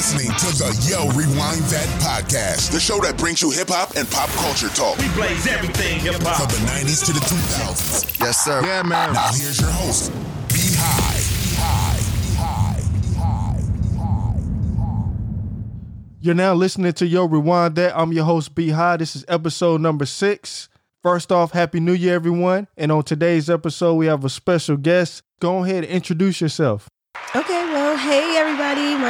[0.00, 4.10] listening to the Yo Rewind That podcast, the show that brings you hip hop and
[4.10, 6.50] pop culture talk We blaze everything hip hop.
[6.50, 8.18] from the 90s to the 2000s.
[8.18, 8.62] Yes, sir.
[8.64, 9.12] Yeah, man.
[9.12, 10.10] Now here's your host,
[10.48, 10.56] B.
[10.72, 11.20] High.
[11.20, 11.52] B.
[11.60, 12.00] High.
[12.00, 12.32] B.
[12.34, 12.80] High.
[12.80, 13.14] B.
[13.14, 13.60] High.
[13.60, 13.98] B.
[13.98, 14.40] High.
[14.40, 14.76] B.
[14.78, 16.16] High.
[16.22, 17.92] You're now listening to Yo Rewind That.
[17.94, 18.96] I'm your host, B High.
[18.96, 20.70] This is episode number six.
[21.02, 22.68] First off, Happy New Year, everyone.
[22.78, 25.22] And on today's episode, we have a special guest.
[25.40, 26.88] Go ahead and introduce yourself.
[27.36, 27.69] Okay, well, hey everybody.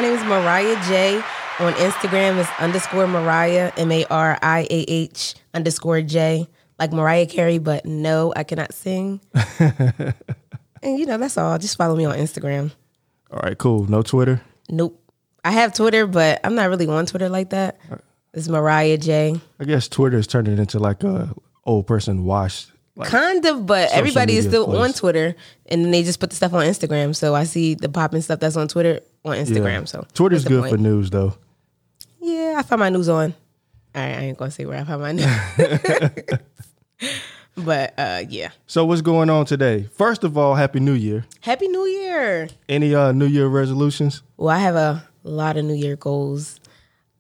[0.01, 1.17] My name is Mariah J.
[1.59, 7.27] On Instagram is underscore Mariah, M A R I A H underscore J, like Mariah
[7.27, 9.21] Carey, but no, I cannot sing.
[9.59, 10.15] and
[10.83, 11.59] you know, that's all.
[11.59, 12.71] Just follow me on Instagram.
[13.31, 13.85] All right, cool.
[13.91, 14.41] No Twitter.
[14.71, 14.99] Nope.
[15.45, 17.79] I have Twitter, but I'm not really on Twitter like that.
[17.93, 17.97] Uh,
[18.33, 19.39] it's Mariah J.
[19.59, 21.35] I guess Twitter is turning into like a
[21.67, 22.69] old person wash.
[22.97, 24.95] Like, Kind of, but everybody is still on.
[24.95, 25.37] Twitter,
[25.67, 27.15] and they just put the stuff on Instagram.
[27.15, 29.43] So I see the popping stuff that's on Twitter on yeah.
[29.43, 29.89] Instagram.
[29.89, 30.73] So Twitter's good point?
[30.73, 31.35] for news, though.
[32.21, 33.35] Yeah, I found my news on.
[33.95, 35.27] All right, I ain't gonna say where I found my news.
[37.57, 38.51] but uh yeah.
[38.67, 39.89] So what's going on today?
[39.95, 41.25] First of all, Happy New Year.
[41.41, 42.49] Happy New Year.
[42.69, 44.23] Any uh New Year resolutions?
[44.37, 46.61] Well, I have a lot of New Year goals.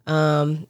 [0.06, 0.66] Um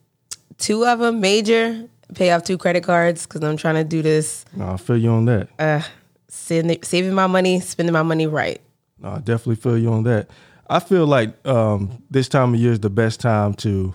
[0.57, 4.47] two of them major, pay off two credit cards cuz I'm trying to do this
[4.57, 5.49] No, I feel you on that.
[5.59, 5.83] Uh,
[6.29, 8.61] send, saving my money, spending my money right.
[8.99, 10.29] No, I definitely feel you on that.
[10.71, 13.93] I feel like um, this time of year is the best time to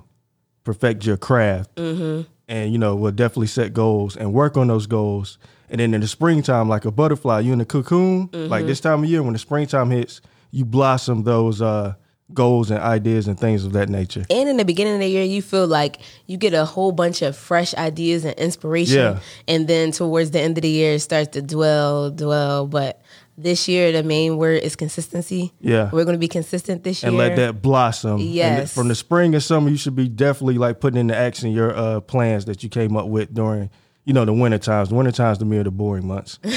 [0.65, 2.29] perfect your craft, mm-hmm.
[2.49, 5.37] and you know, we'll definitely set goals and work on those goals.
[5.69, 8.29] And then in the springtime, like a butterfly, you in the cocoon.
[8.33, 11.95] Like this time of year, when the springtime hits, you blossom those uh,
[12.33, 14.25] goals and ideas and things of that nature.
[14.29, 17.21] And in the beginning of the year, you feel like you get a whole bunch
[17.21, 18.97] of fresh ideas and inspiration.
[18.97, 19.19] Yeah.
[19.47, 22.67] And then towards the end of the year, it starts to dwell, dwell.
[22.67, 23.01] But
[23.37, 25.51] this year, the main word is consistency.
[25.59, 25.89] Yeah.
[25.91, 27.09] We're going to be consistent this year.
[27.09, 28.19] And let that blossom.
[28.19, 28.73] Yes.
[28.73, 31.99] from the spring and summer, you should be definitely like putting into action your uh,
[32.01, 33.69] plans that you came up with during,
[34.05, 34.89] you know, the winter times.
[34.89, 36.39] The winter times to me are the boring months.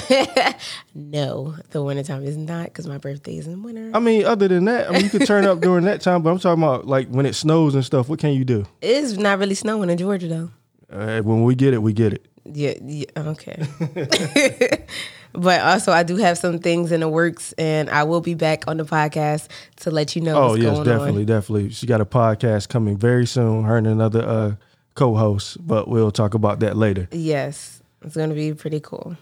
[0.95, 3.91] No, the wintertime is not because my birthday is in winter.
[3.95, 6.31] I mean, other than that, I mean, you could turn up during that time, but
[6.31, 8.09] I'm talking about like when it snows and stuff.
[8.09, 8.67] What can you do?
[8.83, 10.51] it's not really snowing in Georgia, though.
[10.91, 12.27] Uh, when we get it, we get it.
[12.45, 13.67] Yeah, yeah okay.
[15.33, 18.67] but also, I do have some things in the works, and I will be back
[18.69, 19.49] on the podcast
[19.81, 21.27] to let you know Oh what's yes, going definitely, on.
[21.27, 21.71] definitely.
[21.71, 23.65] She got a podcast coming very soon.
[23.65, 24.55] Her and another uh,
[24.95, 27.09] co-host, but we'll talk about that later.
[27.13, 29.17] Yes, it's going to be pretty cool.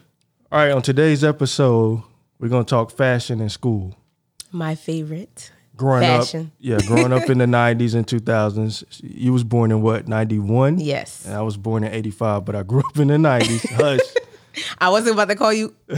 [0.52, 2.02] All right, on today's episode,
[2.38, 3.96] we're gonna talk fashion in school.
[4.52, 5.50] My favorite.
[5.76, 6.40] Growing Fashion.
[6.46, 8.84] up, yeah, growing up in the '90s and 2000s.
[9.02, 10.78] You was born in what '91?
[10.78, 11.26] Yes.
[11.26, 13.68] And I was born in '85, but I grew up in the '90s.
[13.74, 14.00] Hush.
[14.78, 15.74] I wasn't about to call you.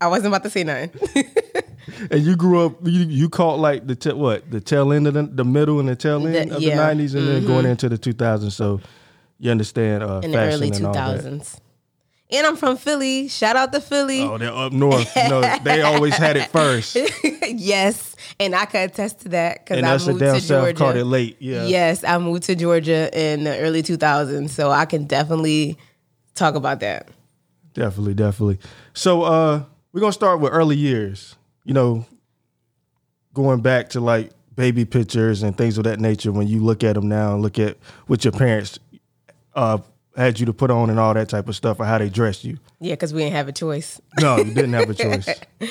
[0.00, 0.90] I wasn't about to say nothing.
[2.10, 5.14] And you grew up, you, you caught like the te- what the tail end of
[5.14, 6.76] the, the middle and the tail end The- of yeah.
[6.76, 6.98] Mm-hmm.
[6.98, 8.52] the '90s, and then going into the 2000s.
[8.52, 8.80] So
[9.38, 11.20] you understand uh, In the fashion early and all that.
[11.24, 11.60] 2000s.
[12.30, 13.26] And I'm from Philly.
[13.28, 14.20] Shout out to Philly.
[14.20, 15.10] Oh, they're up north.
[15.16, 16.94] Know, they always had it first,
[17.48, 18.14] yes.
[18.38, 20.78] And I can attest to that because I us moved down to south Georgia.
[20.78, 21.38] caught it late.
[21.40, 24.50] Yeah, Yes, I moved to Georgia in the early 2000s.
[24.50, 25.78] So I can definitely
[26.34, 27.08] talk about that.
[27.74, 28.58] Definitely, definitely.
[28.94, 29.62] So uh,
[29.92, 31.36] we're gonna start with early years.
[31.64, 32.06] You know,
[33.34, 36.32] going back to like baby pictures and things of that nature.
[36.32, 38.78] When you look at them now and look at what your parents
[39.54, 39.78] uh,
[40.16, 42.44] had you to put on and all that type of stuff, or how they dressed
[42.44, 42.58] you.
[42.80, 44.00] Yeah, because we didn't have a choice.
[44.20, 45.28] No, you didn't have a choice.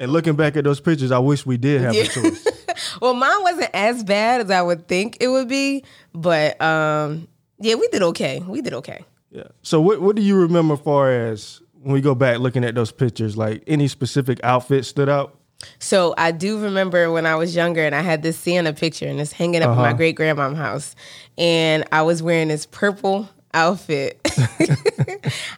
[0.00, 2.02] And looking back at those pictures, I wish we did have Yeah.
[2.02, 2.46] a choice.
[3.02, 5.82] Well, mine wasn't as bad as I would think it would be,
[6.14, 7.26] but um,
[7.58, 8.38] yeah, we did okay.
[8.46, 9.04] We did okay.
[9.30, 9.44] Yeah.
[9.62, 12.90] So what what do you remember far as when we go back looking at those
[12.92, 13.36] pictures?
[13.36, 15.34] Like any specific outfit stood out?
[15.80, 19.20] So I do remember when I was younger and I had this Santa picture and
[19.20, 19.96] it's hanging up in my Uh-huh.
[19.96, 20.94] great grandmom's house.
[21.36, 24.20] And I was wearing this purple outfit.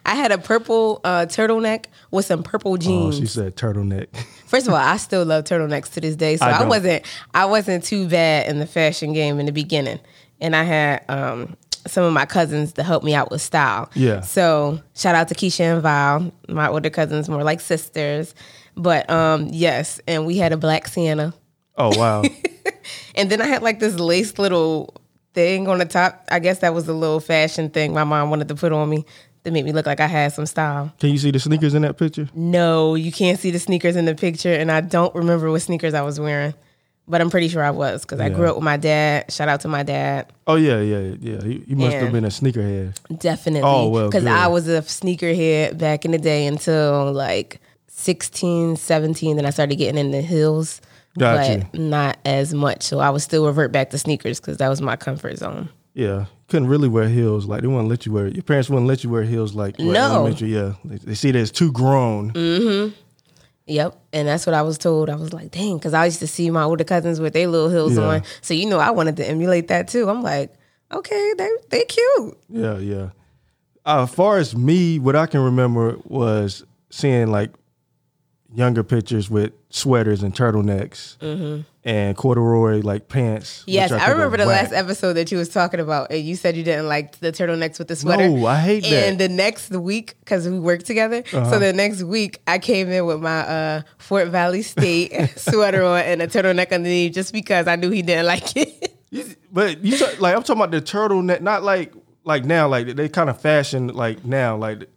[0.05, 3.17] I had a purple uh, turtleneck with some purple Oh, jeans.
[3.17, 4.07] she said turtleneck.
[4.47, 6.35] First of all, I still love turtlenecks to this day.
[6.37, 9.99] So I I, wasn't I wasn't too bad in the fashion game in the beginning.
[10.39, 11.55] And I had um,
[11.87, 13.89] some of my cousins to help me out with style.
[13.93, 14.21] Yeah.
[14.21, 18.33] So shout out to Keisha and Val, my older cousins, more like sisters.
[18.75, 21.33] But um, yes, and we had a black Sienna.
[21.77, 22.23] Oh wow.
[23.15, 24.93] And then I had like this lace little
[25.33, 26.25] thing on the top.
[26.31, 29.05] I guess that was a little fashion thing my mom wanted to put on me
[29.43, 30.93] to make me look like I had some style.
[30.99, 32.29] Can you see the sneakers in that picture?
[32.33, 35.93] No, you can't see the sneakers in the picture, and I don't remember what sneakers
[35.93, 36.53] I was wearing,
[37.11, 38.33] but I'm pretty sure I was because I Yeah.
[38.35, 39.31] grew up with my dad.
[39.31, 41.41] Shout out to my dad, Oh yeah, yeah, yeah.
[41.43, 42.95] He must have been a sneakerhead.
[43.19, 43.69] definitely.
[43.69, 44.31] Oh, well, because good.
[44.31, 49.35] I was a sneakerhead back in the day until like 16, 17.
[49.35, 50.81] Then I started getting into heels.
[51.19, 51.67] Gotcha.
[51.71, 52.83] but not as much.
[52.83, 55.67] So I would still revert back to sneakers because that was my comfort zone.
[55.93, 57.45] Yeah, couldn't really wear heels.
[57.45, 58.27] Like they wouldn't let you wear.
[58.29, 59.53] Your parents wouldn't let you wear heels.
[59.53, 60.05] Like No.
[60.13, 60.53] elementary.
[60.53, 62.31] Yeah, they, they see that as too grown.
[62.31, 62.93] Mm-hmm.
[63.71, 65.09] Yep, and that's what I was told.
[65.09, 67.69] I was like, dang, because I used to see my older cousins with their little
[67.69, 68.03] heels Yeah.
[68.05, 68.23] on.
[68.41, 70.09] So you know, I wanted to emulate that too.
[70.09, 70.53] I'm like,
[70.91, 72.37] okay, they they cute.
[72.49, 73.09] Yeah, yeah.
[73.85, 77.51] Uh, as far as me, what I can remember was seeing like
[78.53, 81.15] younger pictures with sweaters and turtlenecks
[81.83, 83.61] and corduroy like pants.
[83.61, 83.71] Mm-hmm.
[83.71, 84.63] Yes, I, are remember the whack.
[84.63, 87.79] last episode that you was talking about, and you said you didn't like the turtlenecks
[87.79, 88.29] with the sweater.
[88.29, 88.87] No, I hate that.
[88.87, 89.05] Uh-huh.
[89.07, 93.05] And the next week, because we worked together, so the next week I came in
[93.05, 97.75] with my uh, Fort Valley State sweater on and a turtleneck underneath, just because I
[97.75, 98.97] knew he didn't like it.
[99.51, 101.93] But you talk, like I'm talking about the turtleneck, not like
[102.23, 104.89] like now, like they kind of fashion like now, like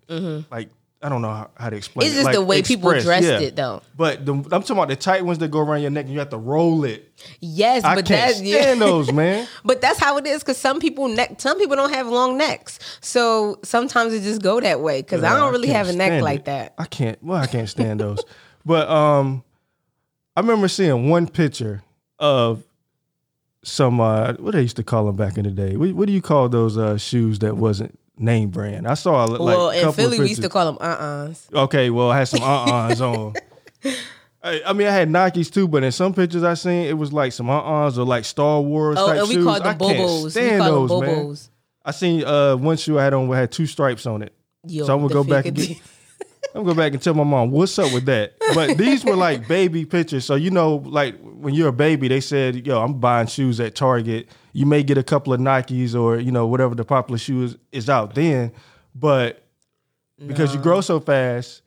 [0.53, 0.69] like
[1.05, 2.07] I don't know how, to explain.
[2.07, 2.21] It's it.
[2.21, 3.39] just Like the way people dressed yeah.
[3.39, 3.83] it, though.
[3.95, 6.19] But the, I'm talking about the tight ones that go around your neck and you
[6.19, 7.13] have to roll it.
[7.41, 9.47] yes, I but can't that's stand those, man.
[9.67, 12.79] But that's how it is because some people neck, some people don't have long necks,
[13.03, 15.03] so sometimes it just go that way.
[15.03, 16.45] Because I don't really can't have a neck like it.
[16.47, 16.75] that.
[16.79, 17.23] I can't.
[17.23, 18.25] Well, I can't stand those.
[18.65, 19.45] but um,
[20.35, 21.83] I remember seeing one picture
[22.19, 22.65] of
[23.63, 25.77] some uh, what they used to call them back in the day.
[25.77, 28.87] What, what do you call those uh, shoes that wasn't name brand?
[28.87, 31.53] I saw like well, a in couple of Philly, we used to call them uh-uhs.
[31.53, 33.35] Okay, well, I had some uh-uhs on.
[34.43, 37.13] I, I mean, I had Nikes too, but in some pictures I seen, it was
[37.13, 39.45] like some uh-uhs or like Star Wars Oh, type and we shoes.
[39.45, 40.25] called them I can't bobos.
[40.25, 41.51] We stand call them those, man.
[41.87, 44.35] I seen uh, one shoe I had on had two stripes on it.
[44.67, 45.71] Yo, so I'm gonna go back and get,
[46.55, 48.35] I'm gonna go back and tell my mom what's up with that.
[48.55, 52.21] But these were like baby pictures, so you know, like when you're a baby, they
[52.21, 54.29] said, "Yo, I'm buying shoes at Target.
[54.55, 57.57] You may get a couple of Nikes or you know whatever the popular shoe is,
[57.73, 58.53] is out then,
[58.95, 59.45] but
[60.25, 61.61] because you grow so fast,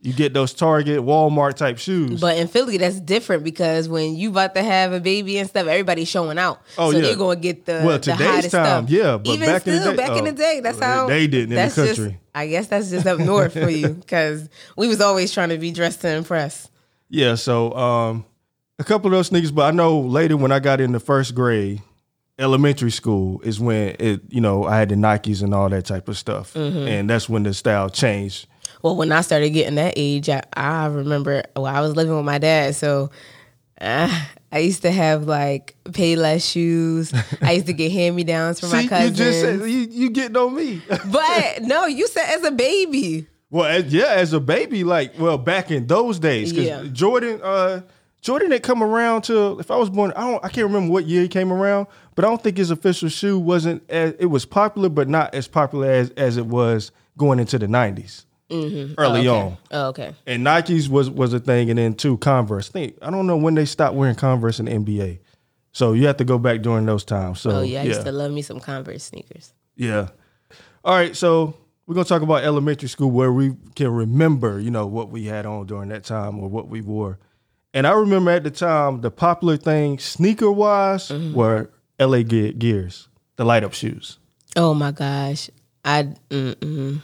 [0.00, 2.20] you get those Target, Walmart type shoes.
[2.20, 5.66] But in Philly, that's different because when you about to have a baby and stuff,
[5.66, 6.60] everybody's showing out.
[6.76, 7.02] Oh, so yeah.
[7.04, 8.90] they're gonna get the Well, the today's time, stuff.
[8.90, 11.06] yeah, but even back in the still, day- back in the oh, day, that's how
[11.08, 12.20] they didn't in the that's just- country.
[12.34, 15.72] I guess that's just up north for you because we was always trying to be
[15.72, 16.68] dressed to impress.
[17.08, 18.24] Yeah, so um,
[18.78, 21.34] a couple of those sneakers, but I know later when I got in the first
[21.34, 21.82] grade,
[22.38, 26.08] elementary school is when it, you know, I had the Nikes and all that type
[26.08, 26.88] of stuff, Mm-hmm.
[26.88, 28.46] and that's when the style changed.
[28.82, 32.24] Well, when I started getting that age, I, I remember well, I was living with
[32.24, 33.10] my dad, so
[33.80, 37.12] uh, I used to have like Payless shoes.
[37.42, 40.10] I used to get hand me downs from my See, you just said you, you
[40.10, 40.80] getting on me.
[40.88, 43.26] but no, you said as a baby.
[43.50, 46.84] well, as, yeah, as a baby, like well, back in those days, because Yeah.
[46.92, 47.80] Jordan, uh,
[48.20, 51.06] Jordan didn't come around till if I was born, I don't, I can't remember what
[51.06, 54.44] year he came around, but I don't think his official shoe wasn't as it was
[54.44, 58.94] popular, but not as popular as as it was going into the 90s mm-hmm.
[58.98, 59.56] early oh, on.
[59.70, 60.14] Oh, okay.
[60.26, 62.68] And Nikes was was a thing, and then two Converse.
[62.70, 65.20] I think I don't know when they stopped wearing Converse in the NBA.
[65.72, 67.40] So you have to go back during those times.
[67.40, 69.52] So Oh yeah, I yeah, used to love me some Converse sneakers.
[69.76, 70.08] yeah.
[70.84, 71.54] All right, so
[71.86, 75.44] we're gonna talk about elementary school where we can remember, you know, what we had
[75.44, 77.18] on during that time or what we wore.
[77.74, 81.34] And I remember at the time the popular thing sneaker wise Mm-hmm.
[81.34, 81.70] were
[82.00, 84.18] LA Ge- Gears, the light up shoes.
[84.56, 85.50] Oh my gosh,
[85.84, 87.00] I mm-mm.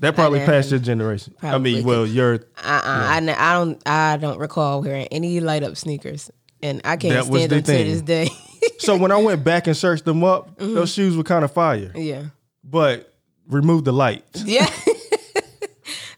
[0.00, 1.34] That probably passed your generation.
[1.42, 2.80] I mean, well, your Uh-uh.
[2.84, 6.30] I, n- I don't I don't recall wearing any light up sneakers,
[6.62, 8.28] and I can't That stand the them to this day.
[8.78, 10.74] so when I went back and searched them up, Mm-hmm.
[10.74, 11.92] those shoes were kind of fire.
[11.94, 12.24] yeah,
[12.64, 13.12] but
[13.48, 14.42] remove the lights.
[14.44, 14.70] yeah.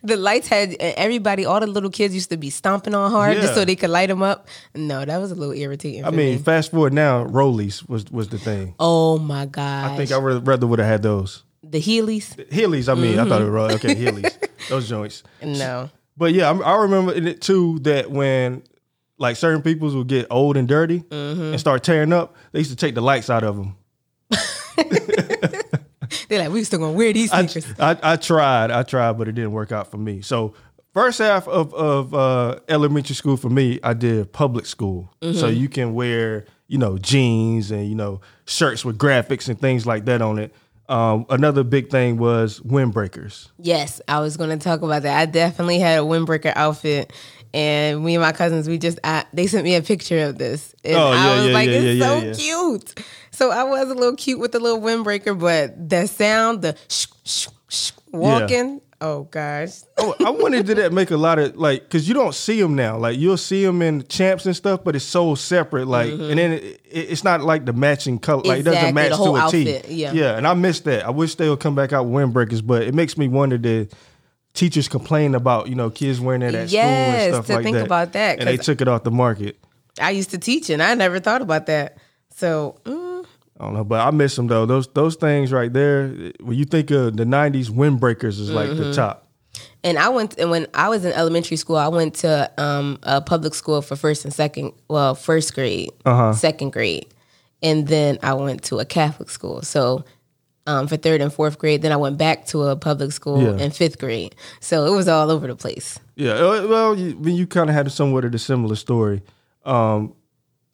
[0.03, 1.45] the lights had everybody.
[1.45, 4.09] All the little kids used to be stomping on hard just so they could light
[4.09, 4.49] them up.
[4.75, 6.05] No, that was a little irritating.
[6.05, 6.39] I mean, me.
[6.39, 8.75] fast forward now, Rollies was was the thing.
[8.79, 12.35] oh my god, I think I would rather would have had those the Heelys.
[12.51, 12.89] Heelys.
[12.91, 13.55] I mean, I thought it Mm-hmm.
[13.55, 15.23] was okay Heelys, those joints.
[15.43, 18.63] No, But yeah, I, I remember in it too that when
[19.19, 21.43] like certain peoples would get old and dirty Mm-hmm.
[21.53, 23.77] and start tearing up, they used to take the lights out of them.
[26.33, 27.79] they're like we still gonna wear these I, sneakers.
[27.79, 30.23] I, I tried, I tried, but it didn't work out for me.
[30.23, 30.55] So
[30.95, 35.13] first half of of uh, elementary school for me, I did public school.
[35.21, 35.39] Mm-hmm.
[35.39, 39.87] So you can wear you know jeans and you know shirts with graphics and things
[39.87, 40.55] like that on it.
[40.89, 43.49] Um, another big thing was windbreakers.
[43.59, 45.19] Yes, I was going to talk about that.
[45.19, 47.13] I definitely had a windbreaker outfit,
[47.55, 50.75] and me and my cousins, we just I, they sent me a picture of this,
[50.85, 52.33] and Oh, I was yeah, like, yeah, "It's yeah, so yeah, yeah.
[52.35, 52.95] cute."
[53.43, 57.07] So I was a little cute with the little windbreaker, but the sound, the sh-
[57.25, 61.83] sh- sh- walking, oh gosh, Oh, I wanted to that make a lot of like
[61.83, 62.97] because you don't see them now.
[62.99, 65.89] Like you'll see them in champs and stuff, but it's so separate.
[65.89, 66.81] Like, and then it, it,
[67.11, 68.45] it's not like the matching color.
[68.45, 68.95] Like it doesn't Mm-hmm.
[68.95, 69.75] Match the whole to a T.
[69.75, 70.13] outfit, yeah.
[70.13, 70.37] yeah.
[70.37, 71.05] And I miss that.
[71.05, 73.89] I wish they would come back out with windbreakers, but it makes me wonder that
[74.55, 77.65] teachers complain about you know kids wearing that at Yes, school and stuff to like
[77.65, 77.87] think that.
[77.87, 79.59] about that, and they took it off the market.
[80.01, 81.99] I used to teach, and I never thought about that.
[82.37, 83.12] So mm,
[83.63, 84.67] I don't know, but I miss them though.
[84.67, 86.09] Those those things right there.
[86.41, 88.83] When you think of the '90s, windbreakers is like Mm-hmm.
[88.83, 89.29] the top.
[89.85, 93.21] And I went, and when I was in elementary school, I went to um, a
[93.21, 96.33] public school for first and second, well, first grade, Uh-huh.
[96.33, 97.07] second grade,
[97.63, 99.63] and then I went to a Catholic school.
[99.63, 100.05] So
[100.67, 103.65] um, for third and fourth grade, then I went back to a public school Yeah.
[103.65, 104.35] in fifth grade.
[104.61, 105.99] So it was all over the place.
[106.17, 109.23] Yeah, uh, well, you, when you kind of had somewhat of a similar story.
[109.65, 110.15] Um,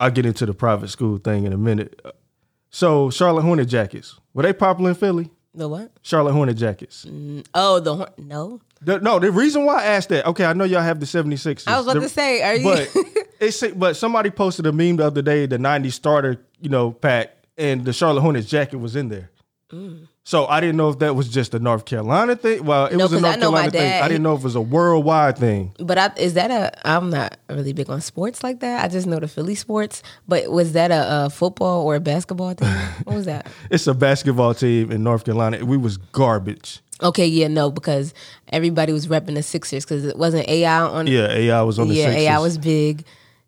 [0.01, 2.01] I'll get into the private school thing in a minute.
[2.79, 5.29] So, Charlotte Hornet Jackets were they popular in Philly?
[5.53, 5.91] The what?
[6.03, 7.05] Charlotte Hornet Jackets.
[7.07, 8.61] Mm, oh, the hor- no.
[8.83, 10.25] The- no, the reason why I asked that.
[10.27, 11.65] Okay, I know y'all have the 76ers.
[11.67, 12.63] I was about The- to say, are you?
[12.63, 12.89] but
[13.41, 17.33] it's but somebody posted a meme the other day, the '90s starter, you know, pack,
[17.57, 19.31] and the Charlotte Hornets jacket was in there.
[19.73, 20.07] Mm.
[20.29, 22.63] So I didn't know if that was just a North Carolina thing.
[22.63, 24.03] Well, it No, was a North Carolina thing.
[24.03, 25.73] I didn't know if it was a worldwide thing.
[25.79, 26.87] But I, is that a?
[26.87, 28.85] I'm not really big on sports like that.
[28.85, 30.03] I just know the Philly sports.
[30.29, 32.69] But was that a, a football or a basketball team?
[33.05, 33.47] what was that?
[33.71, 35.65] It's a basketball team in North Carolina.
[35.65, 36.81] We was garbage.
[37.03, 38.13] Okay, yeah, no, because
[38.49, 41.07] everybody was repping the Sixers because it wasn't AI on.
[41.07, 42.23] Yeah, AI was on the yeah, Sixers.
[42.25, 43.07] AI was big,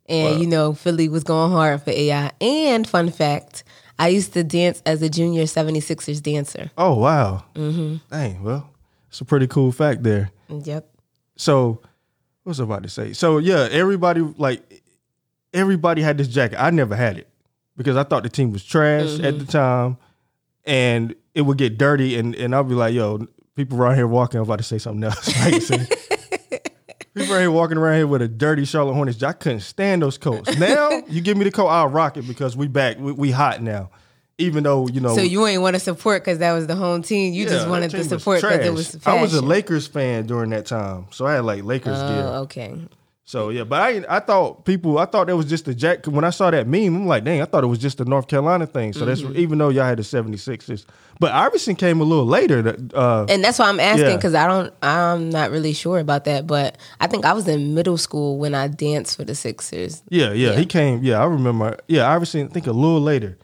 [0.08, 2.30] and you know Philly was going hard for AI.
[2.40, 3.64] And fun fact,
[4.00, 6.70] I used to dance as a junior 76ers dancer.
[6.78, 7.44] Oh wow.
[7.54, 7.96] Mm-hmm.
[8.10, 8.42] Dang.
[8.42, 8.68] Well,
[9.08, 10.30] it's a pretty cool fact there.
[10.48, 10.88] Yep.
[11.36, 11.80] So,
[12.42, 13.12] what was I about to say?
[13.12, 14.82] So yeah, everybody like
[15.52, 16.58] everybody had this jacket.
[16.60, 17.28] I never had it
[17.76, 19.98] because I thought the team was trash at the time,
[20.64, 24.38] and it would get dirty, and and I'll be like, yo, people around here walking.
[24.38, 25.28] I'm about to say something else.
[25.36, 25.86] I ain't saying-
[27.20, 29.22] People around here walking around here with a dirty Charlotte Hornets.
[29.22, 30.50] I couldn't stand those coats.
[30.58, 32.98] Now you give me the coat, I'll rock it because we back.
[32.98, 33.90] We, we hot now.
[34.38, 37.02] Even though you know, So you ain't want to support because that was the home
[37.02, 37.34] team.
[37.34, 39.18] You yeah, just wanted to support because it was fashion.
[39.18, 42.24] I was a Lakers fan during that time, so I had like Lakers gear.
[42.24, 42.74] Oh, okay.
[43.30, 46.24] So yeah, but I I thought people I thought that was just a jack when
[46.24, 48.66] I saw that meme, I'm like, dang, I thought it was just a North Carolina
[48.66, 48.92] thing.
[48.92, 49.08] So Mm-hmm.
[49.28, 50.84] that's even though y'all had the 76ers.
[51.20, 52.58] But Iverson came a little later.
[52.92, 54.16] Uh, And that's why I'm asking Yeah.
[54.16, 56.48] because I don't, I'm not really sure about that.
[56.48, 60.02] But I think I was in middle school when I danced for the Sixers.
[60.08, 60.56] yeah, yeah, Yeah.
[60.58, 61.04] he came.
[61.04, 61.76] Yeah, I remember.
[61.86, 62.48] Yeah, Iverson.
[62.48, 63.38] I think a little later.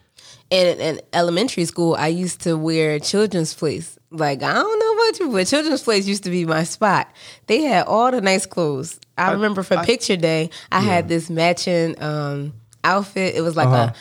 [0.51, 3.97] And in elementary school, I used to wear children's place.
[4.11, 7.09] Like I don't know about you, but children's place used to be my spot.
[7.47, 8.99] They had all the nice clothes.
[9.17, 13.35] I, remember for picture day, I had this matching um, outfit.
[13.35, 13.93] It was like Uh-huh.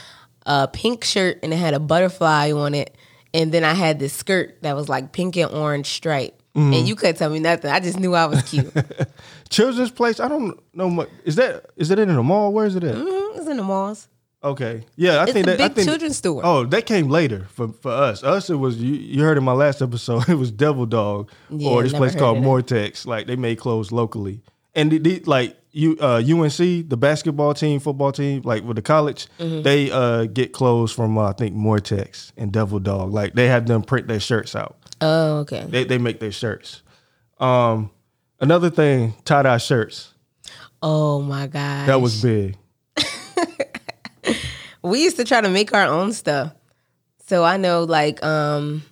[0.46, 2.96] a, a pink shirt and it had a butterfly on it.
[3.34, 6.40] And then I had this skirt that was like pink and orange stripe.
[6.54, 6.72] Mm-hmm.
[6.72, 7.70] And you couldn't tell me nothing.
[7.70, 8.72] I just knew I was cute.
[9.50, 10.20] Children's place.
[10.20, 11.08] I don't know much.
[11.24, 12.52] Is that is that in the mall?
[12.52, 12.94] Where is it at?
[12.94, 14.08] Mhm, it was in the malls.
[14.46, 14.84] Okay.
[14.96, 16.40] Yeah, I It's think the that I big think, children's store.
[16.44, 18.22] Oh, that came later for for us.
[18.22, 18.94] Us, it was you.
[18.94, 22.38] You heard in my last episode, it was Devil Dog Yeah, or this place called.
[22.38, 23.06] Mortex.
[23.06, 24.42] Like they made clothes locally,
[24.74, 26.56] and the, the, like you uh, UNC,
[26.88, 29.62] the basketball team, football team, like with the college, Mm-hmm.
[29.62, 33.12] they uh, get clothes from uh, I think Mortex and Devil Dog.
[33.12, 34.76] Like they have them print their shirts out.
[35.00, 35.64] Oh, okay.
[35.68, 36.82] They they make their shirts.
[37.40, 37.90] Um,
[38.40, 40.14] another thing, tie dye shirts.
[40.82, 41.88] Oh my god.
[41.88, 42.56] That was big.
[44.86, 46.52] We used to try to make our own stuff.
[47.26, 48.82] So I know like um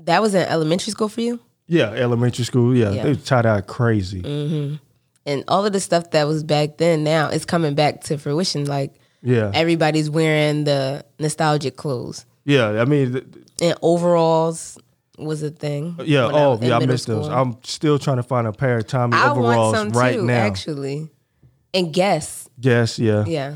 [0.00, 1.40] that was in elementary school for you?
[1.66, 2.76] Yeah, elementary school.
[2.76, 3.02] Yeah, Yeah.
[3.04, 4.78] they tie out crazy.
[5.24, 8.64] And all of the stuff that was back then now is coming back to fruition.
[8.66, 12.26] Like Yeah, everybody's wearing the nostalgic clothes.
[12.44, 12.80] yeah.
[12.80, 13.24] I mean, th-
[13.60, 14.76] And overalls
[15.18, 15.94] was a thing.
[16.04, 17.28] Yeah, when I oh yeah, I missed those.
[17.28, 20.24] I'm still trying to find a pair of Tommy I overalls want some right too,
[20.24, 20.34] now.
[20.34, 21.08] actually.
[21.72, 22.48] And Guess.
[22.60, 23.24] Guess, yeah.
[23.26, 23.54] Yeah.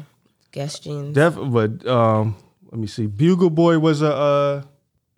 [0.57, 1.15] Guess jeans.
[1.15, 2.35] Def- but um
[2.73, 3.07] let me see.
[3.07, 4.63] Bugle Boy was a uh,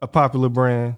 [0.02, 0.97] a popular brand.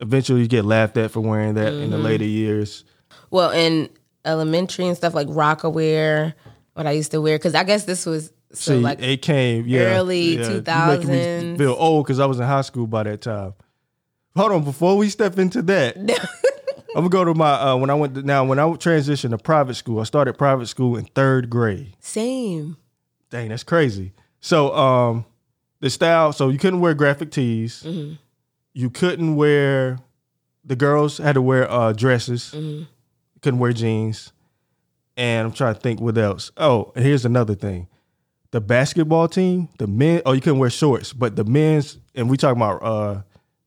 [0.00, 2.04] Eventually you get laughed at for wearing that in the Mm-hmm.
[2.04, 2.84] later years.
[3.30, 3.88] Well, in
[4.24, 6.34] elementary and stuff like Roc-A-Wear,
[6.74, 9.66] what I used to wear, because I guess this was so See, like it came
[9.66, 10.48] yeah, early yeah.
[10.50, 11.10] You making
[11.52, 13.54] me feel old because I was in high school by that time.
[14.36, 15.96] Hold on, before we step into that,
[16.96, 19.38] I'm gonna go to my uh, when I went to, now when I transitioned to
[19.38, 20.00] private school.
[20.00, 21.94] I started private school in third grade.
[22.00, 22.76] same.
[23.34, 24.12] Dang, that's crazy.
[24.40, 25.24] So, um,
[25.80, 26.32] the style.
[26.32, 27.82] So you couldn't wear graphic tees.
[27.84, 28.14] Mm-hmm.
[28.74, 29.98] You couldn't wear.
[30.64, 32.52] The girls had to wear uh, dresses.
[32.56, 32.84] Mm-hmm.
[33.42, 34.32] Couldn't wear jeans.
[35.16, 36.52] And I'm trying to think what else.
[36.56, 37.88] Oh, and here's another thing.
[38.52, 40.22] The basketball team, the men.
[40.24, 41.98] Oh, you couldn't wear shorts, but the men's.
[42.14, 43.22] And we talking about uh,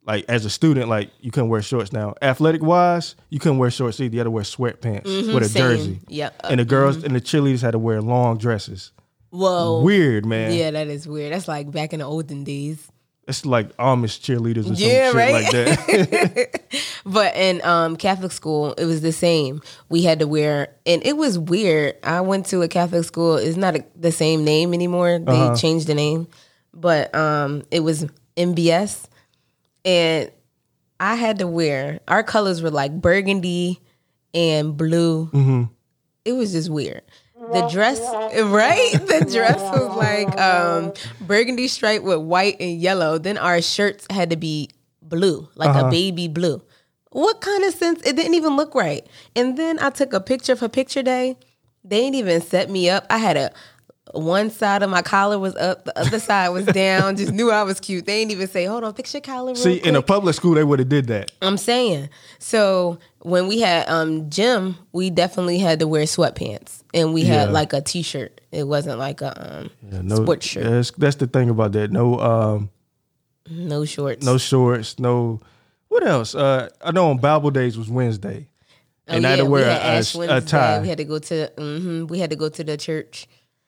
[0.05, 1.91] like as a student, like you couldn't wear shorts.
[1.91, 4.13] Now, athletic wise, you couldn't wear shorts either.
[4.13, 5.62] You had to wear sweatpants with a Mm-hmm, Same.
[5.62, 6.00] jersey.
[6.07, 6.39] Yep.
[6.45, 8.93] And the girls and the cheerleaders had to wear long dresses.
[9.29, 9.81] Whoa.
[9.81, 10.53] Weird, man.
[10.53, 11.34] Yeah, that is weird.
[11.34, 12.88] That's like back in the olden days.
[13.27, 15.34] it's like Amish cheerleaders or some Yeah, shit right?
[15.34, 16.62] like that.
[17.05, 19.62] But in um, Catholic school, it was the same.
[19.89, 21.96] We had to wear, and it was weird.
[22.03, 23.38] I went to a Catholic school.
[23.38, 25.17] It's not a, the same name anymore.
[25.19, 25.55] They Uh-huh.
[25.55, 26.27] changed the name,
[26.74, 28.05] but um, it was
[28.36, 29.05] MBS,
[29.86, 30.29] and
[31.00, 32.01] I had to wear.
[32.10, 33.79] Our colors were like burgundy
[34.34, 35.27] and blue.
[35.27, 35.63] Mm-hmm.
[36.25, 37.03] It was just weird.
[37.53, 37.99] The dress,
[38.43, 38.91] right?
[38.93, 43.17] The dress was like um, burgundy stripe with white and yellow.
[43.17, 44.69] Then our shirts had to be
[45.01, 45.87] blue, like Uh-huh.
[45.87, 46.61] a baby blue.
[47.11, 48.01] What kind of sense?
[48.05, 49.07] It didn't even look right.
[49.35, 51.37] And then I took a picture for picture day.
[51.83, 53.05] They didn't even set me up.
[53.09, 53.51] I had a
[54.17, 57.15] one side of my collar was up, the other side was down.
[57.15, 58.05] Just knew I was cute.
[58.05, 60.53] They didn't even say, "Hold on, fix your collar." Real See, in a public school,
[60.55, 61.31] they would have did that.
[61.41, 62.09] I'm saying.
[62.39, 67.47] So when we had um gym, we definitely had to wear sweatpants, and we had
[67.50, 67.53] Yeah.
[67.53, 68.41] like a t-shirt.
[68.51, 71.91] It wasn't like a um Yeah, no, sports shirt, That's, that's the thing about that.
[71.91, 72.69] No, um,
[73.50, 74.25] no shorts.
[74.25, 75.00] no shorts.
[75.00, 75.39] No.
[75.89, 76.36] What else?
[76.36, 78.50] Uh, I know on Bible days was Wednesday,
[79.09, 80.79] Oh, and I had to yeah, wear we had a, a, tie.
[80.81, 83.25] We had to go to hmm we had to go to the church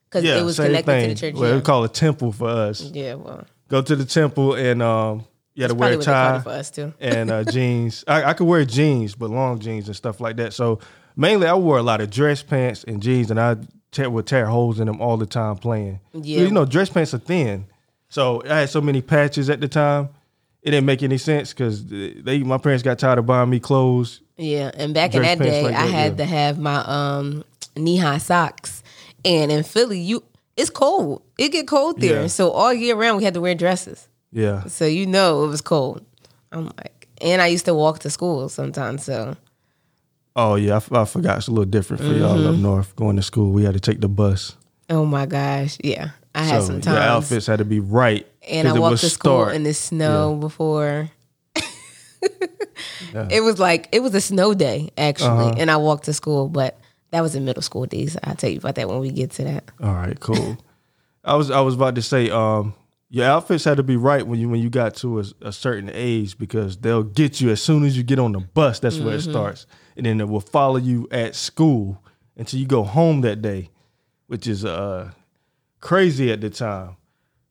[0.10, 1.10] because yeah, it was connected thing.
[1.10, 1.40] to the church.
[1.40, 1.56] Well, yeah.
[1.58, 2.82] we call it temple for us.
[2.82, 6.50] yeah, well, Go to the temple and um, you had to wear a tie for
[6.50, 6.94] us too.
[7.00, 8.04] and uh, jeans.
[8.08, 10.54] I, I could wear jeans, but long jeans and stuff like that.
[10.54, 10.80] So
[11.16, 13.58] mainly, I wore a lot of dress pants and jeans, and I
[13.92, 16.00] tear, would tear holes in them all the time playing.
[16.14, 16.42] Yeah.
[16.42, 17.66] you know, dress pants are thin,
[18.10, 20.10] so I had so many patches at the time.
[20.62, 24.22] It didn't make any sense because they my parents got tired of buying me clothes.
[24.38, 26.18] Yeah, and back in that day, like I that, had yeah.
[26.18, 27.44] to have my um
[27.78, 28.84] knee high socks,
[29.26, 30.24] and in Philly, you
[30.58, 31.22] it's cold.
[31.38, 32.28] It get cold there, Yeah.
[32.28, 34.08] so all year round we had to wear dresses.
[34.32, 36.06] Yeah, So you know it was cold.
[36.52, 39.04] I'm like, and I used to walk to school sometimes.
[39.06, 39.36] So
[40.36, 41.38] Oh yeah, I, f- I forgot.
[41.40, 42.48] It's a little different for y'all Mm-hmm.
[42.50, 42.96] up north.
[42.96, 44.56] Going to school, we had to take the bus.
[44.90, 48.26] oh my gosh, yeah, I had so some your times, outfits had to be right.
[48.48, 49.56] and I walked to school start.
[49.56, 51.10] in the snow before.
[53.32, 55.56] It was like it was a snow day actually, Uh-huh.
[55.58, 56.79] and I walked to school, but
[57.12, 58.18] that was in middle school days.
[58.24, 59.72] I'll tell you about that when we get to that.
[59.82, 60.58] All right, cool.
[61.24, 62.74] I was I was about to say, um,
[63.10, 65.90] your outfits had to be right when you when you got to a, a certain
[65.94, 68.80] age because they'll get you as soon as you get on the bus.
[68.80, 69.32] That's where it Mm-hmm.
[69.32, 69.66] starts,
[69.98, 72.04] and then it will follow you at school
[72.38, 73.70] until you go home that day,
[74.28, 75.12] which is uh
[75.80, 76.96] crazy at the time.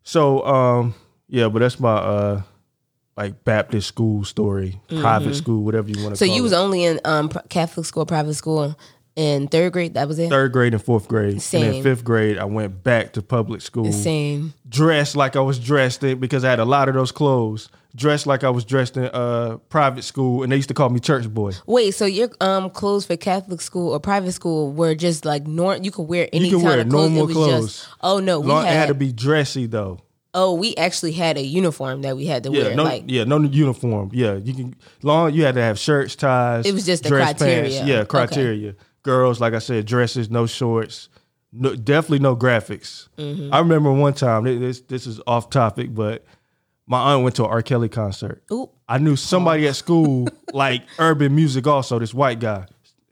[0.03, 0.95] So um,
[1.29, 2.43] yeah, but that's my uh
[3.17, 6.31] like Baptist school story, private school, whatever you want to Mm-hmm.
[6.31, 6.45] So you it.
[6.45, 8.79] was only in um, Catholic school, private school
[9.19, 9.95] in third grade.
[9.95, 10.31] That was it.
[10.31, 11.73] Third grade and fourth grade, and Same.
[11.73, 13.93] then fifth grade, I went back to public school.
[13.93, 14.55] Same.
[14.69, 17.69] dressed like I was dressed in because I had a lot of those clothes.
[17.97, 21.01] Dressed like I was dressed in uh, private school, and they used to call me
[21.01, 21.53] church boy.
[21.67, 25.83] Wait, so your um clothes for Catholic school or private school were just like norm?
[25.83, 27.11] You could wear any could kind wear of clothes.
[27.11, 27.67] normal clothes.
[27.79, 29.99] Just, oh no, we Long, had, it had to be dressy though.
[30.35, 32.77] Oh, we actually had a uniform that we had to Yeah, wear.
[32.77, 34.11] no, like yeah, no uniform.
[34.13, 35.33] Yeah, you can long.
[35.33, 36.67] You had to have shirts, ties.
[36.67, 37.63] It was just the dress criteria.
[37.81, 37.89] Pants.
[37.89, 38.75] Yeah, Okay.
[39.09, 41.09] Girls, like I said, dresses, no shorts,
[41.51, 43.09] no, definitely no graphics.
[43.17, 43.55] Mm-hmm.
[43.55, 44.45] I remember one time.
[44.45, 46.27] This this is off topic, but
[46.87, 47.63] my aunt went to an R.
[47.63, 48.43] Kelly concert.
[48.53, 48.71] Oop.
[48.87, 51.67] I knew somebody at school like urban music.
[51.67, 52.67] Also, this white guy,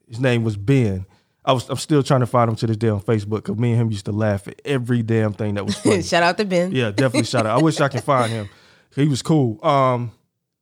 [0.06, 1.06] his name was Ben.
[1.46, 3.72] I was I'm still trying to find him to this day on Facebook because me
[3.72, 6.02] and him used to laugh at every damn thing that was funny.
[6.02, 6.72] shout out to Ben.
[6.72, 7.58] yeah, definitely shout out.
[7.58, 8.50] I wish I could find him.
[8.94, 9.64] He was cool.
[9.64, 10.12] Um,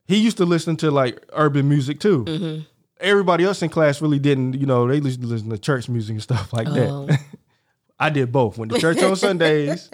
[0.06, 2.24] he used to listen to like urban music too.
[2.24, 2.60] Mm-hmm.
[3.00, 4.54] Everybody else in class really didn't.
[4.54, 7.06] You know, they used to listen to church music and stuff like Oh.
[7.06, 7.20] that.
[7.98, 8.58] I did both.
[8.58, 9.88] Went to church on Sundays,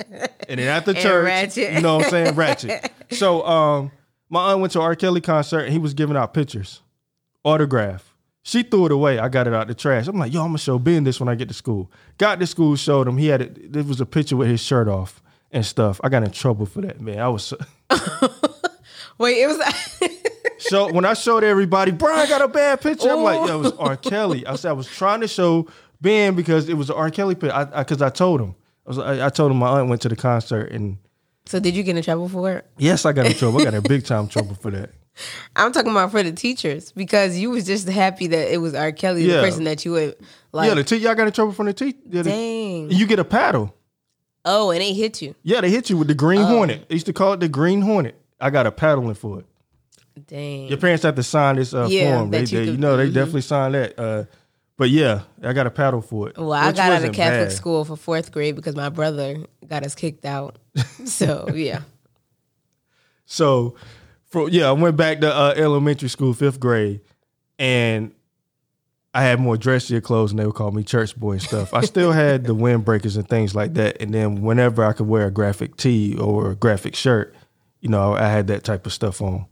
[0.48, 1.74] and then after church, ratchet.
[1.74, 2.90] you know what I'm saying, ratchet.
[3.10, 3.90] So, um,
[4.30, 4.96] my aunt went to R.
[4.96, 6.80] Kelly concert, and he was giving out pictures,
[7.44, 8.14] autograph.
[8.42, 9.18] She threw it away.
[9.18, 10.08] I got it out the trash.
[10.08, 11.90] I'm like, yo, I'm gonna show Ben this when I get to school.
[12.16, 13.18] Got to school, showed him.
[13.18, 13.72] He had it.
[13.72, 16.00] There was a picture with his shirt off and stuff.
[16.02, 17.18] I got in trouble for that, man.
[17.18, 17.52] I was
[19.20, 20.10] Wait, it was.
[20.58, 23.10] so when I showed everybody, Brian got a bad picture.
[23.10, 23.96] I'm like, it was R.
[23.96, 24.46] Kelly.
[24.46, 25.68] I said I was trying to show
[26.00, 27.10] Ben because it was an R.
[27.10, 27.54] Kelly picture.
[27.54, 28.54] I because I, told him.
[28.86, 30.96] I was I, I told him my aunt went to the concert and
[31.46, 32.66] so did you get in trouble for it?
[32.78, 33.60] yes, I got in trouble.
[33.60, 34.90] I got in big time trouble for that.
[35.56, 38.92] I'm talking about for the teachers because you was just happy that it was R.
[38.92, 39.36] Kelly, Yeah.
[39.36, 40.16] the person that you would
[40.52, 40.68] like.
[40.68, 41.98] yeah, the te- y'all got in trouble from the teacher.
[42.08, 42.90] Dang.
[42.90, 43.74] you get a paddle.
[44.44, 45.34] Oh, and they hit you.
[45.42, 46.16] Yeah, they hit you with the Oh.
[46.16, 46.88] Green Hornet.
[46.88, 48.14] They used to call it the Green Hornet.
[48.40, 49.46] I got a paddling for it.
[50.26, 50.68] Dang.
[50.68, 52.30] Your parents have to sign this uh, Yeah, form.
[52.30, 53.14] They, you they- you know, they mhm.
[53.14, 53.98] definitely signed that.
[53.98, 54.24] Uh,
[54.76, 56.38] but yeah, I got a paddle for it.
[56.38, 57.52] Well, I got out of Catholic bad.
[57.52, 59.36] school for fourth grade because my brother
[59.68, 60.58] got us kicked out.
[61.04, 61.82] so yeah.
[63.26, 63.74] So,
[64.26, 67.00] for yeah, I went back to uh, elementary school, fifth grade,
[67.58, 68.12] and
[69.14, 71.74] I had more dressier clothes, and they would call me church boy and stuff.
[71.74, 75.26] I still had the windbreakers and things like that, and then whenever I could wear
[75.26, 77.34] a graphic tee or a graphic shirt,
[77.80, 79.46] you know, I had that type of stuff on.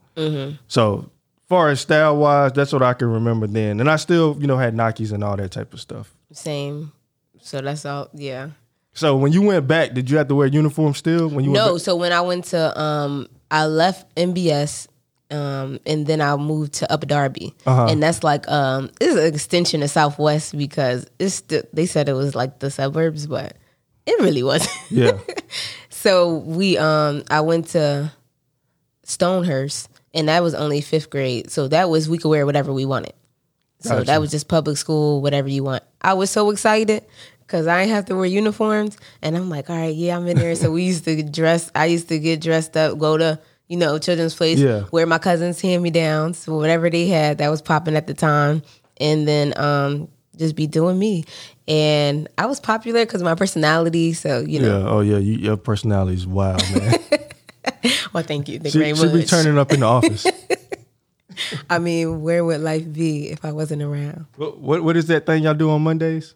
[0.66, 1.10] So
[1.48, 3.80] far as style wise, that's what I can remember then.
[3.80, 6.12] And I still, you know, had Nikes and all that type of stuff.
[6.32, 6.92] Same.
[7.40, 8.08] So that's all.
[8.12, 8.50] Yeah.
[8.92, 11.28] So when you went back, did you have to wear uniform still?
[11.28, 11.78] When you No.
[11.78, 14.88] So when I went to, um, I left MBS,
[15.30, 17.86] um, and then I moved to Upper Darby, Uh-huh.
[17.90, 22.14] and that's like, um, it's an extension of Southwest because it's the, they said it
[22.14, 23.56] was like the suburbs, but
[24.06, 24.74] it really wasn't.
[24.90, 25.12] yeah,
[25.90, 28.10] So we um I went to
[29.08, 31.50] Stonehurst and that was only fifth grade.
[31.50, 33.14] So that was we could wear whatever we wanted.
[33.80, 34.04] So Gotcha.
[34.06, 35.82] that was just public school, whatever you want.
[36.02, 37.04] I was so excited
[37.40, 40.36] because I didn't have to wear uniforms and I'm like, all right, yeah, I'm in
[40.36, 40.54] there.
[40.54, 43.98] so we used to dress I used to get dressed up, go to, you know,
[43.98, 44.84] children's place, Yeah.
[44.92, 48.14] wear my cousins hand me downs, so whatever they had that was popping at the
[48.14, 48.62] time.
[49.00, 51.24] And then um just be doing me.
[51.66, 54.12] And I was popular because my personality.
[54.12, 54.88] So, you know, yeah.
[54.88, 56.94] Oh yeah, you, your personality is wild, man.
[58.12, 58.58] well, thank you.
[58.58, 60.26] Thank she, you very she be turning up in the office.
[61.70, 64.26] I mean, where would life be if I wasn't around?
[64.36, 66.34] what, what what is that thing y'all do on Mondays?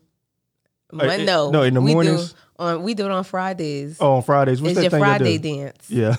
[0.93, 2.33] Mon- eh, no, no, in the we mornings?
[2.33, 3.97] Do on, we do it on Fridays.
[3.99, 4.61] Oh, on Fridays.
[4.61, 5.57] What's it's that your thing y'all Friday do?
[5.57, 5.91] dance.
[5.91, 6.17] Yeah.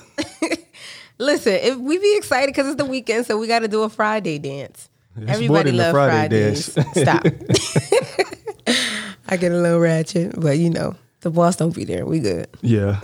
[1.20, 3.90] Listen, if we be excited because it's the weekend, so we got to do a
[3.90, 4.90] Friday dance.
[5.16, 6.74] It's Everybody more than the loves Friday Fridays.
[6.74, 7.02] dance.
[7.02, 7.26] Stop.
[9.30, 12.06] I get a little ratchet, but you know the boss don't be there.
[12.06, 12.48] We good.
[12.62, 13.00] Yeah.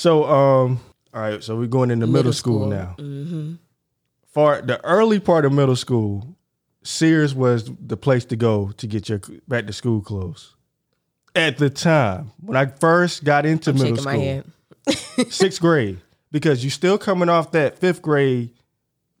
[0.00, 0.80] So, um,
[1.12, 1.42] all right.
[1.44, 2.68] So we're going into middle, Middle school, school.
[2.70, 2.94] now.
[2.98, 3.54] Mm-hmm.
[4.32, 6.36] For the early part of middle school,
[6.82, 10.54] Sears was the place to go to get your back to school clothes.
[11.34, 14.42] At the time when I first got into middle Shaking
[14.86, 16.00] my school, sixth grade,
[16.32, 18.50] because you're still coming off that fifth grade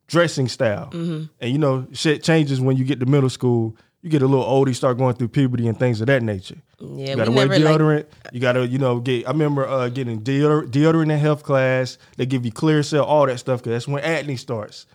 [0.06, 1.24] dressing style, Mm-hmm.
[1.40, 3.76] and you know shit changes when you get to middle school.
[4.02, 6.56] You get a little older, you start going through puberty and things of that nature.
[6.78, 7.76] Yeah, You gotta we wear never like.
[7.78, 8.06] deodorant.
[8.32, 9.28] you gotta, you know, get.
[9.28, 11.98] I remember uh, getting deodor- deodorant in health class.
[12.16, 14.86] They give you Clearasil, all that stuff, because that's when acne starts.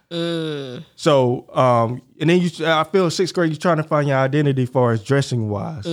[0.95, 4.63] So, um, and then you, I feel sixth grade, you're trying to find your identity
[4.63, 5.83] as far as dressing wise.
[5.83, 5.89] So,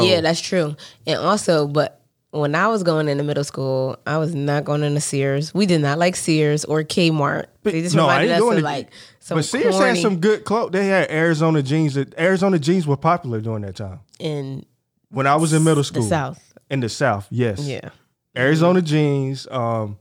[0.00, 0.04] Mm-hmm.
[0.04, 0.76] Yeah, that's true.
[1.06, 1.99] And also, but
[2.32, 5.52] when I was going into middle school, I was not going into Sears.
[5.52, 7.46] We did not like Sears or Kmart.
[7.64, 10.70] They just no, reminded us of like some but Sears corny had some good clothes.
[10.72, 11.94] They had Arizona jeans.
[11.94, 14.00] That Arizona jeans were popular during that time.
[14.18, 14.64] in
[15.10, 16.54] When I was in middle school, the South.
[16.70, 17.88] in the South, yes, Yeah.
[18.36, 19.98] Arizona jeans, um,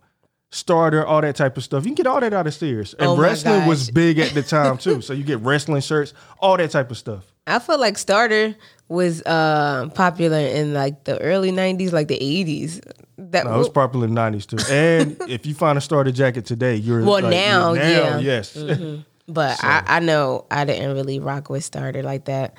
[0.51, 1.83] starter, all that type of stuff.
[1.83, 2.93] You can get all that out of Sears.
[2.95, 5.01] And Oh wrestling was big at the time too.
[5.01, 7.25] so you get wrestling shirts, all that type of stuff.
[7.47, 8.55] I feel like Starter
[8.89, 12.81] was uh, popular in like the early '90s, like the '80s.
[13.17, 14.57] That No, it was popular in the nineties too.
[14.69, 18.19] And if you find a starter jacket today, you're Well, like, you're now, yeah.
[18.19, 18.25] Mm-hmm.
[18.25, 19.03] yes.
[19.31, 22.55] But I, I know I didn't really rock with Starter like that.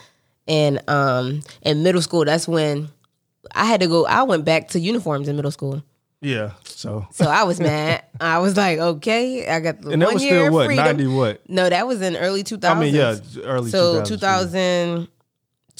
[0.47, 2.91] And um, in middle school, that's when
[3.57, 4.07] I had to go.
[4.07, 5.83] I went back to uniforms in middle school.
[6.21, 6.53] yeah.
[6.65, 8.05] So So I was mad.
[8.21, 10.85] I was like, okay, I got the and that one was year still what freedom.
[10.85, 11.43] ninety what?
[11.51, 12.65] No, that was in early 2000s.
[12.71, 15.09] I mean, yeah, early So 2000s,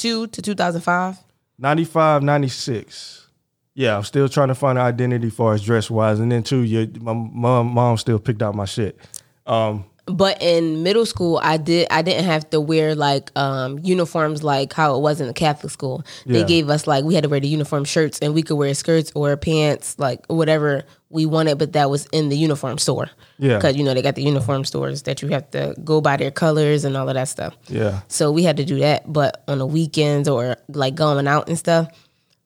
[0.01, 1.19] 2002 to 2005.
[1.59, 3.29] 95, 96.
[3.75, 6.63] Yeah, I'm still trying to find an identity far as dress wise, and then too,
[6.63, 8.99] your my mom mom still picked out my shit.
[9.47, 11.87] Um, But in middle school, I did.
[11.91, 15.73] I didn't have to wear like um, uniforms like how it was in the Catholic
[15.73, 16.05] school.
[16.27, 16.47] They Yeah.
[16.47, 19.13] gave us like we had to wear the uniform shirts, and we could wear skirts
[19.15, 21.59] or pants, like whatever we wanted.
[21.59, 23.09] But that was in the uniform store.
[23.39, 23.57] Yeah.
[23.57, 26.31] because you know they got the uniform stores that you have to go by their
[26.31, 27.57] colors and all of that stuff.
[27.69, 29.11] yeah, So we had to do that.
[29.11, 31.89] But on the weekends or like going out and stuff,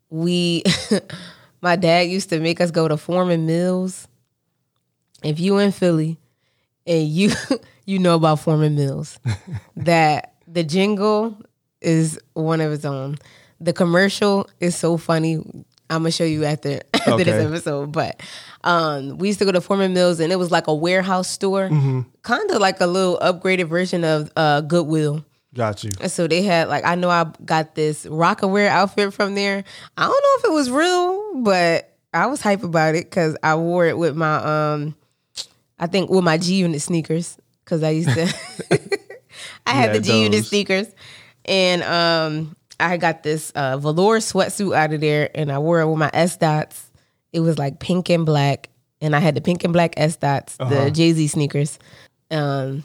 [0.09, 0.63] we,
[1.63, 4.07] my dad used to make us go to Forman Mills.
[5.25, 6.19] If you in Philly
[6.87, 7.31] and you
[7.87, 9.19] you know about Forman Mills,
[9.77, 11.37] that the jingle
[11.81, 13.17] is one of its own.
[13.61, 15.37] The commercial is so funny.
[15.91, 17.93] I'm gonna show you after after this episode.
[17.93, 18.21] But
[18.63, 21.69] um, we used to go to Forman Mills, and it was like a warehouse store,
[22.23, 25.25] kind of like a little upgraded version of uh, Goodwill.
[25.55, 25.91] got you.
[26.01, 29.63] And so they had like I know I got this Roc-A-Wear outfit from there.
[29.97, 33.55] I don't know if it was real, but I was hype about it because I
[33.57, 34.37] wore it with my
[34.73, 34.97] um,
[35.79, 38.33] I think with my G Unit sneakers because I used to.
[39.67, 40.87] I had the G Unit sneakers,
[41.45, 45.89] and um, I got this uh, velour sweatsuit out of there, and I wore it
[45.89, 46.91] with my S dots.
[47.33, 48.69] It was like pink and black,
[49.01, 50.85] and I had the pink and black S dots, Uh-huh.
[50.85, 51.79] the Jay Z sneakers.
[52.31, 52.85] Um,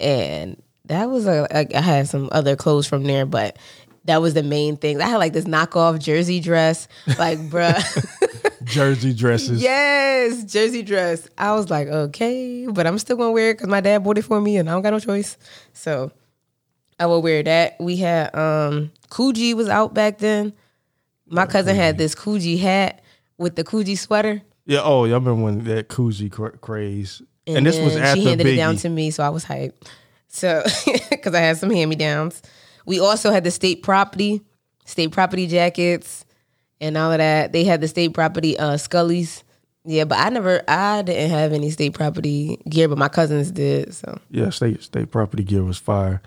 [0.00, 3.58] and that was a I I had some other clothes from there, but
[4.04, 5.00] that was the main thing.
[5.00, 7.74] I had like this knockoff jersey dress, like bruh.
[8.66, 9.62] Jersey dresses.
[9.62, 11.28] yes, jersey dress.
[11.38, 14.22] I was like, okay, but I'm still gonna wear it because my dad bought it
[14.22, 15.38] for me, and I don't got no choice.
[15.72, 16.10] So
[16.98, 17.76] I will wear that.
[17.80, 20.52] We had um Coogi was out back then.
[21.28, 23.02] My cousin had this Coogi hat
[23.38, 24.42] with the Coogi sweater.
[24.66, 24.80] Yeah.
[24.82, 28.54] Oh, y'all remember when that cra- craze, and, this was after she handed Biggie.
[28.54, 29.74] it down to me, so I was hyped.
[30.28, 30.64] So
[31.10, 32.42] because I had some hand me downs.
[32.84, 34.42] We also had the state property,
[34.84, 36.24] state property jackets,
[36.80, 37.52] and all of that.
[37.52, 39.42] They had the state property uh, Scullies.
[39.84, 43.94] Yeah, but I never, I didn't have any state property gear, but my cousins did.
[43.94, 46.20] So yeah, state state property gear was fire.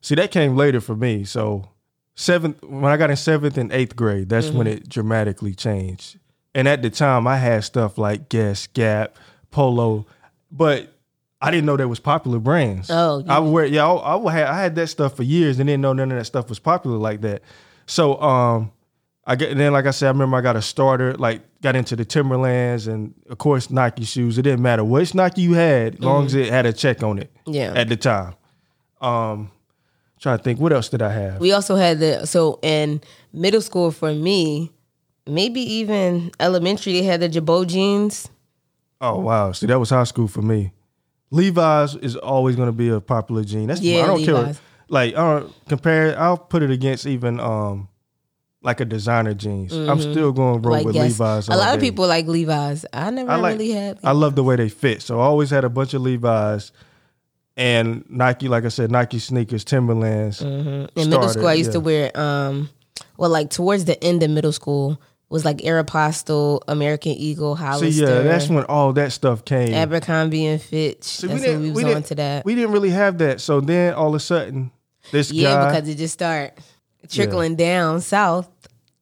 [0.00, 1.22] See, that came later for me.
[1.24, 1.68] So
[2.16, 4.76] seventh, when I got in seventh and eighth grade, that's when Mm-hmm.
[4.78, 6.18] it dramatically changed.
[6.54, 9.16] And at the time, I had stuff like Guess, Gap,
[9.50, 10.06] Polo,
[10.50, 10.92] but
[11.40, 12.88] I didn't know there was popular brands.
[12.90, 13.36] Oh, yeah.
[13.36, 15.92] I wear, yeah, I, I have, I had that stuff for years and didn't know
[15.92, 17.42] none of that stuff was popular like that.
[17.86, 18.72] So, um,
[19.28, 21.74] I get and then like I said, I remember I got a starter, like got
[21.74, 24.38] into the Timberlands and of course Nike shoes.
[24.38, 27.18] It didn't matter which Nike you had, as long as it had a check on
[27.18, 27.34] it.
[27.40, 27.52] Mm-hmm.
[27.54, 27.72] Yeah.
[27.74, 28.34] At the time.
[29.00, 29.50] Um
[30.20, 31.40] trying to think what else did I have?
[31.40, 33.00] we also had the, so in
[33.32, 34.72] middle school for me,
[35.26, 38.28] maybe even elementary, they had the Jabot jeans.
[39.00, 39.50] oh wow.
[39.52, 40.72] See that was high school for me.
[41.32, 43.66] Levi's is always gonna be a popular jean.
[43.66, 44.54] That's Yeah, I don't care.
[44.88, 47.88] Like I don't compare I'll put it against even um
[48.66, 49.72] like a designer jeans.
[49.72, 51.48] I'm still going to roll Like with yes, Levi's.
[51.48, 51.86] a lot of day.
[51.86, 52.84] people like Levi's.
[52.92, 53.98] I never I like- really had.
[54.02, 55.00] I love the way they fit.
[55.02, 56.72] So I always had a bunch of Levi's
[57.56, 60.42] and Nike, like I said, Nike sneakers, Timberlands.
[60.42, 62.68] In middle school, I used to wear, um,
[63.16, 68.04] well, like towards the end of middle school was like Aeropostale, American Eagle, See, Hollister,
[68.04, 69.72] yeah, that's when all that stuff came.
[69.74, 71.04] Abercrombie and Fitch.
[71.04, 72.44] See, that's when we was on to that.
[72.44, 73.40] We didn't really have that.
[73.40, 74.70] So then all of a sudden,
[75.12, 75.70] this yeah, guy.
[75.72, 76.58] because it just start
[77.08, 78.48] trickling down south.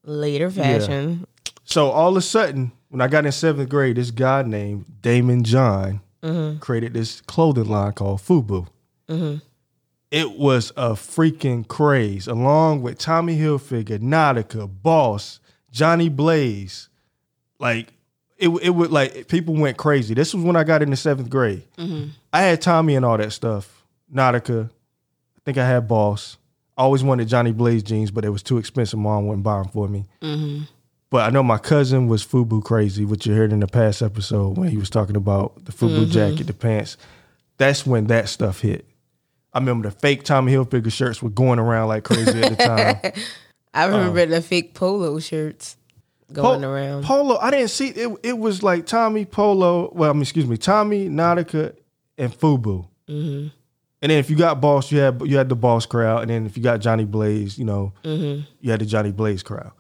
[0.05, 1.27] Later fashion.
[1.65, 5.43] so all of a sudden, when I got in seventh grade, this guy named Daymond
[5.45, 6.59] John Mm-hmm.
[6.61, 8.67] created this clothing line called Fubu.
[10.11, 15.41] It was a freaking craze, along with Tommy Hilfiger, Nautica, Boss,
[15.71, 16.89] Johnny Blaze.
[17.59, 17.93] Like
[18.39, 20.15] it, it would like people went crazy.
[20.15, 21.65] This was when I got into seventh grade.
[22.33, 23.85] I had Tommy and all that stuff.
[24.13, 24.67] Nautica.
[24.71, 26.37] I think I had Boss.
[26.77, 28.99] I always wanted Johnny Blaze jeans, but it was too expensive.
[28.99, 30.05] Mom wouldn't buy them for me.
[31.11, 34.59] But I know my cousin was Fubu crazy, which you heard in the past episode
[34.59, 36.97] when he was talking about the Fubu jacket, the pants.
[37.57, 38.85] That's when that stuff hit.
[39.53, 43.13] I remember the fake Tommy Hilfiger shirts were going around like crazy at the time.
[43.73, 45.77] I remember the fake polo shirts
[46.33, 47.05] going Po- around.
[47.05, 48.19] Polo, I didn't see it.
[48.25, 49.93] It was like Tommy Polo.
[49.95, 51.77] Well, I mean, excuse me, Tommy Nautica
[52.19, 52.89] and Fubu.
[53.09, 53.49] Mm-hmm.
[54.05, 56.45] And then if you got Boss, you had you had the Boss crowd, and then
[56.45, 58.43] if you got Johnny Blaze, you know, Mm-hmm.
[58.61, 59.73] you had the Johnny Blaze crowd.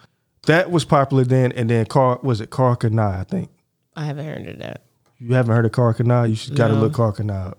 [0.46, 1.52] That was popular then.
[1.52, 3.50] And then Karl was it Karl Kani, I think.
[3.94, 4.80] I haven't heard of that.
[5.18, 6.30] You haven't heard of Karl Kani?
[6.30, 6.80] You should got to No.
[6.80, 7.58] look Karl Kani up.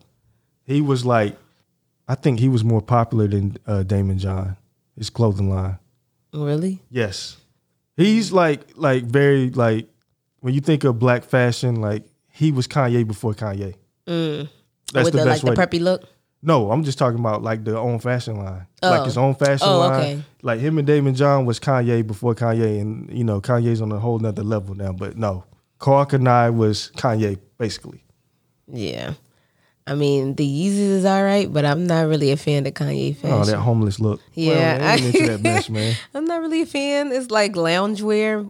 [0.66, 1.38] He was like,
[2.08, 4.58] I think he was more popular than uh, Daymond John.
[4.98, 5.78] His clothing line.
[6.34, 6.82] Really?
[6.90, 7.38] Yes,
[7.96, 9.88] he's like like very like
[10.40, 13.76] when you think of black fashion, like he was Kanye before Kanye.
[14.06, 15.64] That's With the the, best like way.
[15.66, 16.04] the preppy look?
[16.46, 18.90] No, I'm just talking about like the own fashion line, Oh.
[18.92, 19.94] like his own fashion Oh, line.
[20.00, 20.24] okay.
[20.44, 24.00] Like him and Daymond John was Kanye before Kanye, and you know Kanye's on a
[24.00, 24.92] whole nother level now.
[24.94, 25.44] But no,
[25.80, 28.04] Karl Kani was Kanye basically.
[28.72, 29.14] Yeah.
[29.88, 33.16] I mean, the Yeezys is all right, but I'm not really a fan of Kanye
[33.16, 33.32] fashion.
[33.38, 34.20] Oh, that homeless look.
[34.34, 35.96] Yeah, well, I into that mess, man.
[36.16, 37.12] I'm not really a fan.
[37.12, 38.50] It's like loungewear.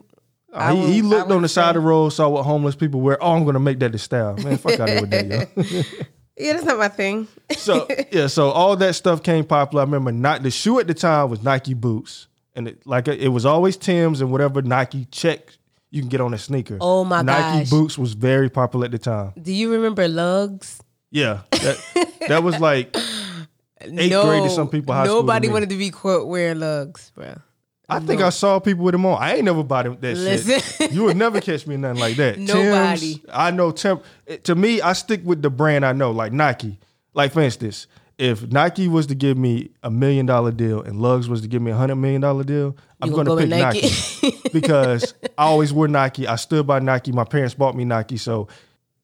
[0.53, 3.01] Uh, I he, he looked on the side of the road, saw what homeless people
[3.01, 3.21] wear.
[3.21, 4.57] Oh, I'm gonna make that the style, man.
[4.57, 6.03] Fuck out of here with that, yo.
[6.37, 7.27] Yeah, that's not my thing.
[7.57, 9.81] so yeah, so all that stuff came popular.
[9.81, 13.29] I remember not the shoe at the time was Nike boots, and it, like it
[13.29, 15.49] was always Tim's and whatever Nike check
[15.91, 16.77] you can get on a sneaker.
[16.81, 17.69] Oh, my Nike gosh.
[17.69, 19.31] boots was very popular at the time.
[19.41, 20.79] Do you remember Lugz?
[21.09, 22.93] Yeah, that, that was like
[23.81, 24.93] eighth grade to some people.
[24.93, 27.35] High school to nobody wanted to be quote wearing Lugz, bro.
[27.87, 29.21] I think I saw people with them on.
[29.21, 30.59] I ain't never bought them that Listen.
[30.59, 30.91] shit.
[30.91, 32.39] You would never catch me in nothing like that.
[32.39, 33.15] Nobody.
[33.15, 33.99] Tim's, I know Tim.
[34.27, 36.79] Eh, to me, I stick with the brand I know, like Nike.
[37.13, 41.27] Like for instance, if Nike was to give me a million dollar deal and Lugz
[41.27, 43.81] was to give me a hundred million dollar deal, I'm gonna gonna, go pick Nike,
[43.81, 44.49] Nike?
[44.53, 46.27] because I always wore Nike.
[46.27, 47.11] I stood by Nike.
[47.11, 48.47] My parents bought me Nike, so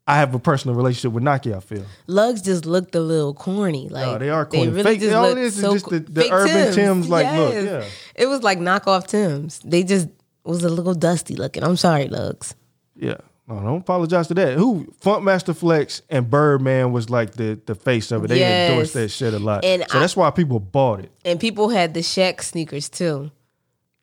[0.07, 1.53] I have a personal relationship with Nike.
[1.53, 1.85] I feel.
[2.07, 3.87] Lugz just looked a little corny.
[3.89, 4.69] Like No, they are corny.
[4.69, 7.83] really Fake- just all it looked is just the- the urban Timbs, like, look, yeah.
[8.15, 9.59] It was like knockoff Tims.
[9.63, 10.07] They just
[10.43, 11.63] was a little dusty looking.
[11.63, 12.55] I'm sorry, Lugs.
[12.95, 13.17] Yeah.
[13.47, 14.57] No, don't apologize to that.
[14.57, 18.27] Who Funkmaster Flex and Birdman was like the the face of it.
[18.29, 18.69] They Yes.
[18.71, 19.63] endorsed that shit a lot.
[19.63, 21.11] And so I- that's why people bought it.
[21.25, 23.29] And people had the Shaq sneakers too.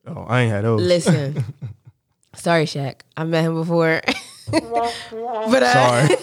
[0.06, 0.80] Oh, I ain't had those.
[0.80, 1.44] Listen,
[2.34, 3.00] sorry, Shaq.
[3.16, 4.00] I met him before,
[4.50, 6.16] but I, Sorry.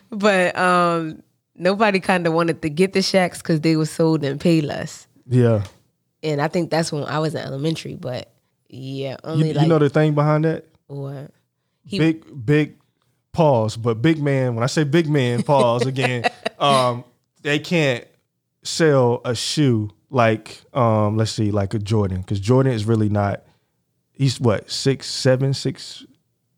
[0.10, 1.22] but um,
[1.54, 5.64] nobody kind of wanted to get the Shaqs because they were sold in Payless, yeah.
[6.22, 7.94] and I think that's when I was in elementary.
[7.94, 8.30] But
[8.68, 10.66] yeah, You, only you like know the thing behind that?
[10.86, 11.30] What?
[11.84, 12.76] He, big big
[13.32, 14.54] pause, but big man.
[14.54, 16.24] When I say big man, pause again.
[16.58, 17.04] um,
[17.42, 18.04] they can't
[18.62, 23.42] sell a shoe like um, let's see, like a Jordan, because Jordan is really not.
[24.18, 26.04] He's what six seven six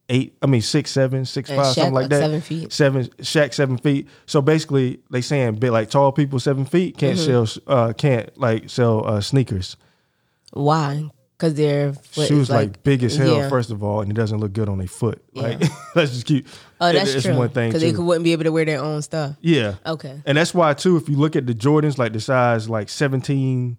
[0.09, 0.37] eight.
[0.43, 2.21] I mean six seven six And five Shaq, something like like, that.
[2.21, 2.73] seven feet.
[2.73, 4.09] Seven Shaq seven feet.
[4.27, 7.45] So basically, they saying big like tall people seven feet can't Mm-hmm.
[7.45, 9.77] sell uh can't like sell uh, sneakers.
[10.53, 11.11] why?
[11.37, 13.49] Because their foot Shoes is like, big as hell yeah.
[13.49, 15.23] first of all, and it doesn't look good on their foot.
[15.35, 15.69] Like Yeah.
[15.95, 16.47] let's just cute.
[16.83, 17.35] Oh, that's it's true.
[17.35, 19.37] one thing Because they wouldn't be able to wear their own stuff.
[19.41, 19.77] Yeah.
[19.87, 20.21] Okay.
[20.27, 23.79] And that's why too, if you look at the Jordans, like the size like 17,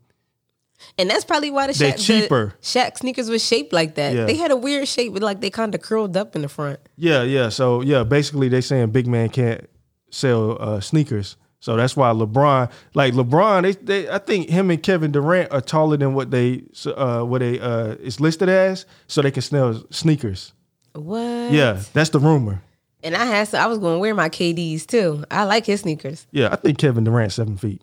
[0.98, 2.54] And that's probably why the They're Shaq, the cheaper.
[2.62, 4.14] Shaq sneakers was shaped like that.
[4.16, 4.26] Yeah.
[4.26, 6.80] They had a weird shape, but like they kind of curled up in the front.
[6.98, 7.50] yeah, yeah.
[7.50, 9.70] So yeah, basically they saying big man can't
[10.10, 11.38] sell uh, sneakers.
[11.60, 15.62] So that's why LeBron, like LeBron, they, they I think him and Kevin Durant are
[15.62, 19.84] taller than what they uh what they uh is listed as, so they can sell
[19.92, 20.54] sneakers.
[20.94, 21.52] What?
[21.52, 22.64] Yeah, that's the rumor.
[23.04, 25.24] And I had, so I was going to wear my KDs too.
[25.32, 27.82] I like his sneakers, Yeah, I think Kevin Durant seven feet,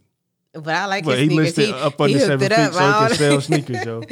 [0.53, 1.57] but I like but his he sneakers.
[1.59, 2.73] listed up under hooked seven it feet, up.
[2.75, 3.41] so he can sell
[3.77, 4.03] sneakers, yo.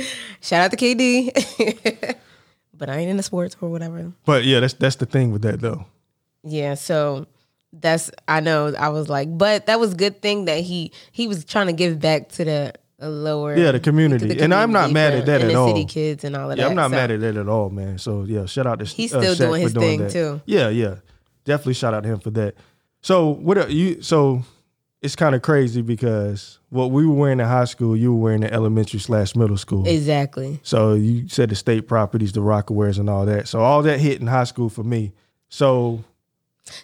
[0.41, 2.17] Shout out to KD.
[2.75, 4.13] but I ain't in the sports or whatever.
[4.25, 5.87] But yeah, that's that's the thing with that though.
[6.43, 7.27] Yeah, so
[7.73, 11.45] that's I know I was like, but that was good thing that he he was
[11.45, 12.73] trying to give back to the
[13.03, 14.29] uh, lower Yeah, the community.
[14.29, 15.69] the And I'm not mad at that at all.
[15.69, 16.71] city kids and all of Yeah, that.
[16.71, 16.97] I'm not so.
[16.97, 17.99] mad at that at all, man.
[17.99, 20.13] So yeah, shout out to He's uh, still Shaq doing his thing, that.
[20.13, 20.41] too.
[20.47, 20.97] Yeah, yeah,
[21.45, 22.55] definitely shout out to him for that.
[23.03, 24.01] So what are you?
[24.03, 24.43] So
[25.03, 28.43] it's kind of crazy because what we were wearing in high school, you were wearing
[28.43, 29.87] in elementary slash middle school.
[29.87, 30.59] Exactly.
[30.63, 33.47] so you said the state properties, the Roc-A-Wears, and all that.
[33.49, 35.13] So all that hit in high school for me.
[35.49, 36.03] So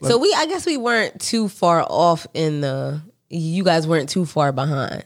[0.03, 4.27] So we I guess we weren't too far off in the you guys weren't too
[4.27, 5.05] far behind.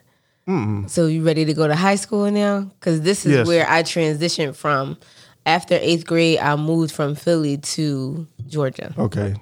[0.89, 2.61] So you ready to go to high school now?
[2.79, 3.47] Because this is Yes.
[3.49, 4.97] where I transitioned from.
[5.45, 8.93] After eighth grade, I moved from Philly to Georgia.
[8.99, 9.35] okay,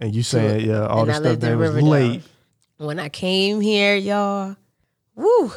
[0.00, 2.22] and you saying yeah, all And the I stuff that was late.
[2.78, 4.56] When I came here, y'all,
[5.14, 5.52] woo.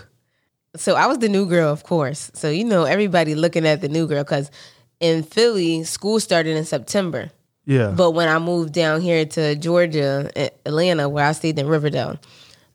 [0.75, 2.29] So I was the new girl, of course.
[2.33, 4.51] So you know everybody looking at the new girl because
[4.99, 7.31] in Philly, school started in September.
[7.67, 12.19] Yeah, But when I moved down here to Georgia, Atlanta, where I stayed in Riverdale,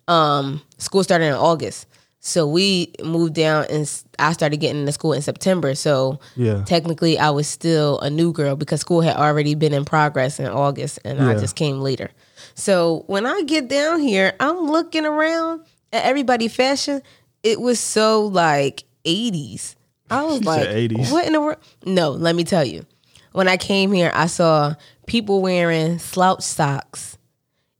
[0.08, 1.86] um, school started in August.
[2.18, 5.74] So we moved down and I started getting into school in September.
[5.76, 6.64] So Yeah.
[6.64, 10.46] technically I was still a new girl because school had already been in progress in
[10.48, 12.10] August and I just came later.
[12.54, 17.02] So when I get down here, I'm looking around at everybody fashion.
[17.42, 19.74] It was so like 80s.
[20.10, 21.12] I was like, 80s.
[21.12, 21.58] what in the world?
[21.84, 22.84] No, let me tell you.
[23.32, 24.74] When I came here, I saw
[25.06, 27.16] people wearing slouch socks.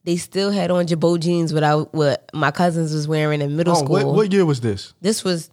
[0.04, 3.76] They still had on Girbaud jeans what I what my cousins was wearing in middle
[3.76, 3.92] oh, school.
[3.92, 4.94] what, what year was this?
[5.00, 5.50] This was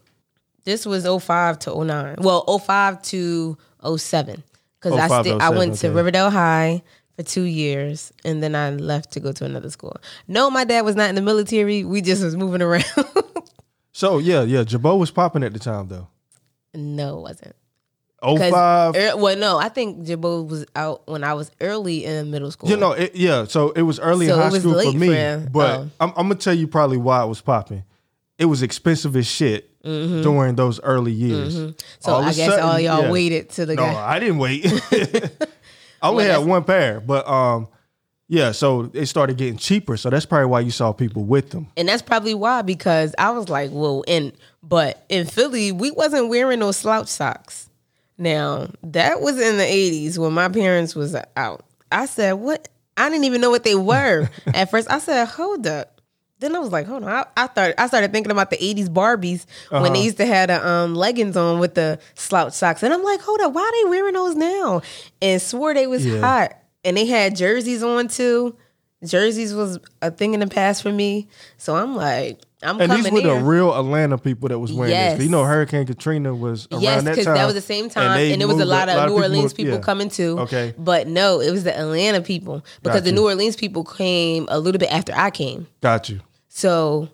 [0.63, 2.15] this was 05 to 09.
[2.19, 3.57] Well, 05 to
[3.97, 4.43] 07.
[4.79, 5.91] Cuz I 05 I 07, went to.
[5.91, 6.83] Riverdale High
[7.17, 9.97] for 2 years and then I left to go to another school.
[10.27, 11.83] No, my dad was not in the military.
[11.83, 12.85] We just was moving around.
[13.91, 16.07] So yeah, yeah, Girbaud was popping at the time though.
[16.75, 17.55] no, it wasn't.
[18.21, 18.95] Oh five.
[18.95, 22.69] ear- well, no, I think Girbaud was out when I was early in middle school.
[22.69, 23.45] You know, it, yeah.
[23.45, 25.49] So it was early So in high school for for me, him.
[25.51, 25.89] but Oh.
[25.99, 27.83] I'm, I'm gonna tell you probably why it was popping.
[28.37, 31.57] It was expensive as shit during those early years.
[31.57, 31.71] Mm-hmm.
[31.99, 33.11] so All I guess sudden- all y'all yeah.
[33.11, 34.15] waited to the No, guy.
[34.15, 34.63] I didn't wait.
[36.01, 37.67] I only had one pair, but um,
[38.27, 38.51] yeah.
[38.51, 39.97] So it started getting cheaper.
[39.97, 41.67] So that's probably why you saw people with them.
[41.77, 44.33] And that's probably why because I was like, well, and
[44.63, 47.69] but in Philly, we wasn't wearing no slouch socks.
[48.17, 51.63] Now, that was in the 80s when my parents was out.
[51.91, 52.67] I said, "What?
[52.97, 55.96] I didn't even know what they were." At first, I said, "Hold up."
[56.39, 58.89] Then I was like, "Hold on." I, I thought I started thinking about the 80s
[58.89, 62.83] Barbies when they used to have the um, leggings on with the slouch socks.
[62.83, 64.81] And I'm like, "Hold up, why are they wearing those now?"
[65.21, 66.19] And swore they was Yeah.
[66.19, 66.53] hot.
[66.83, 68.55] And they had jerseys on too.
[69.05, 71.27] Jerseys was a thing in the past for me.
[71.57, 74.91] So I'm like, I'm And coming these were the real Atlanta people that was wearing
[74.91, 75.21] this.
[75.21, 77.35] You know, Hurricane Katrina was around Yes, that because time.
[77.35, 79.53] that was the same time, and, they it was a moved lot of New Orleans
[79.53, 79.79] people, yeah.
[79.81, 80.39] coming too.
[80.39, 80.73] Okay.
[80.79, 83.11] but no, it was the Atlanta people because the.
[83.11, 85.67] New Orleans people came a little bit after I came.
[85.81, 86.21] Got you.
[86.57, 87.07] So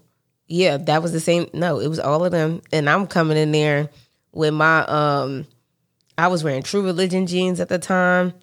[0.48, 1.50] yeah, that was the same.
[1.54, 3.90] No, it was all of them, and I'm coming in there
[4.32, 5.46] with my um.
[6.18, 8.34] I was wearing True Religion jeans at the time.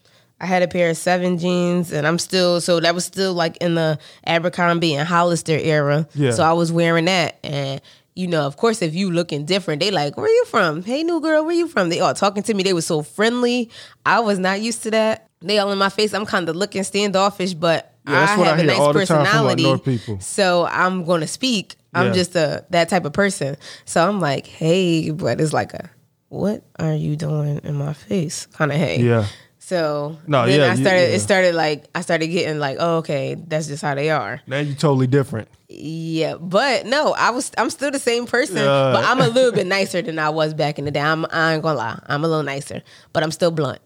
[0.40, 3.56] I had a pair of seven jeans, and I'm still so that was still like
[3.58, 6.06] in the Abercrombie and Hollister era.
[6.14, 6.32] Yeah.
[6.32, 7.80] So I was wearing that, and
[8.14, 10.82] you know, of course, if you looking different, they like, where you from?
[10.82, 11.88] Hey, new girl, where you from?
[11.88, 12.62] They all talking to me.
[12.62, 13.70] They were so friendly.
[14.04, 15.30] I was not used to that.
[15.40, 16.12] They all in my face.
[16.12, 18.92] I'm kind of looking standoffish, but Yeah, that's I what have I a nice all
[18.92, 19.78] the time from, personality.
[19.84, 20.20] People.
[20.20, 21.76] So I'm going to speak.
[21.94, 22.12] I'm Yeah.
[22.12, 23.56] just a that type of person.
[23.84, 25.90] So I'm like, hey, but it's like a
[26.28, 28.46] what are you doing in my face?
[28.46, 29.00] Kind of hey.
[29.02, 29.26] Yeah.
[29.58, 31.00] So No, then yeah, I started.
[31.10, 31.16] yeah.
[31.16, 34.40] It started like I started getting like, oh, okay, that's just how they are.
[34.46, 35.48] Now you're totally different.
[35.68, 37.52] Yeah, but no, I was.
[37.58, 38.92] I'm still the same person, Yeah.
[38.92, 41.00] but I'm a little bit nicer than I was back in the day.
[41.00, 41.24] I'm.
[41.30, 42.00] I ain't gonna lie.
[42.06, 42.82] I'm a little nicer,
[43.12, 43.78] but I'm still blunt.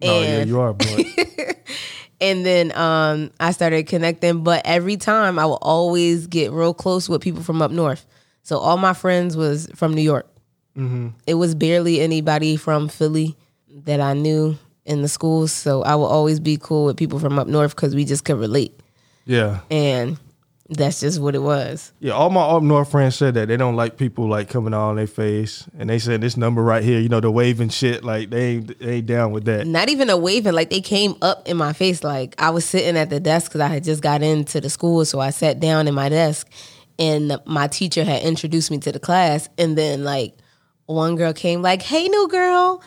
[0.00, 1.06] No, yeah, you are blunt.
[2.22, 4.42] and then um, I started connecting.
[4.42, 8.06] But every time I would always get real close with people from up north.
[8.44, 10.26] So all my friends was from New York.
[11.26, 13.36] It was barely anybody from Philly
[13.84, 15.52] that I knew in the schools.
[15.52, 18.38] So I would always be cool with people from up north because we just could
[18.38, 18.80] relate,
[19.26, 19.60] yeah.
[19.70, 20.18] and
[20.76, 21.92] that's just what it was.
[22.00, 24.96] Yeah, all my up north friends said that they don't like people like coming on
[24.96, 28.30] their face, and they said this number right here, you know, the waving shit, like
[28.30, 29.66] they ain't, they ain't down with that.
[29.66, 32.02] Not even a waving, like they came up in my face.
[32.04, 35.04] Like I was sitting at the desk because I had just got into the school,
[35.04, 36.48] so I sat down in my desk,
[36.98, 40.34] and my teacher had introduced me to the class, and then like
[40.86, 42.82] one girl came like, "Hey, new girl,"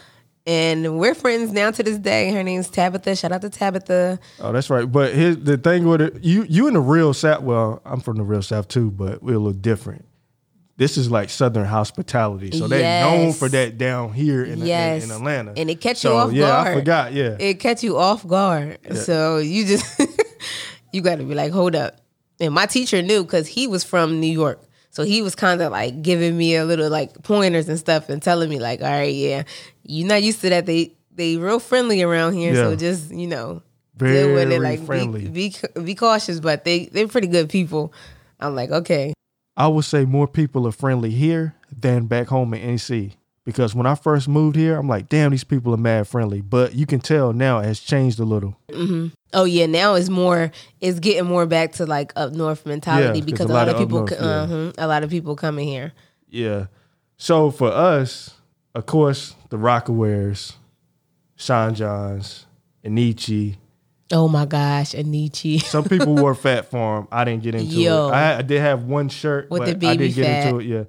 [0.48, 2.32] and we're friends now to this day.
[2.32, 3.16] Her name's Tabitha.
[3.16, 4.20] Shout out to Tabitha.
[4.40, 4.90] Oh, that's right.
[4.92, 7.42] But here's the thing with it, you you in the real South.
[7.42, 10.06] Well, I'm from the real South too, but we're a little different.
[10.78, 15.06] This is like Southern hospitality, so they're known for that down here in, in- Yes.
[15.06, 17.14] in, Atlanta, And it catch you So, off yeah, I forgot.
[17.14, 20.02] Yeah, It catch you off guard, so you just
[20.92, 22.02] you got to be like, "Hold up."
[22.42, 24.62] And my teacher knew because he was from New York.
[24.96, 28.24] So he was kind of like giving me a little like pointers and stuff and
[28.24, 29.44] telling me like, all right, yeah,
[29.84, 30.66] you're not used to that.
[30.66, 33.62] They they real friendly around here, so just you know
[33.98, 34.62] Very deal with it.
[34.62, 35.28] Like friendly.
[35.28, 37.92] Be, be be cautious, but they they're pretty good people.
[38.40, 39.14] I'm like, okay,
[39.58, 43.16] I would say more people are friendly here than back home in NC.
[43.46, 46.42] Because when I first moved here, I'm like, damn, these people are mad friendly.
[46.42, 48.58] But you can tell now it has changed a little.
[49.34, 53.26] oh yeah, now it's more it's getting more back to like up north mentality Yeah,
[53.26, 54.18] 'cause because a a lot, lot of people, north, yeah.
[54.26, 55.94] uh-huh, a lot of people coming here.
[56.28, 56.66] Yeah.
[57.18, 58.34] So for us,
[58.74, 60.54] of course, the Roc-A-Wears,
[61.36, 62.46] Sean Johns,
[62.84, 63.58] Enyce.
[64.12, 65.62] Oh my gosh, Enyce.
[65.66, 67.08] Some people wore Phat Farm.
[67.12, 68.10] I didn't get into Yo.
[68.10, 68.12] it.
[68.12, 70.48] I, I did have one shirt, With but the I baby didn't get fat.
[70.48, 70.66] into it.
[70.66, 70.84] Yeah.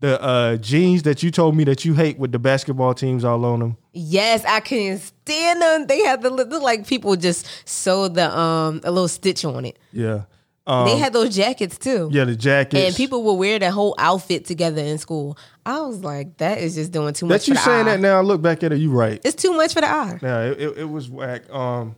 [0.00, 3.44] The uh, jeans that you told me that you hate with the basketball teams all
[3.44, 3.76] on them.
[3.92, 5.86] Yes, I couldn't stand them.
[5.86, 9.78] They had the look like people just sewed the um a little stitch on it.
[9.92, 10.22] Yeah.
[10.66, 12.08] Um, They had those jackets too.
[12.12, 12.82] yeah, the jackets.
[12.82, 15.36] And people would wear that whole outfit together in school.
[15.66, 17.92] I was like, that is just doing too much that you saying eye.
[17.96, 19.20] that now, I look back at it, you right.
[19.24, 20.18] It's too much for the eye.
[20.22, 21.50] Yeah, it, it, it was whack.
[21.52, 21.96] Um,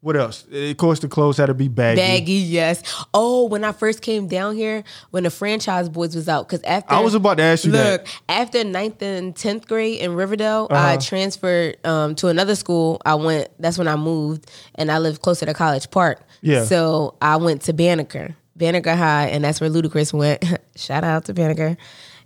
[0.00, 0.44] what else?
[0.52, 2.00] Of course, the clothes had to be baggy.
[2.00, 2.82] Baggy, yes.
[3.12, 6.94] Oh, when I first came down here, when the Franchize Boyz was out, because after
[6.94, 8.20] I was about to ask you look that.
[8.28, 11.00] after ninth and tenth grade in Riverdale, I Uh-huh.
[11.02, 13.00] transferred um, to another school.
[13.04, 13.48] I went.
[13.58, 16.20] That's when I moved, and I lived closer to College Park.
[16.42, 16.64] Yeah.
[16.64, 20.44] So I went to Banneker, Banneker High, and that's where Ludacris went.
[20.76, 21.76] Shout out to Banneker,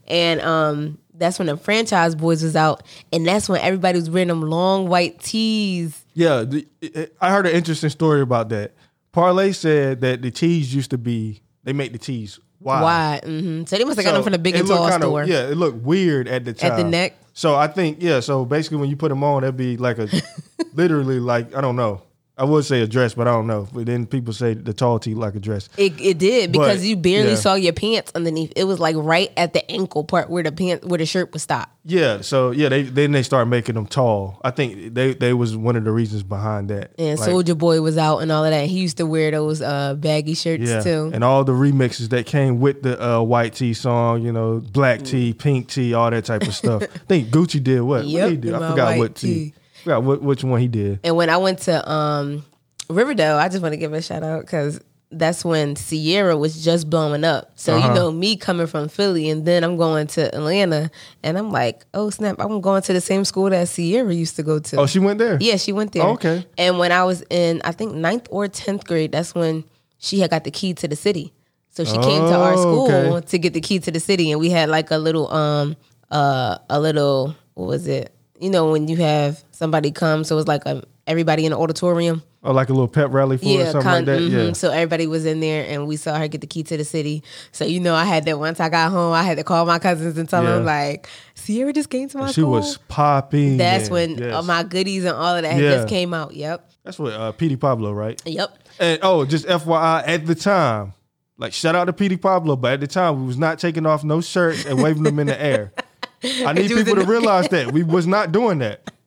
[0.06, 2.82] and um, that's when the Franchize Boyz was out,
[3.14, 6.01] and that's when everybody was wearing them long white tees.
[6.14, 8.72] Yeah, the, it- I heard an interesting story about that.
[9.12, 12.82] Parlay said that the tees used to be they make the tees wide.
[12.82, 13.24] Wide.
[13.24, 15.24] hmm So they must have got them from the big and tall kinda- store.
[15.24, 16.72] Yeah, it looked weird at the time.
[16.72, 17.16] At the neck?
[17.34, 18.20] So I think yeah.
[18.20, 20.08] So basically, when you put them on, that'd be like a
[20.74, 22.02] literally like I don't know.
[22.42, 23.68] I would say a dress, but I don't know.
[23.72, 25.68] But then people say the tall tee like a dress.
[25.76, 27.34] It, it did because But, you barely yeah.
[27.36, 28.52] saw your pants underneath.
[28.56, 31.40] It was like right at the ankle part where the pants where the shirt would
[31.40, 31.70] stop.
[31.84, 32.20] Yeah.
[32.20, 34.40] So yeah, they then they start making them tall.
[34.42, 36.90] I think they they was one of the reasons behind that.
[36.98, 38.66] And Like, Soulja Boy was out and all of that.
[38.66, 41.12] He used to wear those uh, baggy shirts Yeah, too.
[41.14, 45.00] and all the remixes that came with the uh, white tee song, you know, black
[45.02, 45.06] Mm.
[45.06, 46.82] tee, pink tee, all that type of stuff.
[46.94, 48.04] I think Gucci did what?
[48.04, 48.54] Yep, what he did?
[48.54, 49.54] I forgot what tee.
[49.84, 51.00] Forgot which one he did.
[51.04, 52.44] And when I went to um,
[52.88, 54.80] Riverdale, I just want to give a shout out because
[55.14, 57.52] that's when Ciara was just blowing up.
[57.54, 57.88] So Uh-huh.
[57.88, 60.90] you know me coming from Philly, and then I'm going to Atlanta,
[61.22, 64.42] and I'm like, oh snap, I'm going to the same school that Ciara used to
[64.42, 64.76] go to.
[64.80, 65.36] Oh, she went there.
[65.40, 66.02] Yeah, she went there.
[66.04, 66.46] Oh, okay.
[66.56, 69.64] And when I was in, I think ninth or tenth grade, that's when
[69.98, 71.32] she had got the key to the city.
[71.70, 73.26] So she came to our Oh, school okay.
[73.28, 75.76] to get the key to the city, and we had like a little, um,
[76.10, 78.14] uh, a little, what was it?
[78.42, 81.58] You know, when you have somebody come, so it was like a, everybody in the
[81.58, 82.22] auditorium.
[82.42, 84.22] Or Oh, like a little pep rally for her, Yeah, something kind, like that.
[84.22, 84.46] mhm.
[84.48, 84.52] Yeah.
[84.54, 87.22] So everybody was in there, and we saw her get the key to the city.
[87.52, 89.78] So you know, I had that once I got home, I had to call my
[89.78, 90.72] cousins and tell them Yeah.
[90.72, 92.50] like, Ciara just came to my She school.
[92.50, 93.58] was popping.
[93.58, 94.34] That's and- when yes.
[94.34, 95.70] uh, my goodies and all of that Yeah.
[95.76, 96.34] just came out.
[96.34, 98.20] Yep, That's what uh, Petey Pablo, right?
[98.26, 98.58] yep.
[98.80, 100.94] And oh, just FYI, at the time,
[101.38, 104.02] like shout out to Petey Pablo, but at the time we was not taking off
[104.02, 105.72] no shirts and waving them in the air.
[106.24, 108.90] I need people to realize that we was not doing that.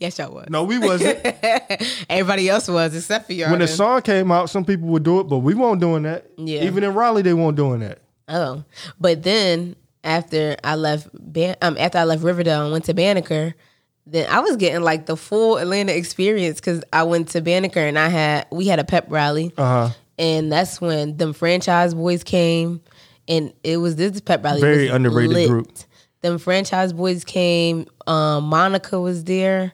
[0.00, 0.48] Yes, y'all was.
[0.50, 1.20] No, we wasn't.
[2.10, 3.50] Everybody else was except for y'all.
[3.52, 6.26] when the song came out, some people would do it, but we weren't doing that.
[6.36, 6.64] Yeah.
[6.64, 8.00] Even in Raleigh, they weren't doing that.
[8.28, 8.64] oh,
[8.98, 13.54] but then after I left Ban- um after I left Riverdale and went to Banneker,
[14.08, 17.96] then I was getting like the full Atlanta experience because I went to Banneker and
[17.96, 19.94] I had we had a pep rally, Uh huh.
[20.18, 22.80] and that's when them Franchize Boyz came,
[23.28, 25.48] and it was this pep rally Very underrated lit.
[25.48, 25.68] group.
[26.22, 27.86] Them Franchize Boyz came.
[28.06, 29.72] Um, Monica was there.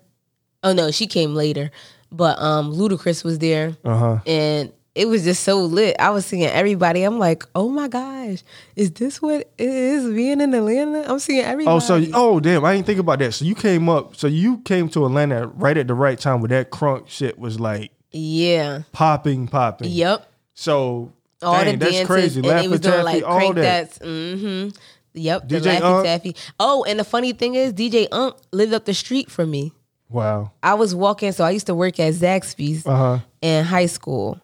[0.62, 1.70] Oh no, she came later,
[2.12, 4.18] but um, Ludacris was there Uh huh.
[4.26, 5.94] and it was just so lit.
[5.98, 7.02] I was seeing everybody.
[7.02, 8.42] I'm like, oh my gosh,
[8.76, 11.04] is this what it is being in Atlanta?
[11.06, 11.76] I'm seeing everybody.
[11.76, 13.34] Oh, so oh damn, I didn't think about that.
[13.34, 16.48] So you came up, so you came to Atlanta right at the right time where
[16.48, 19.90] that crunk shit was like yeah, popping, popping.
[19.90, 20.30] yep.
[20.54, 22.40] So All dang, the that's dances, crazy.
[22.40, 23.62] and they Laffy was doing like all crank that.
[23.62, 23.98] that's.
[23.98, 24.70] Mm-hmm.
[25.16, 26.04] Yep, the DJ Laffy Unk?
[26.06, 26.36] Taffy.
[26.60, 29.72] Oh, and the funny thing is, DJ Unk lived up the street from me.
[30.10, 30.52] Wow.
[30.62, 33.18] I was walking, so I used to work at Zaxby's Uh huh.
[33.40, 34.40] in high school,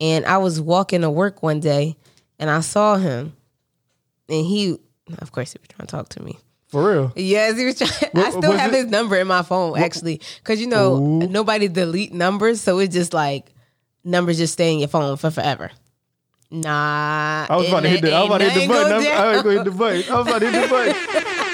[0.00, 1.96] and I was walking to work one day,
[2.38, 3.34] and I saw him,
[4.28, 4.76] and he,
[5.18, 6.38] of course, he was trying to talk to me.
[6.68, 7.12] For real.
[7.14, 8.10] Yes, he was trying.
[8.26, 11.26] I still have it- his number in my phone actually, because you know Ooh.
[11.28, 13.52] nobody delete numbers, so it's just like
[14.04, 15.70] numbers just stay in your phone for forever.
[16.50, 18.12] Nah, I was about to hit the.
[18.12, 18.92] I was about to hit the button.
[18.92, 20.12] I was, going to hit the button.
[20.12, 21.32] I was about to hit the button.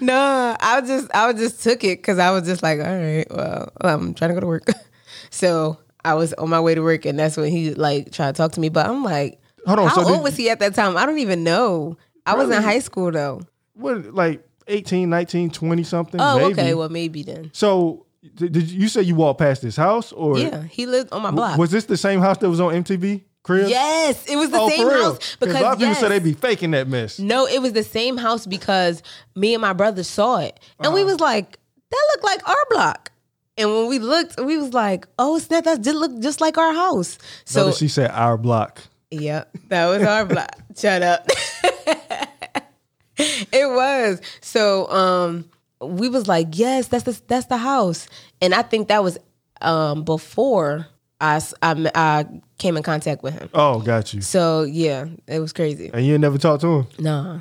[0.00, 2.86] No, I was just I was just took it because I was just like, all
[2.86, 4.66] right, well, I'm trying to go to work,
[5.30, 8.36] so I was on my way to work, and that's when he like tried to
[8.36, 8.68] talk to me.
[8.68, 9.88] But I'm like, Hold on.
[9.88, 10.96] how so old was he at that time?
[10.96, 11.96] I don't even know.
[12.26, 13.42] I was in high school though.
[13.74, 16.20] what like 18, 19, 20 something?
[16.20, 16.52] Oh, maybe.
[16.60, 17.50] okay, well maybe then.
[17.52, 21.30] So did, you say you walked past this house or Yeah, he lived on my
[21.30, 21.58] block.
[21.58, 23.22] was this the same house that was on MTV?
[23.42, 23.68] Crib?
[23.68, 26.00] Yes, it was the Oh, same house because a lot of people yes.
[26.00, 27.18] say they be faking that mess.
[27.18, 29.02] No, it was the same house because
[29.34, 30.60] me and my brother saw it.
[30.78, 30.94] And Uh-huh.
[30.94, 31.58] we was like,
[31.90, 33.10] that looked like our block.
[33.58, 36.72] And when we looked, we was like, oh, snap, that did look just like our
[36.72, 37.18] house.
[37.44, 38.80] So, Notice she said our block.
[39.10, 40.54] Yep, that was our block.
[40.78, 41.26] Shut up.
[43.18, 44.20] it was.
[44.40, 45.50] So um
[45.82, 48.08] we was like, yes, that's the, that's the house.
[48.40, 49.18] And I think that was
[49.60, 50.86] um before
[51.20, 52.26] I
[52.58, 53.48] came in contact with him.
[53.54, 54.20] Oh, got you.
[54.22, 55.90] So yeah, it was crazy.
[55.92, 56.86] And you never talked to him?
[56.98, 57.40] Nah.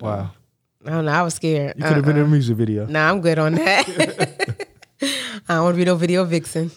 [0.00, 0.30] Wow.
[0.86, 1.12] I don't know.
[1.12, 1.74] I was scared.
[1.78, 2.28] You could have been in Uh-uh.
[2.28, 2.86] a music video.
[2.86, 3.88] Nah, I'm good on that.
[5.02, 6.70] I don't want to be no video vixen.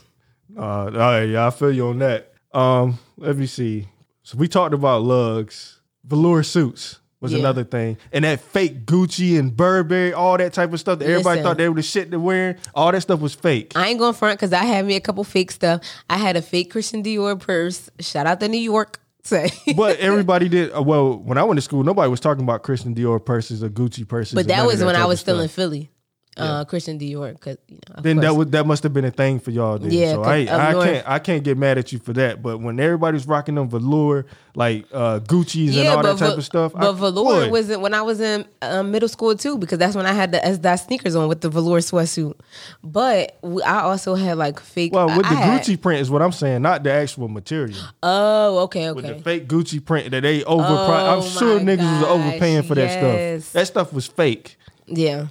[0.57, 2.33] Uh, all right, yeah, I feel you on that.
[2.53, 3.87] Um, let me see.
[4.23, 7.39] So we talked about Lugz, velour suits was Yeah.
[7.39, 10.99] another thing, and that fake Gucci and Burberry, all that type of stuff.
[10.99, 11.43] That everybody Listen.
[11.43, 12.55] thought they were the shit they're wearing.
[12.75, 13.73] All that stuff was fake.
[13.75, 15.81] I ain't going front because I had me a couple fake stuff.
[16.09, 17.89] I had a fake Christian Dior purse.
[17.99, 18.99] Shout out to New York.
[19.27, 19.49] Say.
[19.75, 20.71] but everybody did.
[20.73, 23.67] uh, Well, when I went to school, nobody was talking about Christian Dior purses or
[23.69, 24.33] Gucci purses.
[24.35, 25.49] but that was when I was still in.
[25.49, 25.89] Philly.
[26.37, 28.01] Uh, Christian Dior, because you know.
[28.01, 28.37] Then that course.
[28.37, 29.77] would that must have been a thing for y'all.
[29.77, 29.91] Then.
[29.91, 32.41] Yeah, so I I north- can't I can't get mad at you for that.
[32.43, 34.25] But when everybody's rocking them velour
[34.55, 37.93] like uh, Gucci's and all that type ve- of stuff, But I, velour wasn't when
[37.93, 40.79] I was in um, middle school too, because that's when I had the S dot
[40.79, 42.35] sneakers on with the velour sweatsuit.
[42.83, 44.93] But I also had like fake.
[44.93, 47.77] Well, with I the had- Gucci print is what I'm saying, not the actual material.
[48.03, 48.95] Oh, okay, okay.
[48.95, 50.47] With the fake Gucci print that they overpriced.
[50.49, 53.45] Oh I'm sure niggas was overpaying for that yes.
[53.45, 53.53] stuff.
[53.53, 54.57] That stuff was fake.
[54.87, 55.27] Yeah.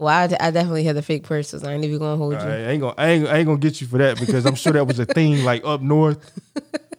[0.00, 1.62] Well, I, I definitely had the fake purses.
[1.62, 2.38] I ain't even gonna hold you.
[2.48, 4.72] I ain't gonna I ain't, I ain't gonna get you for that because I'm sure
[4.72, 6.18] that was a thing like up north.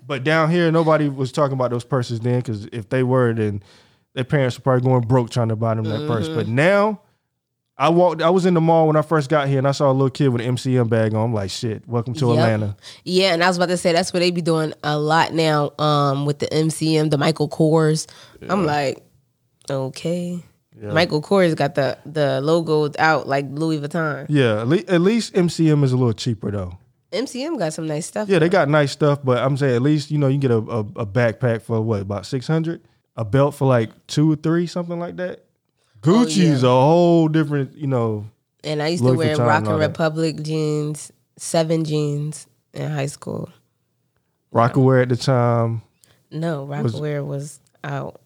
[0.06, 3.64] But down here, nobody was talking about those purses then because if they were, then
[4.14, 6.30] their parents were probably going broke trying to buy them that purse.
[6.30, 6.56] But Mm-hmm.
[6.56, 7.02] now,
[7.78, 8.22] I walked.
[8.22, 10.10] I was in the mall when I first got here, and I saw a little
[10.12, 11.26] kid with an MCM bag on.
[11.30, 12.36] I'm like, shit, welcome to Yep.
[12.36, 12.76] Atlanta.
[13.04, 15.72] Yeah, and I was about to say that's what they be doing a lot now.
[15.80, 18.06] Um, with the MCM, the Michael Kors.
[18.48, 19.02] I'm like,
[19.70, 20.44] okay.
[20.82, 24.26] Michael Kors got the the logo out like Louis Vuitton.
[24.30, 26.78] Yeah, at, least MCM is a little cheaper though.
[27.12, 28.30] MCM got some nice stuff.
[28.30, 30.58] Yeah, they got nice stuff, but I'm saying at least you know you get a,
[30.58, 32.82] a, a backpack for what about six hundred,
[33.16, 35.46] a belt for like two or three, something like that.
[36.04, 38.26] Oh, Gucci's a whole different, you know.
[38.64, 39.88] and I used to wear Rock and and that.
[39.90, 43.50] Republic jeans, seven jeans in high school.
[44.52, 45.82] Roc-A-Wear um, at the time.
[46.32, 48.20] No, Roc-A-Wear was out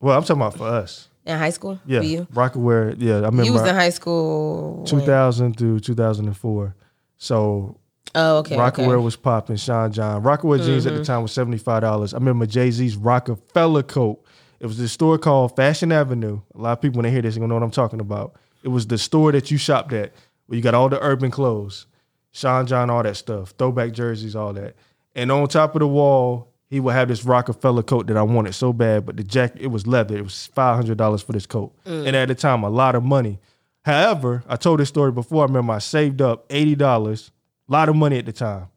[0.00, 1.08] Well, I'm talking about for us.
[1.26, 1.80] In high school.
[1.86, 2.26] Yeah, for you.
[2.32, 2.94] Roc-A-Wear.
[2.98, 3.44] Yeah, I remember.
[3.44, 4.76] You was in high school.
[4.78, 4.86] when?
[4.86, 6.74] 2000 through 2004.
[7.16, 7.78] So
[8.16, 8.56] Oh, okay.
[8.56, 8.96] Roc-A-Wear okay.
[8.96, 9.04] Mm-hmm.
[9.04, 9.56] was popping.
[9.56, 10.22] Sean John.
[10.22, 12.14] Roc-A-Wear jeans at the time was seventy five dollars.
[12.14, 14.22] I remember Jay Z's Rockefeller coat.
[14.60, 16.40] It was this store called Fashion Avenue.
[16.54, 18.36] A lot of people when they hear this, are gonna know what I'm talking about.
[18.62, 20.12] It was the store that you shopped at,
[20.46, 21.86] where you got all the urban clothes,
[22.30, 24.76] Sean John, all that stuff, throwback jerseys, all that.
[25.16, 28.54] And on top of the wall, he would have this Rockefeller coat that I wanted
[28.54, 30.16] so bad, but the jacket it was leather.
[30.16, 33.04] It was five hundred dollars for this coat, and at the time, a lot of
[33.04, 33.38] money.
[33.84, 35.42] However, I told this story before.
[35.44, 37.30] I remember I saved up eighty dollars,
[37.68, 38.68] a lot of money at the time.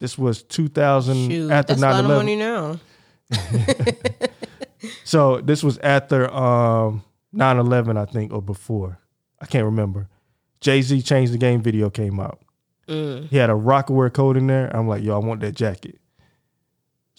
[0.00, 2.16] This was 2000 Shoot, after that's a lot of 9/11.
[2.16, 2.78] money now.
[5.04, 7.02] So this was after um
[7.34, 8.98] 9-11, I think, or before.
[9.40, 10.08] I can't remember.
[10.60, 12.40] Jay Z changed the game video came out.
[12.88, 13.28] Mm.
[13.28, 14.74] He had a Roc-A-Wear coat in there.
[14.74, 15.98] I'm like, yo, I want that jacket.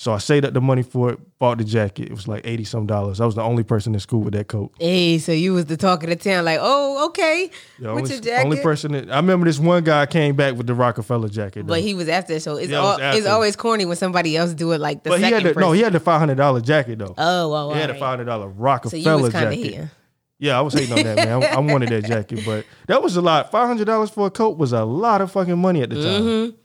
[0.01, 2.03] So I saved up the money for it, bought the jacket.
[2.05, 3.19] It was like eighty some dollars.
[3.19, 4.71] I was the only person in school with that coat.
[4.79, 8.11] Hey, so you was the talk of the town, like, oh, okay, Yeah, with only,
[8.13, 8.45] your jacket.
[8.45, 8.93] only person.
[8.93, 11.67] That, I remember this one guy came back with the Rockefeller jacket.
[11.67, 11.73] though.
[11.73, 14.71] but he was after, so it's Yeah, all, it's always corny when somebody else do
[14.71, 16.61] it like the But he second had the, no, he had the five hundred dollar
[16.61, 17.13] jacket though.
[17.17, 19.69] oh, well, he had a five hundred dollar So Rockefeller you was kind of jacket.
[19.73, 19.91] here.
[20.39, 21.43] Yeah, I was hating on that man.
[21.43, 23.51] I, I wanted that jacket, but that was a lot.
[23.51, 26.21] Five hundred dollars for a coat was a lot of fucking money at the time.
[26.23, 26.55] Mm-hmm.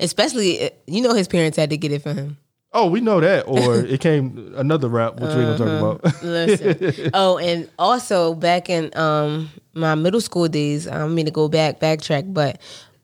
[0.00, 2.38] Especially, uh, you know, his parents had to get it for him.
[2.72, 3.46] Oh, we know that.
[3.48, 6.22] Or it came another rap, which we ain't gonna talk about.
[6.22, 7.10] Listen.
[7.14, 11.48] oh, and also back in um my middle school days, I don't mean to go
[11.48, 12.60] back backtrack, but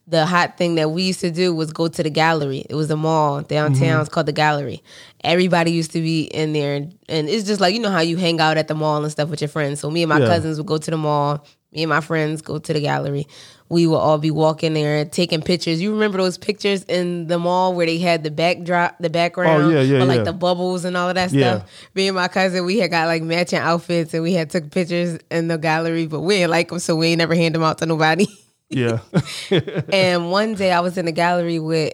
[0.07, 2.63] the hot thing that we used to do was go to the gallery.
[2.69, 3.73] It was a mall downtown.
[3.81, 4.01] Mm-hmm.
[4.01, 4.83] It's called the gallery.
[5.23, 8.17] Everybody used to be in there, and, and it's just like you know how you
[8.17, 9.79] hang out at the mall and stuff with your friends.
[9.79, 10.27] So me and my Yeah.
[10.27, 11.43] cousins would go to the mall.
[11.71, 13.25] Me and my friends go to the gallery.
[13.67, 15.81] We would all be walking there taking pictures.
[15.81, 19.69] You remember those pictures in the mall where they had the backdrop, the background, Oh,
[19.69, 20.23] yeah, yeah, like yeah.
[20.23, 21.57] the bubbles and all of that Yeah.
[21.59, 21.69] stuff.
[21.95, 25.17] Me and my cousin, we had got like matching outfits and we had took pictures
[25.31, 27.79] in the gallery, but we didn't like them, so we ain't never hand them out
[27.79, 28.27] to nobody.
[28.69, 28.99] yeah,
[29.91, 31.93] and one day I was in the gallery with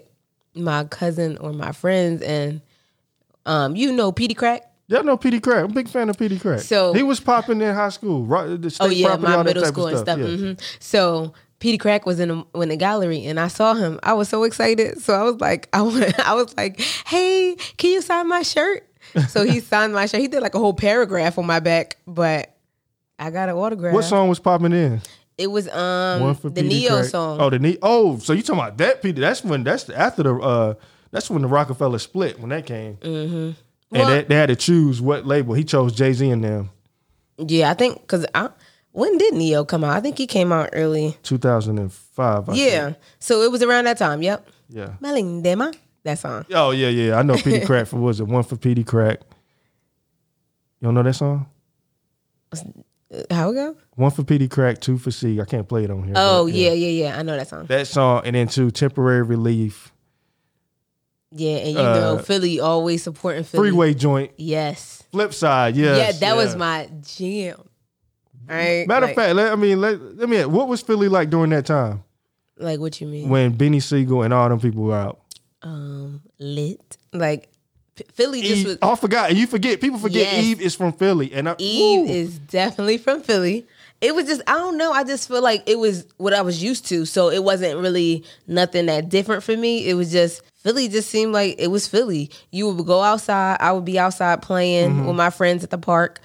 [0.53, 2.59] my cousin or my friends, and
[3.45, 4.59] um, you know Peedi Crakk.
[4.87, 5.01] yeah.
[5.01, 5.59] No, Peedi Crakk.
[5.63, 6.59] I'm a big fan of Peedi Crakk.
[6.59, 8.23] So- he was popping in high school.
[8.25, 10.19] Right, the state Oh yeah, my middle school and stuff.
[10.19, 10.25] Yeah.
[10.27, 13.99] hmm So Peedi Crakk was in the, in the gallery, and I saw him.
[14.03, 14.99] I was so excited.
[14.99, 15.79] So I was like, I
[16.25, 18.85] I was like, hey, can you sign my shirt?
[19.29, 20.21] So he signed my shirt.
[20.21, 22.55] He did like a whole paragraph on my back, but
[23.19, 23.93] I got an autograph.
[23.93, 25.01] What song was popping in?
[25.37, 27.39] It was um the Petey Neo song.
[27.39, 27.77] Oh, the Neo.
[27.81, 29.21] Oh, so you talking about that Petey?
[29.21, 29.63] That's when.
[29.63, 30.35] That's after the.
[30.35, 30.73] uh
[31.11, 32.39] That's when the Rockefeller split.
[32.39, 32.97] When that came.
[32.97, 33.35] Mm-hmm.
[33.35, 33.55] And
[33.91, 35.53] Well- they, they had to choose what label.
[35.53, 36.69] He chose Jay Z and them.
[37.37, 38.49] Yeah, I think because I
[38.91, 39.91] when did Neo come out?
[39.95, 41.17] I think he came out early.
[41.23, 42.49] 2005.
[42.49, 42.97] I yeah, think.
[43.19, 44.21] so it was around that time.
[44.21, 44.93] Yep, Yeah.
[45.01, 45.75] Melindema.
[46.03, 46.45] That song.
[46.53, 47.15] Oh yeah, yeah.
[47.19, 49.17] I know Petey Crack for was it one for Peedi Crakk.
[50.79, 51.45] You don't know that song?
[52.51, 52.57] Uh,
[53.29, 53.75] How it go?
[53.95, 55.39] One for Peedi Crakk, two for C.
[55.39, 56.13] I can't play it on here.
[56.15, 57.19] Oh but, yeah, yeah, yeah.
[57.19, 57.65] I know that song.
[57.67, 59.91] That song and then two temporary relief,
[61.31, 63.69] Yeah, and you Uh, know Philly always supporting Philly.
[63.69, 65.03] freeway joint, Yes.
[65.11, 65.75] flip side.
[65.75, 67.61] Yes, yeah, that was my jam.
[68.47, 68.85] Right.
[68.87, 70.43] Matter like, of fact, let, I mean, let, let me.
[70.45, 72.03] What was Philly like during that time
[72.57, 73.29] like what you mean?
[73.29, 75.19] when Beanie Sigel and all them people were out?
[75.63, 76.97] um, lit.
[77.13, 77.49] Like
[78.13, 78.77] Philly just Eve, was.
[78.81, 79.35] oh, I forgot.
[79.35, 79.79] You forget.
[79.81, 80.43] People forget Yes.
[80.43, 82.13] Eve is from Philly, and I, Eve woo.
[82.13, 83.65] is definitely from Philly.
[84.01, 84.91] It was just I don't know.
[84.91, 88.23] I just feel like it was what I was used to, so it wasn't really
[88.47, 89.87] nothing that different for me.
[89.87, 90.87] It was just Philly.
[90.87, 92.31] Just seemed like it was Philly.
[92.51, 93.57] You would go outside.
[93.59, 95.05] I would be outside playing Mm-hmm.
[95.05, 96.19] with my friends at the park.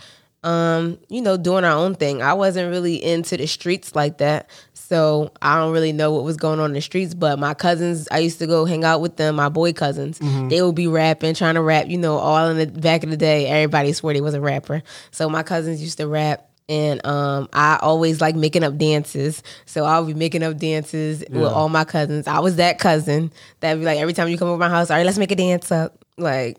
[0.46, 2.22] Um, you know, doing our own thing.
[2.22, 4.48] I wasn't really into the streets like that.
[4.74, 8.06] So I don't really know what was going on in the streets, but my cousins,
[8.12, 10.20] I used to go hang out with them, my boy cousins.
[10.20, 10.46] Mm-hmm.
[10.46, 13.16] They would be rapping, trying to rap, you know, all in the back of the
[13.16, 13.48] day.
[13.48, 14.84] Everybody swore they was a rapper.
[15.10, 16.48] So my cousins used to rap.
[16.68, 19.42] And um, I always like making up dances.
[19.64, 22.28] So I'll be making up dances with all my cousins.
[22.28, 24.96] I was that cousin that'd be like, every time you come over my house, all
[24.96, 26.04] right, let's make a dance up.
[26.16, 26.58] Like,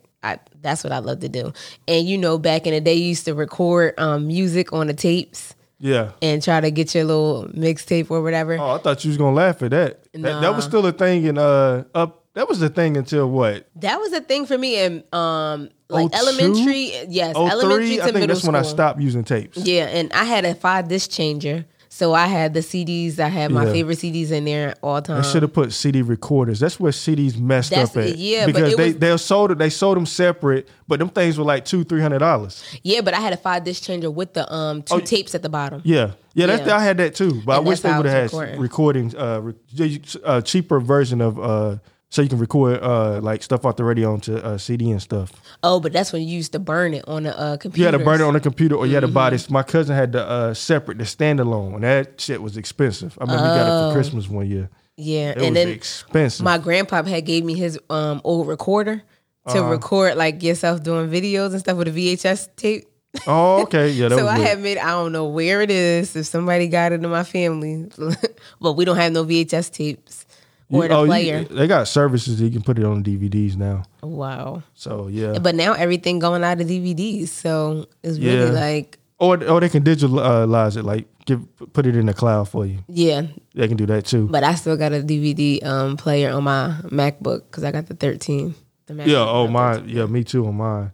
[0.62, 1.54] that's what I love to do.
[1.88, 4.94] And you know, back in the day, you used to record um, music on the
[4.94, 6.12] tapes yeah.
[6.22, 8.58] and try to get your little mixtape or whatever.
[8.58, 10.04] Oh, I thought you was gonna laugh at that.
[10.14, 12.24] That, that was still a thing in uh up.
[12.34, 13.68] That was the thing until what?
[13.78, 16.18] That was a thing for me in um like 02?
[16.18, 16.92] elementary.
[17.08, 17.96] Yes, Oh, elementary three.
[17.98, 18.54] to I think middle that's school.
[18.54, 19.58] when I stopped using tapes.
[19.58, 21.66] Yeah, and I had a five disc changer.
[21.98, 23.18] So I had the CDs.
[23.18, 23.72] I had my Yeah.
[23.72, 25.20] favorite CDs in there all time.
[25.24, 26.60] They should have put CD recorders.
[26.60, 28.20] That's where CDs messed That's- up at.
[28.20, 29.58] yeah, because they was- they sold it.
[29.58, 32.62] They sold them separate, but them things were like two three hundred dollars.
[32.84, 35.50] Yeah, but I had a five disc changer with the um two tapes at the
[35.50, 35.82] bottom.
[35.84, 36.46] Yeah, yeah.
[36.46, 36.78] That's, Yeah.
[36.78, 38.60] I had that too, but And I wish they would have had recording.
[38.62, 41.78] recordings, uh, re- uh, cheaper version of uh,
[42.10, 45.32] so you can record uh like stuff off the radio onto uh, CD and stuff.
[45.64, 47.80] Oh, but that's when you used to burn it on the uh, computer.
[47.80, 49.34] You had to burn it on the computer, or you had to buy Mm-hmm.
[49.36, 49.50] this.
[49.50, 53.18] My cousin had the uh, separate, the standalone, and that shit was expensive.
[53.20, 54.70] I remember we got it for Christmas one year.
[54.96, 55.44] Yeah, It Oh.
[55.46, 56.44] and was then expensive.
[56.44, 59.04] my grandpa had gave me his um old recorder
[59.50, 59.70] to Uh-huh.
[59.70, 62.86] record like yourself doing videos and stuff with a VHS tape.
[63.28, 64.10] oh, okay, yeah.
[64.10, 64.48] That so was I lit.
[64.48, 67.90] had made I don't know where it is if somebody got it in my family,
[68.62, 70.26] but we don't have no VHS tapes
[70.70, 71.44] or You- the oh, you- player.
[71.44, 73.84] they got services that you can put it on DVDs now.
[74.02, 74.64] wow.
[74.74, 79.60] So yeah, But now everything going out of DVDs, so it's really like or or
[79.62, 81.42] they can digitalize it, like give
[81.74, 82.80] put it in the cloud for you.
[82.88, 83.24] yeah.
[83.56, 84.28] They can do that too.
[84.30, 87.96] But I still got a DVD um player on my MacBook because I got the
[87.96, 88.54] 13.
[88.86, 89.26] The MacBook Yeah.
[89.28, 89.78] Oh my.
[89.86, 90.06] Yeah.
[90.06, 90.92] Me too on mine.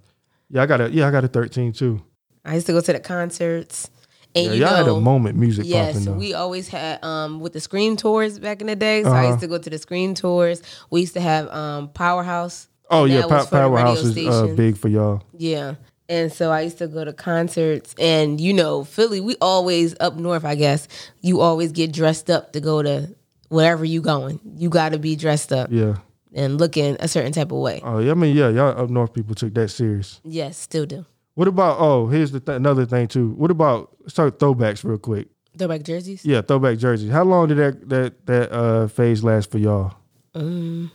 [0.50, 2.02] Yeah, I got a yeah, I got a 13 too.
[2.46, 3.90] I used to go to the concerts.
[4.36, 7.54] And Yeah, you y'all know, had a moment music Yes, we always had um with
[7.54, 9.04] the Scream tours back in the day.
[9.04, 9.28] So I Uh-huh.
[9.28, 10.62] used to go to the Scream tours.
[10.90, 12.68] We used to have um Powerhouse.
[12.90, 15.22] oh yeah, that Pow- was for the radio Powerhouse is uh, big for y'all.
[15.38, 15.76] Yeah.
[16.10, 20.16] And so I used to go to concerts and you know, Philly, we always up
[20.18, 20.88] north, I guess.
[21.22, 23.10] You always get dressed up to go to
[23.50, 24.40] wherever you going.
[24.58, 25.96] You gotta be dressed up Yeah.
[26.34, 27.82] and looking a certain type of way.
[27.84, 30.20] Oh yeah, I mean yeah, y'all up north people took that serious.
[30.24, 31.06] Yes, still do.
[31.36, 33.30] What about oh here's the th- another thing too.
[33.32, 35.28] What about let's start throwbacks real quick.
[35.58, 36.26] Throwback jerseys?
[36.26, 37.12] Yeah, throwback jerseys.
[37.12, 39.94] How long did that that that uh phase last for y'all?
[40.36, 40.92] I'm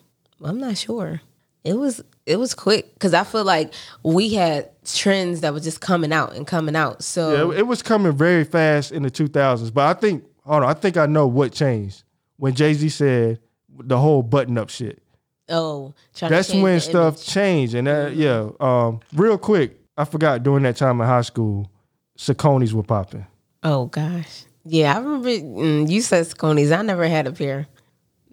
[0.58, 1.20] not sure.
[1.64, 3.72] It was it was quick because I feel like
[4.02, 7.02] we had trends that were just coming out and coming out.
[7.02, 10.70] So Yeah, it, was coming very fast in the 2000s, but I think hold on,
[10.70, 12.04] I think I know what changed
[12.36, 13.40] when Jay Z said
[13.80, 15.02] the whole button up shit.
[15.48, 17.26] oh, That's when stuff image.
[17.26, 18.50] changed, and that yeah.
[18.60, 21.70] Um, real quick, I forgot during that time in high school,
[22.16, 23.26] Saucony's were popping.
[23.64, 26.70] Oh gosh, yeah, I remember mm, you said Scones.
[26.70, 27.66] I never had a pair.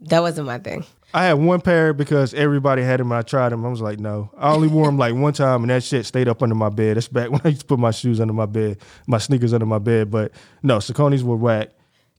[0.10, 0.86] That wasn't my thing.
[1.14, 3.12] I had one pair because everybody had them.
[3.12, 3.66] I tried them.
[3.66, 4.30] I was like, no.
[4.38, 6.98] I only wore them like one time, and that shit stayed up under my bed.
[6.98, 9.66] That's back when I used to put my shoes under my bed, my sneakers under
[9.66, 10.12] my bed.
[10.12, 11.70] But no, Saucony's were whack.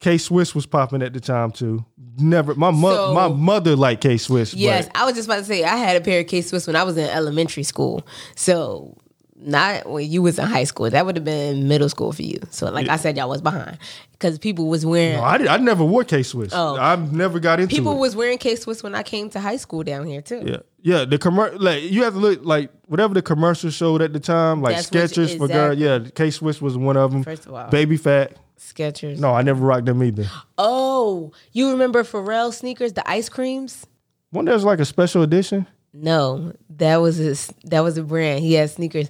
[0.01, 1.85] K Swiss was popping at the time too.
[2.19, 4.55] Never, my mo- So- my mother liked K Swiss.
[4.55, 6.67] Yes, but I was just about to say I had a pair of K Swiss
[6.67, 8.07] when I was in elementary school.
[8.35, 8.97] So
[9.39, 10.89] not when you was in high school.
[10.91, 12.39] That would have been middle school for you.
[12.51, 13.79] So like I said, y'all was behind
[14.13, 16.53] because people was wearing no, I, did, I never wore K Swiss.
[16.55, 16.77] Oh.
[16.77, 17.99] I never got into people it.
[17.99, 20.43] was wearing K Swiss when I came to high school down here too.
[20.45, 21.05] Yeah, yeah.
[21.05, 24.63] The commer like you have to look like whatever the commercial showed at the time,
[24.63, 25.79] like That's Skechers for girls.
[25.79, 27.23] Yeah, K Swiss was one of them.
[27.23, 27.69] First of all.
[27.69, 28.37] Baby Phat.
[28.59, 29.19] Skechers.
[29.19, 30.27] No, I never rocked them either.
[30.57, 33.87] Oh, you remember Pharrell sneakers, the ice creams?
[34.31, 35.67] One there's like a special edition.
[36.03, 37.53] No, that was his.
[37.65, 38.41] That was a brand.
[38.41, 39.09] He had sneakers.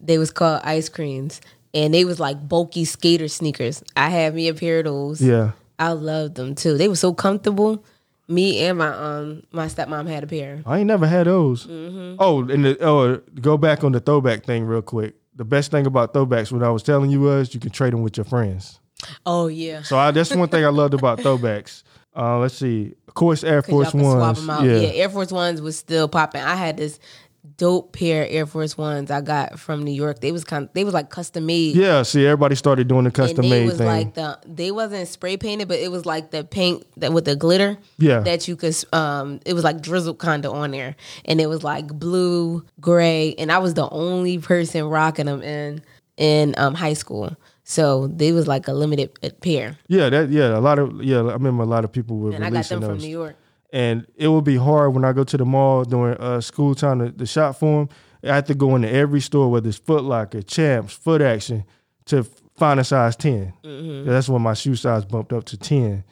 [0.00, 1.40] They was called ice creams,
[1.74, 3.82] and they was like bulky skater sneakers.
[3.96, 5.20] I had me a pair of those.
[5.20, 5.52] Yeah.
[5.78, 6.76] I loved them too.
[6.76, 7.84] They were so comfortable.
[8.28, 10.62] Me and my um my stepmom had a pair.
[10.66, 11.66] I ain't never had those.
[11.66, 12.16] Mm-hmm.
[12.18, 15.14] Oh, and the, oh, go back on the throwback thing real quick.
[15.34, 18.02] The best thing about throwbacks, what I was telling you was you can trade them
[18.02, 18.80] with your friends.
[19.24, 21.84] Oh yeah, So I, that's one thing I loved about throwbacks.
[22.18, 22.94] Uh, let's see.
[23.06, 24.46] Of course, Air Force Ones.
[24.46, 24.62] Yeah.
[24.62, 24.88] Yeah.
[24.88, 26.42] Air Force Ones was still popping.
[26.42, 26.98] I had this
[27.56, 30.20] dope pair of Air Force Ones I got from New York.
[30.20, 30.68] They was kind.
[30.74, 31.76] They was like custom made.
[31.76, 33.86] Yeah, see, everybody started doing the custom and they made was thing.
[33.86, 37.36] like the they wasn't spray painted, but it was like the paint that with the
[37.36, 37.78] glitter.
[37.98, 38.20] Yeah.
[38.20, 38.76] that you could.
[38.92, 43.34] Um, it was like drizzled kind of on there, and it was like blue, gray,
[43.38, 45.82] and I was the only person rocking them in
[46.16, 47.36] in um high school.
[47.70, 49.10] So they was like a limited
[49.42, 52.30] pair, yeah, that yeah, a lot of yeah, I remember a lot of people were
[52.32, 52.98] and I got releasing them from.
[52.98, 53.36] New York.
[53.74, 56.98] and it would be hard when I go to the mall during uh, school time
[57.00, 57.88] to, to shop for them.
[58.24, 61.64] I have to go into every store, whether it's Foot Locker, Champs, Foot Action,
[62.06, 62.24] to
[62.56, 63.52] find a size 10.
[63.62, 64.08] Mm-hmm.
[64.10, 66.04] That's when my shoe size bumped up to 10.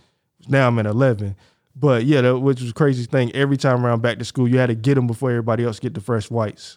[0.48, 1.36] Now I'm at 11.
[1.74, 3.34] But yeah, that, which was the craziest thing.
[3.34, 5.94] Every time around back to school, you had to get them before everybody else get
[5.94, 6.76] the fresh whites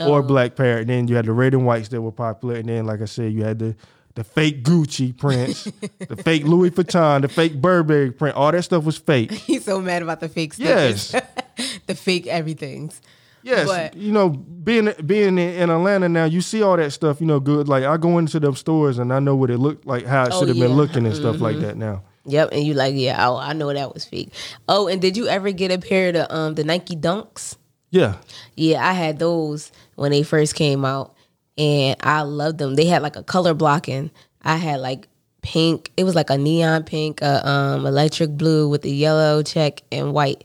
[0.00, 0.22] or Oh.
[0.22, 0.78] black pair.
[0.78, 2.54] And then you had the red and whites that were popular.
[2.54, 3.76] And then, like I said, you had the
[4.14, 5.64] the fake Gucci prints,
[6.08, 8.36] the fake Louis Vuitton, the fake Burberry print.
[8.36, 9.30] All that stuff was fake.
[9.48, 11.12] He's so mad about the fake Yes.
[11.86, 13.00] the fake everything's.
[13.44, 17.20] Yes, But- you know, being being in, in Atlanta now, you see all that stuff.
[17.20, 17.68] You know, good.
[17.68, 20.30] Like I go into them stores and I know what it looked like, how it
[20.32, 20.66] Oh, should have yeah.
[20.68, 21.76] been looking and stuff like that.
[21.76, 24.32] Now, Yep, and you like, yeah, oh, I know that was fake.
[24.68, 27.56] Oh, and did you ever get a pair of the um the Nike Dunks?
[27.90, 28.14] yeah,
[28.56, 31.16] Yeah, I had those when they first came out,
[31.58, 32.74] and I loved them.
[32.74, 34.10] They had like a color blocking.
[34.42, 35.08] I had like
[35.42, 35.90] pink.
[35.96, 40.12] It was like a neon pink, uh, um, electric blue with the yellow check and
[40.12, 40.44] white.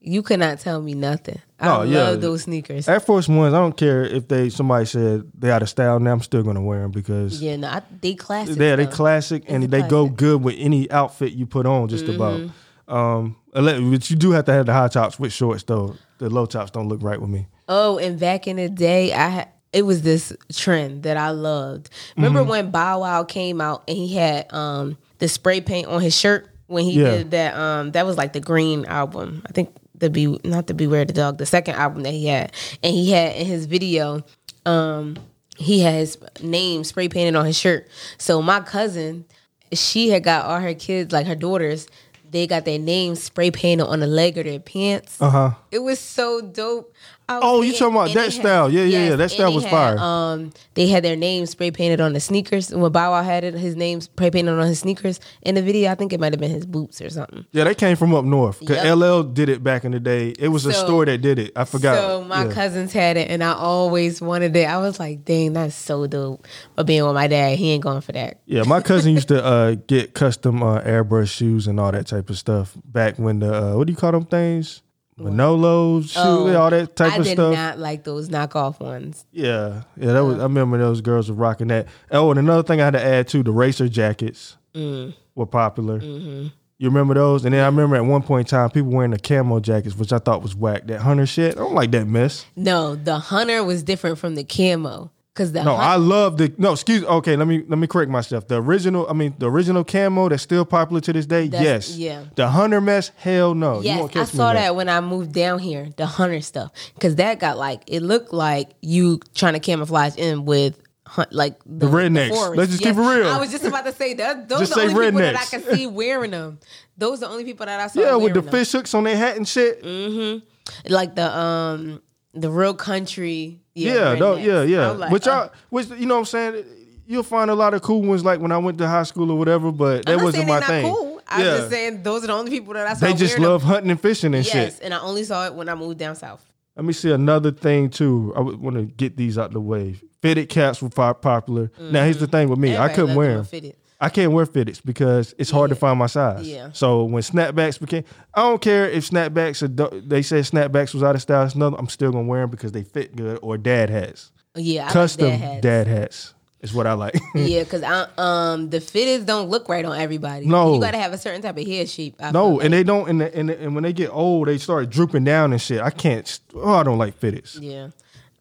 [0.00, 1.40] You could not tell me nothing.
[1.58, 2.02] I Oh, yeah.
[2.10, 2.86] love those sneakers.
[2.88, 3.52] Air Force Ones.
[3.54, 5.98] I don't care if they somebody said they out of style.
[5.98, 8.56] Now I'm still gonna wear them because Yeah, no, I, they classic.
[8.56, 11.88] yeah, they classic and a they go good with any outfit you put on.
[11.88, 12.40] Just about.
[12.40, 12.94] Mm-hmm.
[12.94, 15.96] Um, but you do have to have the high tops with shorts though.
[16.18, 17.48] The low tops don't look right with me.
[17.68, 21.90] Oh, and back in the day, I had it was this trend that I loved.
[22.16, 22.48] Remember Mm-hmm.
[22.50, 26.48] when Bow Wow came out and he had um the spray paint on his shirt
[26.66, 27.10] when he Yeah.
[27.18, 29.42] did that um that was like the green album.
[29.46, 29.68] I think
[29.98, 32.52] the be not the Beware the Dog, the second album that he had.
[32.82, 34.24] And he had in his video
[34.64, 35.16] um
[35.58, 37.88] he had his name spray painted on his shirt.
[38.18, 39.24] So my cousin,
[39.72, 41.86] she had got all her kids, like her daughters,
[42.30, 45.16] they got their names spray painted on the leg of their pants.
[45.20, 45.50] Uh huh.
[45.70, 46.92] It was so dope.
[47.28, 48.70] Oh, you talking about that they had- style.
[48.70, 49.98] Yeah, yeah, yeah, that style was had, fire.
[49.98, 52.70] Um, they had their names spray painted on the sneakers.
[52.72, 55.90] When Bow Wow had it, his name spray painted on his sneakers in the video.
[55.90, 57.44] I think it might have been his boots or something.
[57.50, 58.60] Yeah, they came from up north.
[58.60, 58.96] Cause Yep.
[58.98, 60.34] LL did it back in the day.
[60.38, 61.52] It was a store that did it.
[61.56, 61.96] I forgot.
[61.96, 62.52] So my Yeah.
[62.52, 64.68] cousins had it, and I always wanted it.
[64.68, 66.46] I was like, "Dang, that's so dope!"
[66.76, 68.38] But being with my dad, he ain't going for that.
[68.46, 72.30] Yeah, my cousin used to uh, get custom uh, airbrush shoes and all that type
[72.30, 74.82] of stuff back when the uh, what do you call them things?
[75.18, 77.54] Manolos, shoes, all that type Oh, I of did stuff.
[77.54, 79.24] not like those knockoff ones.
[79.32, 80.38] Yeah, yeah, that was.
[80.38, 81.86] I remember those girls were rocking that.
[82.10, 85.14] Oh, and another thing I had to add too: the racer jackets Mm.
[85.34, 86.00] were popular.
[86.00, 86.48] Mm-hmm.
[86.78, 87.46] You remember those?
[87.46, 90.12] And then I remember at one point in time, people wearing the camo jackets, which
[90.12, 90.86] I thought was whack.
[90.88, 92.44] That hunter shit, I don't like that mess.
[92.54, 96.50] No, the hunter was different from the camo because the No, hun- I love the
[96.56, 96.72] no.
[96.72, 97.04] Excuse.
[97.04, 98.48] Okay, let me let me correct myself.
[98.48, 101.48] The original, I mean, the original camo that's still popular to this day.
[101.48, 101.96] That's- yes.
[101.98, 102.24] yeah.
[102.36, 103.80] The hunter mess, hell no.
[103.80, 107.38] You Yes, I saw that when I moved down here, the hunter stuff, because that
[107.38, 112.30] got like it looked like you trying to camouflage in with hunt, like the, rednecks.
[112.30, 112.56] forest.
[112.56, 113.28] Let's just keep it real.
[113.28, 115.44] I was just about to say that those Just are the only people that I
[115.44, 116.58] can see wearing them.
[116.96, 118.00] Those are the only people that I saw.
[118.00, 118.50] Yeah, with the them.
[118.50, 119.82] fish hooks on their hat and shit.
[119.82, 120.92] Mm-hmm.
[120.92, 122.00] like the um
[122.32, 123.60] the real country.
[123.76, 124.90] Yeah, Yeah, no, yeah, yeah.
[124.90, 125.50] Like, which I, oh.
[125.68, 126.64] which you know, what I'm saying,
[127.06, 129.38] you'll find a lot of cool ones like when I went to high school or
[129.38, 129.70] whatever.
[129.70, 130.92] But that wasn't my not thing.
[130.92, 131.20] cool.
[131.28, 133.06] I'm yeah, just saying those are the only people that I saw.
[133.06, 133.70] they just love them.
[133.70, 134.84] hunting and fishing and Yes, shit.
[134.84, 136.44] and I only saw it when I moved down south.
[136.76, 138.32] Let me see another thing too.
[138.36, 139.96] I want to get these out the way.
[140.22, 141.70] Fitted caps were popular.
[141.78, 142.32] Now here's the mm.
[142.32, 143.44] thing with me, I couldn't wear them them.
[143.46, 143.76] fitted.
[144.00, 146.46] I can't wear fitteds because it's hard to find my size.
[146.46, 146.70] Yeah.
[146.72, 150.00] So when snapbacks became, I don't care if snapbacks are.
[150.00, 151.50] They said snapbacks was out of style.
[151.78, 153.38] I'm still gonna wear them because they fit good.
[153.42, 155.60] Or dad hats, Yeah, I like custom dad hats.
[155.62, 157.18] dad hats is what I like.
[157.34, 157.82] Yeah, because
[158.18, 160.46] um the fitteds don't look right on everybody.
[160.46, 160.74] No.
[160.74, 162.16] you got to have a certain type of head shape.
[162.20, 162.70] I no, and like.
[162.72, 163.08] they don't.
[163.08, 165.80] And, the, and, the- and when they get old, they start drooping down and shit.
[165.80, 166.38] I can't.
[166.54, 167.58] Oh, I don't like fitteds.
[167.62, 167.88] yeah,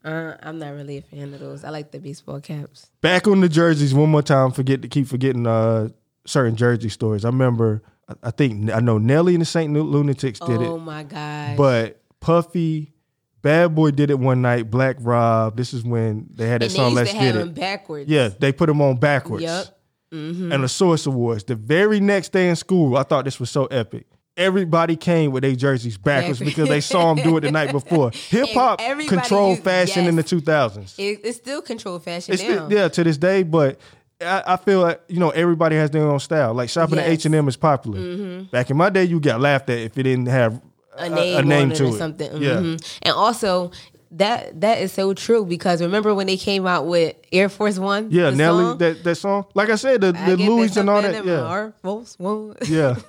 [0.06, 1.64] uh, I'm not really a fan of those.
[1.64, 2.88] I like the baseball caps.
[3.02, 4.52] Back on the jerseys one more time.
[4.52, 5.90] Forget to keep forgetting uh,
[6.26, 7.26] certain jersey stories.
[7.26, 7.82] I remember.
[8.22, 10.68] I- think I know Nelly and the Saint Lunatics did oh it.
[10.68, 11.58] Oh my god!
[11.58, 12.94] But Puffy,
[13.42, 14.70] Bad Boy did it one night.
[14.70, 15.58] Black Rob.
[15.58, 16.86] This is when they had that and they song.
[16.92, 17.40] used Let's to get it.
[17.40, 18.08] them backwards.
[18.08, 19.42] Yeah, they put them on backwards.
[19.44, 19.66] Yep.
[20.14, 20.52] Mm-hmm.
[20.52, 21.46] And the Source Awards.
[21.46, 24.06] The very next day in school, I thought this was so epic.
[24.38, 28.12] Everybody came with their jerseys backwards because they saw him do it the night before.
[28.30, 30.96] Hip hop controlled used- fashion in the 2000s.
[31.00, 32.50] It, it's still control fashion It's now.
[32.68, 33.80] still, yeah, to this day, but
[34.20, 36.54] I, I feel like you know everybody has their own style.
[36.54, 38.44] Like shopping at H and M is popular.
[38.44, 40.62] Back in my day, you got laughed at if it didn't have
[40.98, 41.94] a name, on it to or it.
[41.98, 42.42] something.
[42.42, 43.00] Yeah, Mhm.
[43.04, 43.72] And also
[44.12, 48.08] that that is so true because remember when they came out with Air Force One?
[48.12, 48.30] yeah.
[48.32, 48.78] Nelly, song?
[48.80, 49.46] that that song.
[49.54, 51.26] Like I said, the, the Louis and all that.
[51.26, 52.56] Yeah, Air Force One.
[52.68, 52.96] yeah.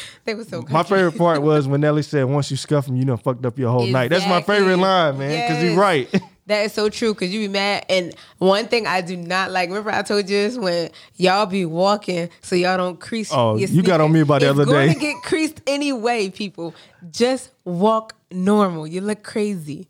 [0.24, 0.62] they were so.
[0.70, 3.58] My favorite part was when Nelly said, "Once you scuff them, you done fucked up
[3.58, 5.78] your whole night." That's my favorite line, man, because he's Yes.
[5.78, 6.22] right.
[6.46, 7.86] That is so true because you be mad.
[7.88, 11.64] And one thing I do not like, remember I told you this when y'all be
[11.64, 13.30] walking so y'all don't crease.
[13.32, 14.94] Oh, you got on me about the It's other going day.
[14.94, 16.74] to get creased anyway, people.
[17.12, 18.88] Just walk normal.
[18.88, 19.86] You look crazy.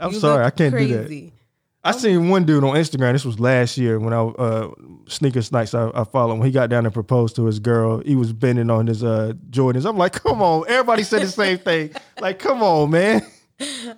[0.00, 1.30] I'm You sorry, I can't do that.
[1.84, 3.12] I seen one dude on Instagram.
[3.12, 4.70] This was last year when I uh
[5.08, 6.36] sneaker snipes I, I followed.
[6.38, 9.32] When he got down and proposed to his girl, he was bending on his uh
[9.50, 9.84] Jordans.
[9.88, 11.90] I'm like, come on, everybody said the same thing.
[12.20, 13.22] Like, come on, man,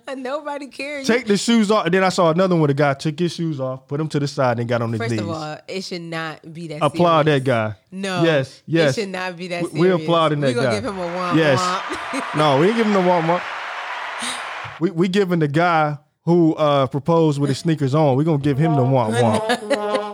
[0.07, 1.05] And nobody cares.
[1.05, 1.85] take the shoes off.
[1.85, 2.61] And then I saw another one.
[2.61, 4.91] where The guy took his shoes off, put them to the side, and got on
[4.91, 5.21] his First knees.
[5.21, 6.79] of all, it should not be that.
[6.81, 7.43] applaud serious.
[7.43, 7.75] that guy.
[7.91, 8.23] No.
[8.23, 8.63] Yes.
[8.65, 8.97] Yes.
[8.97, 9.97] It should not be that We- serious.
[9.97, 10.59] we applauding that guy.
[10.59, 11.59] we gonna give him a womp Yes.
[11.61, 12.35] womp.
[12.37, 13.43] No, we ain't giving the Walmart.
[14.79, 18.17] We we giving the guy who uh proposed with his sneakers on.
[18.17, 20.05] We're gonna give him the womp womp.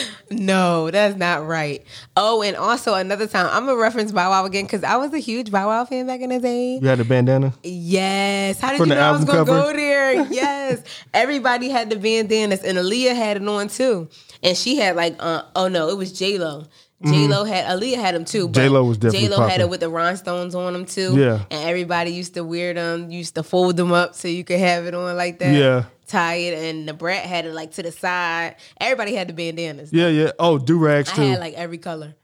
[0.32, 1.84] No, that's not right.
[2.16, 5.18] Oh, and also another time, I'm gonna reference Bow Wow again because I was a
[5.18, 6.78] huge Bow Wow fan back in the day.
[6.80, 7.52] You had a bandana.
[7.64, 8.60] Yes.
[8.60, 9.60] How did From you know I was gonna cover?
[9.60, 10.22] go there?
[10.30, 10.82] Yes.
[11.14, 14.08] Everybody had the bandanas, and Aaliyah had it on too.
[14.42, 16.66] And she had like, uh, oh no, it was J Lo.
[17.04, 18.46] J Lo had Aaliyah had them too.
[18.48, 18.68] but Mm-hmm.
[18.68, 21.16] J-Lo was definitely J Lo had it with the rhinestones on them too.
[21.18, 21.44] Yeah.
[21.50, 23.10] And everybody used to wear them.
[23.10, 25.54] Used to fold them up so you could have it on like that.
[25.54, 25.84] Yeah.
[26.08, 28.56] Tie it, and the brat had it like to the side.
[28.80, 29.92] Everybody had the bandanas.
[29.92, 30.32] Yeah, yeah.
[30.40, 31.22] Oh, do rags I too.
[31.22, 32.14] had like every color.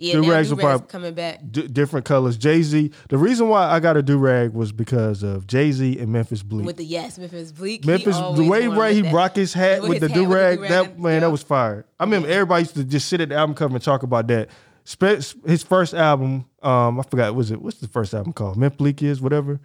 [0.00, 1.40] Yeah, Do rags do were coming back.
[1.50, 2.36] D- different colors.
[2.36, 2.92] Jay Z.
[3.08, 6.44] The reason why I got a do rag was because of Jay Z and Memphis
[6.44, 6.64] Bleek.
[6.64, 7.84] With the yes, Memphis Bleek.
[7.84, 9.12] Memphis, the way right he that.
[9.12, 11.20] rock his hat With with, his the do rag, that man, yeah.
[11.20, 11.84] that was fire.
[11.98, 14.50] I remember everybody used to just sit at the album cover and talk about that.
[14.84, 18.56] Spe- his first album, um, I forgot, was it what's the first album called?
[18.56, 19.58] Memphis Bleek is whatever.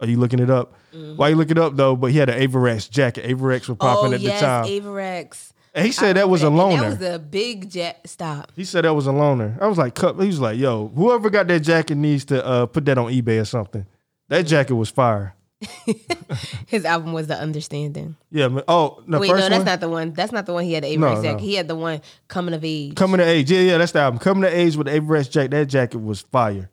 [0.00, 0.74] Are you looking it up?
[0.92, 1.96] Why you look it up though?
[1.96, 3.24] But he had an Avirex jacket.
[3.24, 4.64] Avirex were popping oh, at yes, the time.
[4.66, 5.52] Avirex.
[5.76, 6.90] He said that was a loner.
[6.90, 8.00] That was a big jet.
[8.06, 8.50] Stop.
[8.56, 9.56] He said that was a loner.
[9.60, 9.96] I was like.
[9.98, 13.40] He was like, yo, whoever got that jacket needs to uh, put that on eBay
[13.40, 13.86] or something.
[14.28, 15.34] That jacket was fire.
[16.66, 18.16] His album was The Understanding.
[18.30, 18.64] Yeah, man.
[18.66, 19.64] Oh, the Wait, no, that's one?
[19.64, 20.12] not the one.
[20.12, 21.32] That's not the one he had the No, Avirex jacket.
[21.32, 21.38] no.
[21.38, 22.94] He had the one Coming of Age.
[22.94, 23.50] Coming of age.
[23.50, 24.18] Yeah, yeah, that's the album.
[24.18, 25.50] Coming to age with the Everest jacket.
[25.50, 26.70] That jacket was fire.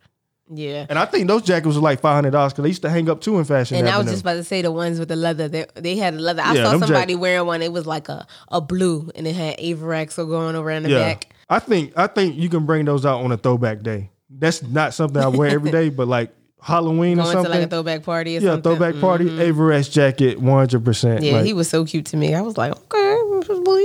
[0.50, 0.86] Yeah.
[0.90, 3.10] And I think those jackets was like five hundred dollars because they used to hang
[3.10, 3.78] up too in fashion.
[3.78, 5.48] And I was just about to say the ones with the leather.
[5.48, 6.42] They, they had the leather.
[6.42, 7.62] I Yeah, saw somebody jack- wearing one.
[7.62, 11.00] It was like a, a blue, and it had Avirex so going around the yeah.
[11.00, 11.34] back.
[11.50, 14.10] I think I think you can bring those out on a throwback day.
[14.30, 17.52] That's not something I wear every day, but like Halloween or Going to something.
[17.52, 18.72] like a throwback party or yeah, something.
[18.74, 18.80] Mm-hmm.
[18.84, 21.24] throwback party, Everest jacket, one hundred percent.
[21.24, 22.34] Yeah, he was so cute to me.
[22.36, 23.84] I was like, okay, boy.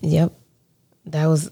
[0.00, 0.32] Yep,
[1.06, 1.50] that was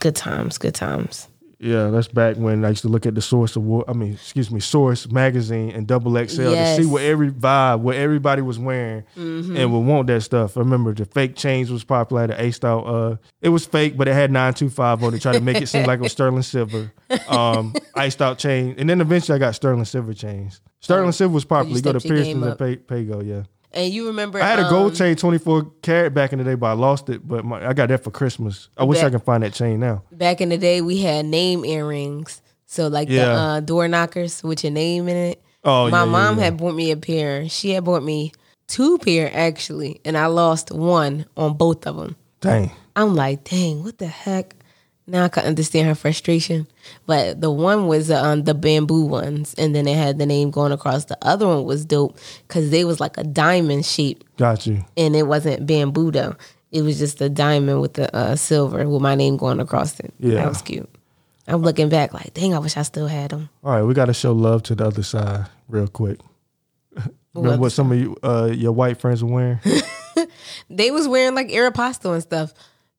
[0.00, 0.58] good times.
[0.58, 1.28] Good times.
[1.64, 3.86] Yeah, that's back when I used to look at the Source Award.
[3.88, 6.90] I mean, excuse me, Source magazine and Double XL to see Mm-hmm.
[6.90, 10.58] what every vibe, what everybody was wearing, and would want that stuff.
[10.58, 12.26] I remember the fake chains was popular.
[12.26, 15.22] The A style, uh, it was fake, but it had nine two five on it,
[15.22, 16.92] try to make it seem like it was sterling silver.
[17.28, 20.60] Um, iced out chain, and then eventually I got sterling silver chains.
[20.80, 21.76] Sterling silver was popular.
[21.76, 22.58] You go to Pearson's and.
[22.58, 23.44] Pay, Pago, yeah.
[23.74, 24.40] And you remember?
[24.40, 26.72] I had a um, gold chain, twenty four carat back in the day, but I
[26.72, 27.26] lost it.
[27.26, 28.68] But my, I got that for Christmas.
[28.76, 30.04] I wish I can find that chain now.
[30.12, 32.40] Back in the day, we had name earrings.
[32.66, 35.42] So like the uh, door knockers with your name in it.
[35.64, 36.44] Oh, my yeah, yeah, mom yeah.
[36.44, 37.48] had bought me a pair.
[37.48, 38.32] She had bought me
[38.66, 42.16] two pair actually, and I lost one on both of them.
[42.40, 42.70] Dang.
[42.96, 44.54] I'm like, dang, what the heck?
[45.06, 46.66] Now I can understand her frustration.
[47.06, 50.72] But the one was um, the bamboo ones, and then it had the name going
[50.72, 51.04] across.
[51.04, 52.16] The other one was dope
[52.48, 54.84] because they was like a diamond shape, Got you.
[54.96, 56.36] and it wasn't bamboo though.
[56.72, 60.12] It was just a diamond with the uh, silver with my name going across it.
[60.18, 60.34] Yeah.
[60.36, 60.88] that was cute.
[61.46, 63.50] I'm looking back like, dang, I wish I still had them.
[63.62, 66.18] All right, we got to show love to the other side real quick.
[67.34, 69.60] Remember what some of you, uh, your white friends were wearing?
[70.70, 72.52] They was wearing like Aeropostale and stuff.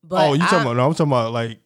[0.04, 0.76] But oh, you I- talking about?
[0.78, 1.60] No, I'm talking about like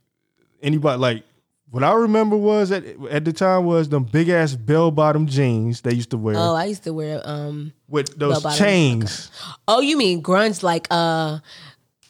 [0.62, 1.00] anybody.
[1.00, 1.24] Like
[1.72, 5.82] what I remember was at at the time was them big ass bell bottom jeans
[5.82, 9.30] they used to wear Oh, I used to wear um with those chains,
[9.68, 11.40] Oh, you mean grunge like uh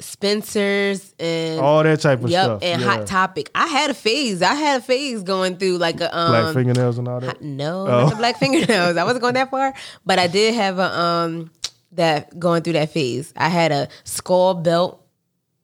[0.02, 2.60] Spencer's and all that type of Yep, stuff.
[2.64, 2.88] and yeah.
[2.88, 3.50] Hot Topic.
[3.54, 4.42] I had a phase.
[4.42, 7.28] I had a phase going through like a um black fingernails and all that.
[7.28, 8.02] hot- no, Oh.
[8.04, 8.96] not the black fingernails.
[8.98, 9.74] I wasn't going that far,
[10.06, 11.52] but I did have a um
[11.94, 13.34] that going through that phase.
[13.36, 14.99] I had a skull belt.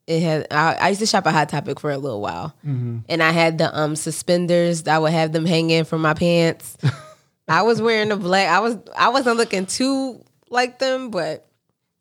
[0.08, 3.00] It had I, I used to shop at Hot Topic for a little while, Mm-hmm.
[3.10, 4.88] and I had the um suspenders.
[4.88, 6.78] I would have them hanging from my pants.
[7.48, 8.48] I was wearing the black.
[8.50, 11.48] I was I wasn't looking too like them, but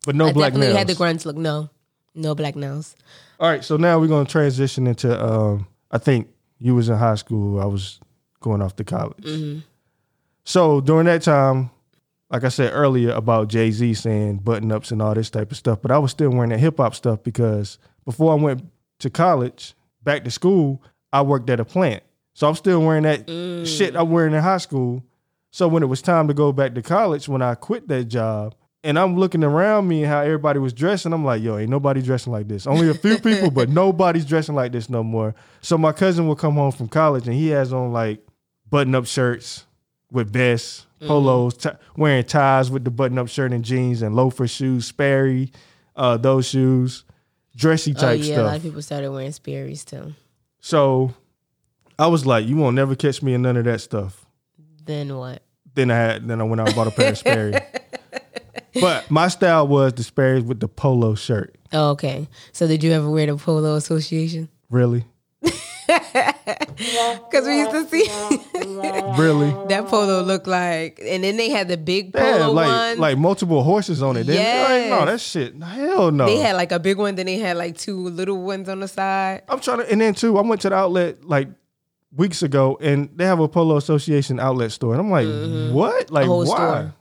[0.05, 0.77] But no I black definitely nails.
[0.77, 1.35] had the grunge look.
[1.35, 1.69] No,
[2.13, 2.95] no black nails.
[3.39, 5.23] All right, so now we're gonna transition into.
[5.23, 6.29] Um, I think
[6.59, 7.59] you was in high school.
[7.59, 7.99] I was
[8.39, 9.23] going off to college.
[9.23, 9.59] Mm-hmm.
[10.43, 11.71] So during that time,
[12.29, 15.57] like I said earlier about Jay Z saying button ups and all this type of
[15.57, 18.63] stuff, but I was still wearing that hip hop stuff because before I went
[18.99, 20.81] to college, back to school,
[21.11, 22.03] I worked at a plant.
[22.33, 23.65] So I'm still wearing that Mm.
[23.65, 25.03] shit I'm wearing in high school.
[25.51, 28.55] So when it was time to go back to college, when I quit that job,
[28.83, 32.01] and I'm looking around me and how everybody was dressing, I'm like, yo, ain't nobody
[32.03, 32.67] dressing like this.
[32.67, 35.33] Only a few people, but nobody's dressing like this no more.
[35.61, 38.19] So my cousin would come home from college and he has on like
[38.69, 39.65] button up shirts
[40.11, 44.47] with vests, polos, ti- wearing ties with the button up shirt and jeans and loafer
[44.47, 45.51] shoes, Sperry,
[45.95, 47.05] uh, those shoes,
[47.55, 50.13] dressy type Oh type yeah, a lot of people started wearing Sperry's too.
[50.59, 51.13] So
[51.97, 54.25] I was like, you won't never catch me in none of that stuff.
[54.83, 55.41] Then what?
[55.73, 57.53] Then I had then I went out and bought a pair of Sperry.
[58.81, 61.55] But my style was the Sperry's with the polo shirt.
[61.71, 62.27] Oh, okay.
[62.51, 64.49] So did you ever wear the Polo Association?
[64.69, 65.05] Really?
[67.29, 68.03] Because we used to see
[69.17, 69.49] Really?
[69.69, 72.99] that polo looked like, and then they had the big polo Yeah, like one.
[72.99, 74.25] like multiple horses on it.
[74.25, 74.89] Then, Yes.
[74.89, 75.61] no, that shit.
[75.61, 76.25] Hell no.
[76.25, 78.87] they had like a big one, then they had like two little ones on the
[78.87, 79.43] side.
[79.49, 81.47] I'm trying to, and then too, I went to the outlet like
[82.15, 86.11] weeks ago, and they have a Polo Association outlet store, and I'm like, what?
[86.11, 86.29] Like, Mm-hmm.
[86.29, 86.55] whole why?
[86.55, 86.93] store.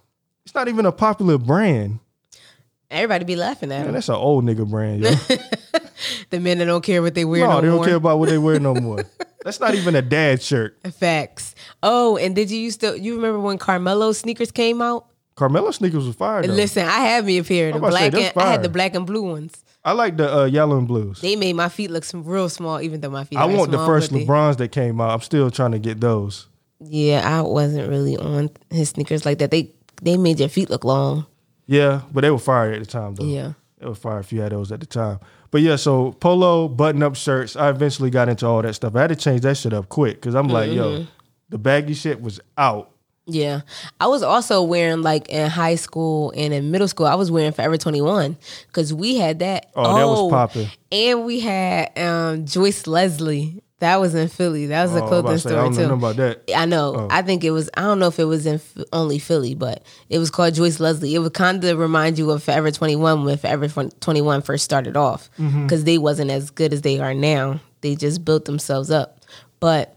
[0.45, 2.01] It's not even a popular brand.
[2.91, 3.95] Everybody be laughing at Man, them.
[3.95, 5.11] that's an old nigga brand, yo.
[6.31, 7.85] The men that don't care what they wear no, no, they don't more.
[7.87, 9.05] care about what they wear no more.
[9.45, 10.76] That's not even a dad shirt.
[10.95, 11.55] Facts.
[11.82, 12.99] Oh, and did you used to?
[12.99, 15.07] You remember when Carmelo sneakers came out?
[15.36, 16.55] Carmelo sneakers was fire though.
[16.55, 17.70] Listen, I had me a pair.
[17.70, 19.64] The I'm about to say, black and I had the black and blue ones.
[19.84, 21.20] I like the uh, yellow and blues.
[21.20, 23.38] They made my feet look real small, even though my feet.
[23.38, 25.11] I want the first but they- LeBrons that came out.
[25.11, 26.47] I'm still trying to get those.
[26.80, 29.51] Yeah, I wasn't really on his sneakers like that.
[29.51, 29.72] They
[30.03, 31.26] they made your feet look long.
[31.66, 33.24] Yeah, but they were fire at the time though.
[33.24, 33.53] Yeah.
[33.85, 35.20] Were fire if you had those at the time.
[35.51, 37.55] But yeah, so polo, button up shirts.
[37.57, 38.95] I eventually got into all that stuff.
[38.97, 40.76] I had to change that shit up quick because I'm like, Mm-hmm.
[41.03, 41.07] yo,
[41.51, 42.91] the baggy shit was out.
[43.26, 43.62] Yeah.
[44.01, 47.53] I was also wearing like in high school and in middle school, I was wearing
[47.53, 49.70] Forever 21 because we had that.
[49.74, 50.68] Oh, that was popping.
[50.93, 53.62] And we had um, Joyce Leslie.
[53.85, 54.66] That was in Philly.
[54.66, 55.82] That was a Oh, I'm clothing I store don't know too.
[55.82, 56.51] nothing about that.
[56.57, 56.95] I know.
[56.97, 57.09] Oh.
[57.11, 57.68] I think it was.
[57.76, 58.59] I don't know if it was in
[58.93, 61.14] only Philly, but it was called Joyce Leslie.
[61.14, 63.68] It would kind of remind you of Forever Twenty One when Forever
[64.01, 65.64] Twenty One first started off, Mm-hmm.
[65.64, 67.61] because they wasn't as good as they are now.
[67.82, 69.20] They just built themselves up.
[69.61, 69.95] But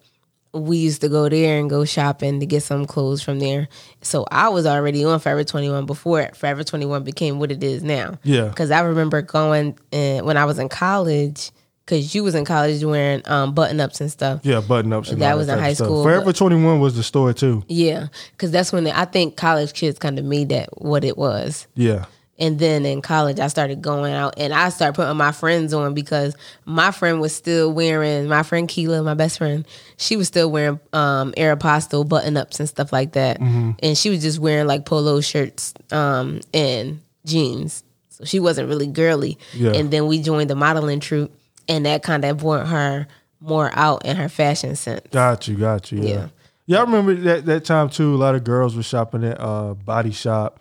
[0.54, 3.68] we used to go there and go shopping to get some clothes from there.
[4.02, 7.64] So I was already on Forever Twenty One before Forever Twenty One became what it
[7.64, 8.16] is now.
[8.24, 8.50] Yeah.
[8.50, 11.52] Because I remember going and when I was in college.
[11.88, 14.42] Because you was in college wearing um, button ups and stuff.
[14.44, 15.10] Yeah, button ups.
[15.10, 17.64] and That was in high school, Forever Twenty One was the store too.
[17.70, 21.66] Yeah, because that's when I think college kids kind of made that what it was.
[21.76, 22.04] Yeah,
[22.40, 25.94] And then in college, I started going out and I started putting my friends on
[25.94, 26.36] because
[26.66, 29.66] my friend was still wearing, my friend Keela, my best friend,
[29.98, 33.40] she was still wearing um, Aeropostale button ups and stuff like that.
[33.40, 33.72] Mm-hmm.
[33.82, 37.84] And she was just wearing like polo shirts um, and jeans.
[38.10, 39.38] So she wasn't really girly.
[39.54, 39.72] Yeah.
[39.74, 41.32] And then we joined the modeling troupe
[41.68, 43.08] and that kind of brought her
[43.40, 45.02] more out in her fashion sense.
[45.12, 46.00] got you, got you.
[46.02, 46.28] Yeah, Yeah.
[46.66, 46.78] yeah.
[46.80, 48.16] I remember that that time too.
[48.16, 50.60] A lot of girls were shopping at uh, Body Shop.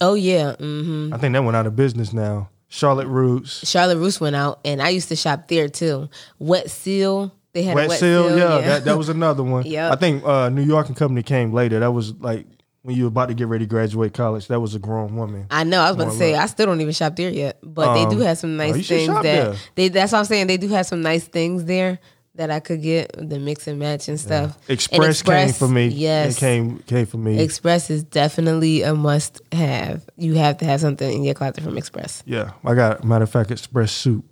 [0.00, 0.54] Oh, yeah.
[0.56, 2.50] hmm I think that went out of business now.
[2.68, 6.08] Charlotte Russe, Charlotte Russe went out, and I used to shop there too.
[6.40, 8.28] Wet Seal, they had a Wet Wet Seal.
[8.30, 8.36] Seal.
[8.38, 9.64] Yeah, That, that was another one.
[9.66, 9.92] Yep.
[9.92, 11.78] I think uh, New York and Company came later.
[11.78, 12.46] That was like
[12.84, 14.46] when you were about to get ready to graduate college.
[14.48, 15.46] That was a grown woman.
[15.50, 15.80] I know.
[15.80, 16.42] I was about to say look.
[16.42, 18.76] I still don't even shop there yet, but they do Um, have some oh, nice
[18.76, 19.54] you things that there.
[19.74, 19.88] they.
[19.88, 20.48] That's what I'm saying.
[20.48, 21.98] They do have some nice things there
[22.34, 24.58] that I could get the mix and match and stuff.
[24.68, 25.86] And Express, came for me.
[25.86, 27.40] Yes, it came came for me.
[27.40, 30.04] Express is definitely a must have.
[30.18, 32.22] You have to have something in your closet from Express.
[32.26, 34.24] yeah, I got matter of fact Express suit.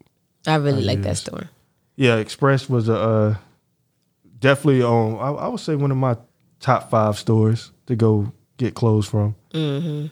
[0.46, 1.48] I really like that store.
[1.96, 3.34] Yeah, Express was a uh,
[4.40, 5.14] definitely on.
[5.14, 6.16] I, I would say one of my
[6.60, 8.32] top five stores to go
[8.62, 10.06] get clothes from Mm-hmm.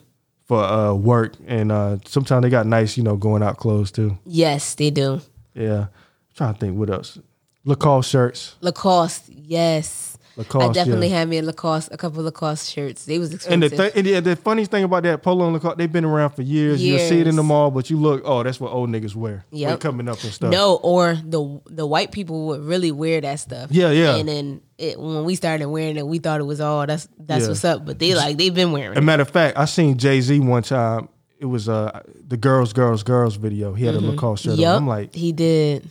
[0.45, 4.19] for uh, work, and uh, sometimes they got nice, you know, going out clothes too.
[4.27, 5.21] Yes, they do.
[5.55, 5.89] Yeah, I'm
[6.35, 7.19] trying to think what else.
[7.65, 8.57] Lacoste shirts.
[8.61, 10.10] Lacoste, yes.
[10.37, 11.19] Lacoste, I definitely yeah.
[11.19, 13.05] had me a Lacoste, a couple Lacoste shirts.
[13.05, 13.71] They was And expensive.
[13.71, 16.31] the th- and the, the funniest thing about that polo and Lacoste, they've been around
[16.31, 16.83] for years.
[16.83, 19.45] You see it in the mall, but you look, oh, that's what old niggas wear.
[19.51, 19.81] Yep.
[19.81, 20.51] coming up and stuff.
[20.53, 23.71] No, or the the white people would really wear that stuff.
[23.71, 24.17] Yeah, yeah.
[24.17, 27.43] And then it, when we started wearing it, we thought it was all that's that's
[27.43, 27.49] Yeah.
[27.49, 27.85] what's up.
[27.85, 30.39] But they like they've been wearing As a matter of fact, I seen Jay Z
[30.41, 31.09] one time.
[31.39, 33.73] It was uh the girls, girls, girls video.
[33.75, 34.53] He had a Lacoste shirt.
[34.55, 34.59] on.
[34.59, 35.89] Yup, I'm like, he did.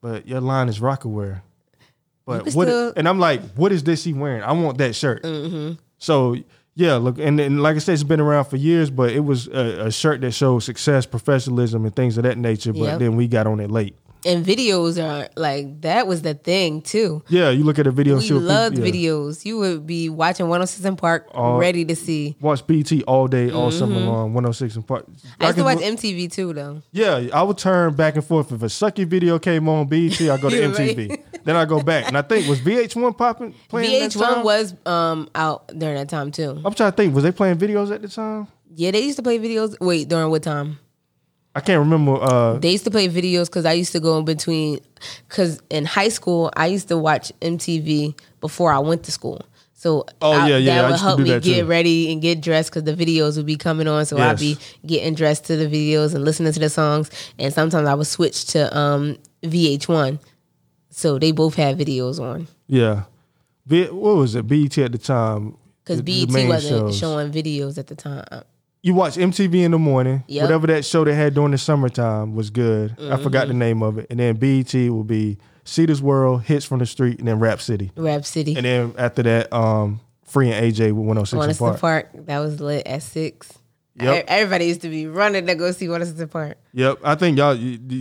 [0.00, 1.42] but your line is Roc-A-Wear.
[2.26, 2.68] But what?
[2.68, 4.42] still- and I'm like, what is this he wearing?
[4.42, 5.22] I want that shirt.
[5.22, 5.72] Mm-hmm.
[5.98, 6.36] So
[6.74, 9.46] yeah, look, and, and like I said, it's been around for years, but it was
[9.48, 12.72] a, a shirt that showed success, professionalism, and things of that nature.
[12.72, 12.98] But Yep.
[13.00, 13.94] then we got on it late.
[14.24, 17.22] And videos are like that was the thing too.
[17.28, 18.18] Yeah, you look at a video.
[18.18, 18.84] We loved yeah.
[18.84, 19.44] videos.
[19.44, 22.36] You would be watching 106 in Park, All- ready to see.
[22.40, 24.34] Watch BET all day, all summer long.
[24.34, 25.06] 106 and Park.
[25.06, 25.42] Mm-hmm.
[25.42, 26.82] I used to watch MTV too, though.
[26.92, 28.52] Yeah, I would turn back and forth.
[28.52, 31.22] If a sucky video came on BET, I go to MTV.
[31.44, 34.42] then I go back, and I think was VH1 popping playing that time?
[34.42, 36.60] VH1 was um out during that time too.
[36.64, 37.14] I'm trying to think.
[37.14, 38.48] Was they playing videos at the time?
[38.74, 39.78] Yeah, they used to play videos.
[39.80, 40.78] Wait, during what time?
[41.54, 42.14] I can't remember.
[42.14, 44.78] Uh, They used to play videos because I used to go in between.
[45.28, 49.42] Because in high school, I used to watch MTV before I went to school.
[49.74, 51.64] So Oh, I- yeah, yeah, that would help me get too.
[51.66, 54.06] ready and get dressed because the videos would be coming on.
[54.06, 57.10] So I'd be getting dressed to the videos and listening to the songs.
[57.38, 60.20] And sometimes I would switch to um, VH1.
[60.90, 63.04] So they both had videos on yeah,
[63.66, 64.46] what was it?
[64.46, 65.56] BET at the time.
[65.84, 66.98] because BET wasn't shows.
[66.98, 68.24] showing videos at the time.
[68.84, 70.24] You watch MTV in the morning.
[70.26, 70.42] Yep.
[70.42, 72.96] Whatever that show they had during the summertime was good.
[73.00, 73.48] I forgot Mm-hmm.
[73.48, 74.06] the name of it.
[74.10, 77.92] And then BET will be Cita's World, Hits from the Street, and then Rap City.
[77.96, 78.56] Rap City.
[78.56, 81.80] And then after that, um, Free and AJ with 106 One and Park.
[81.80, 82.26] Park.
[82.26, 83.52] That was lit at six.
[84.00, 84.24] Yep.
[84.28, 86.56] Everybody used to be running to go see One Park.
[86.72, 87.52] Yep, I think y'all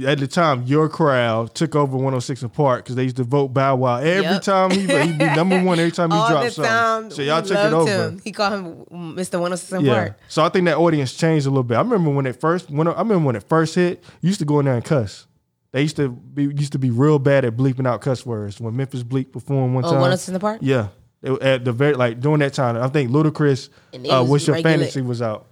[0.08, 3.50] at the time your crowd took over 106 and Park because they used to vote
[3.50, 4.42] Bow Wow every Yep.
[4.42, 7.12] time he he'd be number one every time he dropped something.
[7.12, 7.92] so y'all took it over.
[8.08, 8.22] Him.
[8.24, 8.86] He called him
[9.18, 9.34] Mr.
[9.34, 10.20] 106 Yeah, Park.
[10.30, 11.76] so I think that audience changed a little bit.
[11.76, 14.46] I remember when it first when I remember when it first hit, you used to
[14.46, 15.28] go in there and cuss.
[15.74, 18.62] They used to be used to be real bad at bleeping out cuss words.
[18.62, 20.59] When Memphis Bleek performed one Oh, time, 106 Park?
[20.62, 20.88] yeah,
[21.22, 23.68] It- at the very like during that time, I think Ludacris,
[24.09, 25.47] uh, "What's Your regular- Fantasy" was out.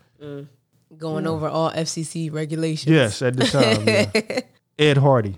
[0.97, 2.91] Going over all FCC regulations.
[2.93, 3.87] Yes, at the time.
[3.87, 4.39] yeah.
[4.79, 5.37] Ed Hardy.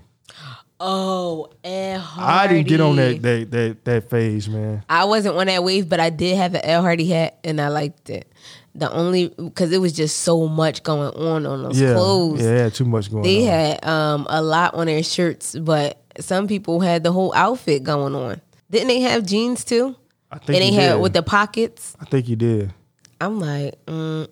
[0.80, 2.32] Oh, Ed Hardy.
[2.50, 4.82] I didn't get on that that that, that phase, man.
[4.88, 7.68] I wasn't on that wave, but I did have an Ed Hardy hat and I
[7.68, 8.32] liked it.
[8.74, 12.42] The only, because it was just so much going on on those Yeah, clothes.
[12.42, 13.48] yeah, too much going They on.
[13.52, 18.14] had um, a lot on their shirts, but some people had the whole outfit going
[18.14, 18.40] on.
[18.70, 19.94] Didn't they have jeans too?
[20.30, 21.02] I think And they he had did.
[21.02, 21.94] with the pockets.
[22.00, 22.72] I think you did.
[23.20, 24.26] I'm like, mm,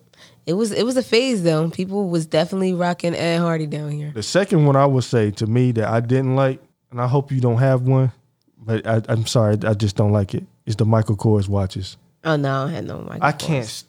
[0.45, 1.69] it was it was a phase though.
[1.69, 4.11] People was definitely rocking Ed Hardy down here.
[4.13, 6.59] The second one I would say to me that I didn't like,
[6.91, 8.11] and I hope you don't have one,
[8.57, 10.43] but I, I'm sorry, I just don't like it.
[10.65, 11.97] It's the Michael Kors watches.
[12.23, 13.23] Oh no, I had no Michael.
[13.23, 13.39] I Kors.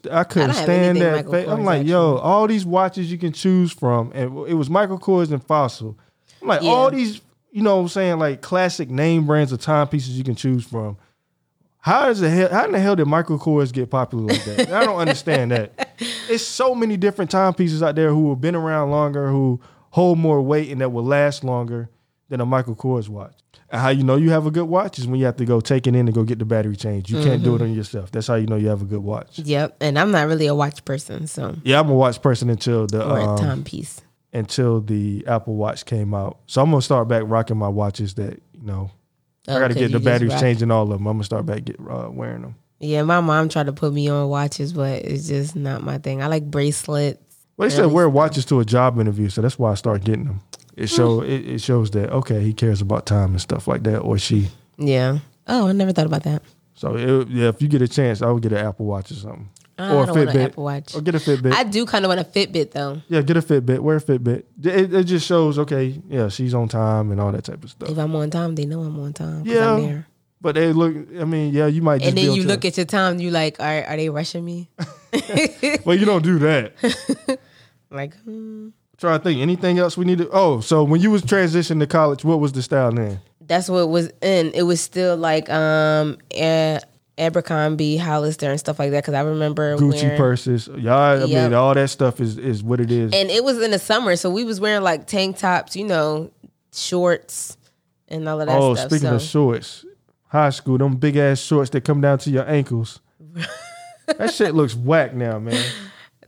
[0.03, 0.13] can't.
[0.13, 1.25] I couldn't I stand that.
[1.29, 4.99] Fa- I'm like, yo, all these watches you can choose from, and it was Michael
[4.99, 5.97] Kors and Fossil.
[6.41, 6.71] I'm like, Yeah.
[6.71, 7.21] all these,
[7.51, 10.97] you know, what I'm saying like classic name brands of timepieces you can choose from.
[11.83, 12.47] How does the hell?
[12.49, 14.71] How in the hell did Michael Kors get popular like that?
[14.71, 15.89] I don't understand that.
[16.29, 20.41] It's so many different timepieces out there who have been around longer, who hold more
[20.41, 21.89] weight, and that will last longer
[22.29, 23.33] than a Michael Kors watch.
[23.69, 25.59] And how you know you have a good watch is when you have to go
[25.59, 27.09] take it in and go get the battery changed.
[27.09, 28.09] You can't do it on yourself.
[28.11, 29.37] That's how you know you have a good watch.
[29.39, 32.87] Yep, and I'm not really a watch person, so Yeah, I'm a watch person until
[32.87, 33.99] the or um, timepiece.
[34.31, 36.39] until the Apple Watch came out.
[36.47, 38.91] So I'm gonna start back rocking my watches that you know.
[39.47, 41.05] I got to get the batteries changed and all of them.
[41.07, 42.55] I'm gonna start back get uh, wearing them.
[42.79, 46.21] Yeah, my mom tried to put me on watches, but it's just not my thing.
[46.21, 47.19] I like bracelets.
[47.55, 50.25] Well, they said wear watches to a job interview, so that's why I started getting
[50.25, 50.41] them.
[50.75, 51.25] It show Hmm.
[51.29, 54.49] it, it shows that okay, he cares about time and stuff like that, or she.
[54.77, 55.19] Yeah.
[55.47, 56.41] Oh, I never thought about that.
[56.73, 59.15] So it, yeah, if you get a chance, I would get an Apple Watch or
[59.15, 60.95] something, I or a Fitbit, Apple Watch.
[60.95, 61.53] or get a Fitbit.
[61.53, 63.01] I do kind of want a Fitbit though.
[63.07, 63.79] yeah, get a Fitbit.
[63.79, 64.43] Wear a Fitbit.
[64.63, 67.89] It, it just shows okay, yeah, she's on time and all that type of stuff.
[67.89, 69.43] If I'm on time, they know I'm on time.
[69.45, 69.73] Yeah.
[69.73, 70.07] I'm there.
[70.41, 70.93] But they look.
[71.19, 73.59] I mean, yeah, you might just And then you look at your time, you like,
[73.61, 74.69] are are they rushing me?
[75.85, 76.73] Well, you don't do that.
[77.91, 78.69] like, hmm.
[78.97, 79.41] trying to think.
[79.41, 80.29] Anything else we need to?
[80.31, 83.19] Oh, so when you was transitioning to college, what was the style then?
[83.47, 84.51] that's what was in.
[84.53, 86.81] It was still like um A-
[87.17, 89.03] Abercrombie, Hollister, and stuff like that.
[89.03, 90.67] Because I remember Gucci wearing, purses.
[90.67, 93.13] Y'all, I mean, all that stuff is is what it is.
[93.13, 96.31] and it was in the summer, so we was wearing like tank tops, you know,
[96.73, 97.57] shorts,
[98.07, 98.89] and all of that oh, stuff.
[98.89, 99.15] speaking so.
[99.15, 99.85] of shorts,
[100.27, 102.99] high school, them big ass shorts that come down to your ankles.
[104.17, 105.63] that shit looks whack now, man.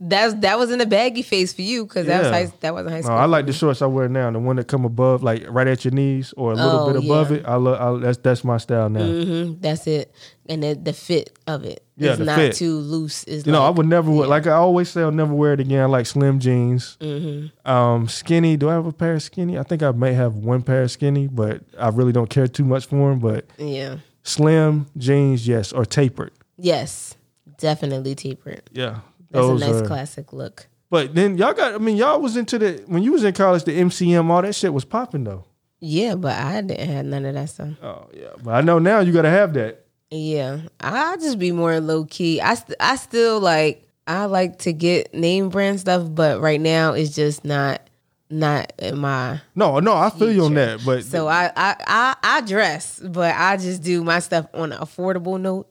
[0.00, 2.32] That's that was in the baggy face for you because that was Yeah.
[2.46, 3.16] high, that wasn't high No, school.
[3.16, 5.84] I like the shorts I wear now, the one that come above, like right at
[5.84, 7.36] your knees or a little Oh, bit above yeah.
[7.38, 7.44] it.
[7.46, 7.80] I love.
[7.80, 9.06] I, that's that's my style now.
[9.06, 10.12] hmm That's it,
[10.48, 12.54] and the, the fit of it Yeah, is the not fit.
[12.54, 13.24] too loose.
[13.24, 15.60] Is You know, I would never wear like I always say I'll never wear it
[15.60, 15.82] again.
[15.82, 16.96] I like slim jeans.
[17.00, 17.70] Mm-hmm.
[17.70, 18.56] Um, skinny.
[18.56, 19.58] Do I have a pair of skinny?
[19.58, 22.64] I think I may have one pair of skinny, but I really don't care too
[22.64, 23.18] much for them.
[23.20, 26.32] But yeah, slim jeans, yes, or tapered.
[26.58, 27.16] yes,
[27.58, 28.62] definitely tapered.
[28.72, 28.98] Yeah,
[29.36, 30.66] That's those a nice are- classic look.
[30.88, 31.74] But then y'all got.
[31.74, 33.64] I mean, y'all was into the when you was in college.
[33.64, 35.44] The MCM, all that shit was popping though.
[35.80, 37.70] Yeah, but I didn't have none of that stuff.
[37.82, 39.84] Oh yeah, but I know now you got to have that.
[40.10, 42.40] Yeah, I just be more low key.
[42.40, 46.92] I st- I still like I like to get name brand stuff, but right now
[46.92, 47.82] it's just not
[48.30, 49.40] not in my.
[49.56, 50.80] No, no, I feel you on that.
[50.86, 54.78] But So I I I, I dress, but I just do my stuff on an
[54.78, 55.68] affordable note.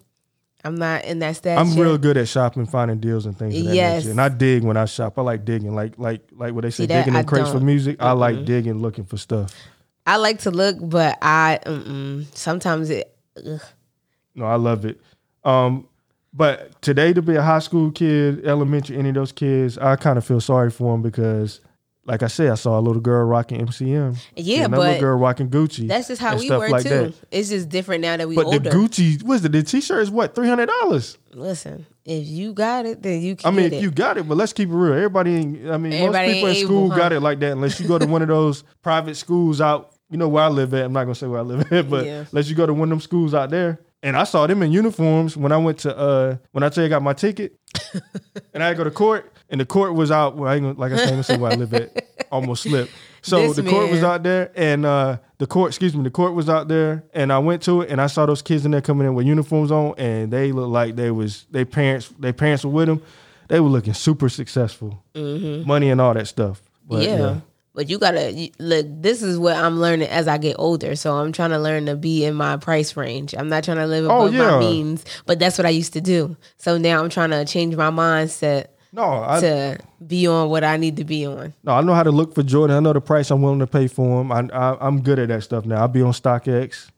[0.66, 1.60] I'm not in that stash.
[1.60, 1.80] I'm yet.
[1.84, 3.56] real good at shopping, finding deals and things.
[3.58, 4.04] Of that Yes.
[4.04, 4.12] nature.
[4.12, 5.18] and I dig when I shop.
[5.18, 7.60] I like digging, like like like what they say, See, that digging in crates for
[7.60, 7.98] music.
[8.00, 9.54] I like digging, looking for stuff.
[10.08, 12.26] I like to look, but I mm-mm.
[12.36, 13.16] sometimes it.
[13.38, 13.62] Ugh.
[14.34, 15.00] No, I love it.
[15.44, 15.88] Um,
[16.34, 20.18] but today to be a high school kid, elementary, any of those kids, I kind
[20.18, 21.62] of feel sorry for them because,
[22.06, 24.18] like I said, I saw a little girl rocking MCM.
[24.36, 25.88] Yeah, another but little girl rocking Gucci.
[25.88, 26.90] That's just how we were like too.
[26.90, 27.14] that.
[27.32, 28.60] It's just different now that we But older.
[28.60, 29.52] the Gucci, what's it?
[29.52, 31.18] The T-shirt is what three hundred dollars.
[31.34, 34.38] Listen, if you got it, then you can I mean, if you got it, but
[34.38, 34.94] let's keep it real.
[34.94, 35.36] Everybody,
[35.70, 36.98] I mean, Everybody most people in school able, huh?
[36.98, 37.52] got it like that.
[37.54, 40.74] Unless you go to one of those private schools out, you know where I live
[40.76, 40.86] at.
[40.86, 42.26] I'm not gonna say where I live at, but Yeah.
[42.32, 43.80] unless you go to one of them schools out there.
[44.04, 46.86] And I saw them in uniforms when I went to uh when I tell you
[46.86, 47.60] I got my ticket,
[48.54, 50.36] and I go to court, and the court was out.
[50.38, 52.06] Well, I ain't like I said, I where I live at.
[52.32, 52.92] Almost slipped.
[53.22, 56.34] So This the court was out there, and uh the court, excuse me, the court
[56.34, 58.82] was out there, and I went to it, and I saw those kids in there
[58.82, 62.64] coming in with uniforms on, and they looked like they was they parents, their parents
[62.64, 63.02] were with them.
[63.48, 66.62] They were looking super successful, money and all that stuff.
[66.88, 67.22] But, Mm-hmm.
[67.22, 67.40] yeah.
[67.74, 68.86] But you gotta look.
[68.90, 70.96] This is what I'm learning as I get older.
[70.96, 73.36] So I'm trying to learn to be in my price range.
[73.38, 74.52] I'm not trying to live Oh, above yeah.
[74.52, 76.38] my means, but that's what I used to do.
[76.58, 80.78] So now I'm trying to change my mindset No, I to be on what I
[80.78, 81.54] need to be on.
[81.64, 82.78] no, I know how to look for Jordan.
[82.78, 84.32] I know the price I'm willing to pay for him.
[84.32, 85.82] I, I I'm good at that stuff now.
[85.82, 86.90] I'll be on StockX,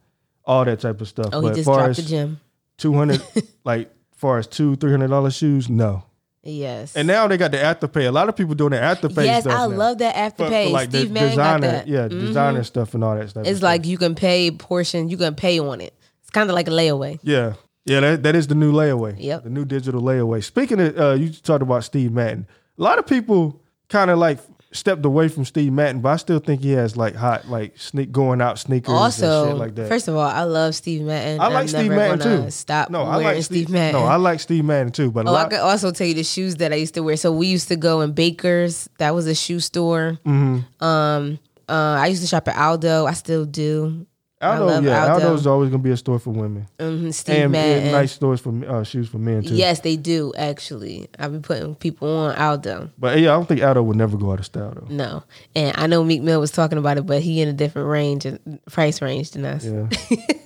[0.46, 1.30] all that type of stuff.
[1.34, 2.40] Oh, he but just far dropped as the gym.
[2.78, 3.24] two hundred,
[3.64, 6.04] like far as two three hundred dollar shoes, no.
[6.44, 6.96] Yes.
[6.96, 8.08] And now they got the afterpay.
[8.08, 9.26] A lot of people doing the afterpay.
[9.26, 9.76] yes, stuff I now.
[9.76, 10.72] love that afterpay.
[10.72, 11.86] like, Steve Madden designer, got that.
[11.88, 11.94] Mm-hmm.
[11.94, 13.48] yeah, designer stuff and all that stuff.
[13.48, 15.10] It's like you can pay portion.
[15.10, 15.94] You can pay on it.
[16.22, 17.20] It's kind of like a layaway.
[17.24, 17.54] Yeah.
[17.88, 19.16] Yeah, that, that is the new layaway.
[19.18, 19.44] Yep.
[19.46, 20.44] The new digital layaway.
[20.44, 22.46] Speaking of, uh, you talked about Steve Madden.
[22.78, 24.40] A lot of people kind of like
[24.74, 28.12] stepped away from Steve Madden, but I still think he has like hot, like sneak
[28.12, 29.88] going out sneakers and Also, shit like that.
[29.88, 31.40] first of all, I love Steve Madden.
[31.40, 32.52] I I'm like Steve never Madden too.
[32.52, 34.02] Stop no, I wearing like Steve Madden.
[34.02, 35.50] No, I like Steve Madden too, but Oh, I lot.
[35.50, 37.16] could also tell you the shoes that I used to wear.
[37.16, 38.90] So we used to go in Baker's.
[39.00, 40.20] That was a shoe store.
[40.26, 40.84] Mm-hmm.
[40.84, 41.40] Um,
[41.70, 43.06] Uh, I used to shop at Aldo.
[43.08, 44.06] I still do.
[44.40, 45.26] I Aldo, yeah, Aldo.
[45.26, 47.92] Aldo's always gonna be a store for women, hmm Steve and, Madden.
[47.92, 49.56] nice stores for uh, shoes for men too.
[49.56, 51.08] Yes, they do actually.
[51.18, 52.92] I've been putting people on Aldo.
[53.00, 54.94] but yeah, I don't think Aldo would never go out of style though.
[54.94, 55.24] No,
[55.56, 58.26] and I know Meek Mill was talking about it, but he in a different range
[58.26, 59.66] and price range than us.
[59.66, 59.90] Yeah.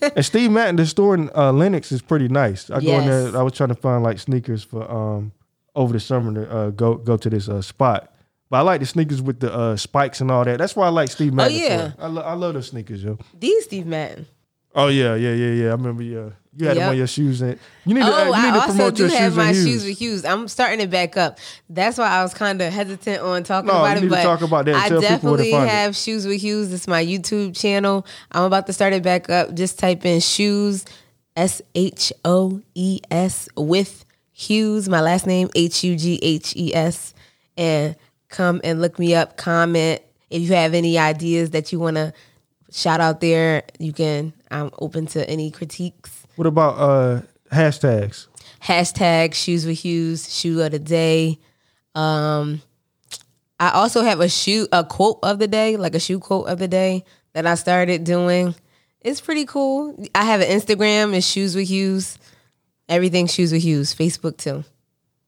[0.15, 2.69] and Steve Madden, the store in uh, Lenox is pretty nice.
[2.69, 3.37] I go in there.
[3.37, 5.33] I was trying to find like sneakers for um
[5.75, 8.10] over the summer to uh, go go to this uh, spot.
[8.51, 10.57] But I like the sneakers with the uh, spikes and all that.
[10.59, 11.55] That's why I like Steve Madden.
[11.57, 11.91] Oh, yeah.
[11.97, 13.17] I, lo- I love those sneakers, yo.
[13.39, 14.27] These Steve Madden.
[14.75, 15.67] Oh yeah, yeah, yeah, yeah.
[15.67, 16.03] I remember.
[16.03, 16.89] Yeah, you had them Yep.
[16.91, 19.35] on your shoes, and you need to, uh, Oh, need I to also do have
[19.35, 20.23] my and shoes with Hughes.
[20.25, 21.39] I'm starting it back up.
[21.69, 24.09] That's why I was kind of hesitant on talking No, about you it.
[24.09, 24.75] to but talk about that.
[24.75, 25.69] I Tell to definitely find it.
[25.71, 26.71] have shoes with Hughes.
[26.73, 28.05] It's my YouTube channel.
[28.31, 29.53] I'm about to start it back up.
[29.53, 30.85] Just type in shoes,
[31.37, 34.87] S H O E S with Hughes.
[34.89, 37.13] My last name H U G H E S,
[37.57, 37.95] and
[38.31, 39.37] come and look me up.
[39.37, 42.13] Comment if you have any ideas that you want to
[42.71, 43.63] shout out there.
[43.77, 44.33] You can.
[44.49, 46.25] I'm open to any critiques.
[46.35, 47.21] What about uh
[47.53, 48.27] hashtags?
[48.61, 51.39] hashtag shoes with Hughes, shoe of the day.
[51.95, 52.61] Um,
[53.59, 56.59] I also have a shoe, a quote of the day, like a shoe quote of
[56.59, 57.03] the day
[57.33, 58.55] that I started doing.
[59.01, 60.03] It's pretty cool.
[60.13, 62.17] I have an Instagram, it's shoes with Hughes.
[62.87, 63.95] Everything shoes with Hughes.
[63.95, 64.63] Facebook too.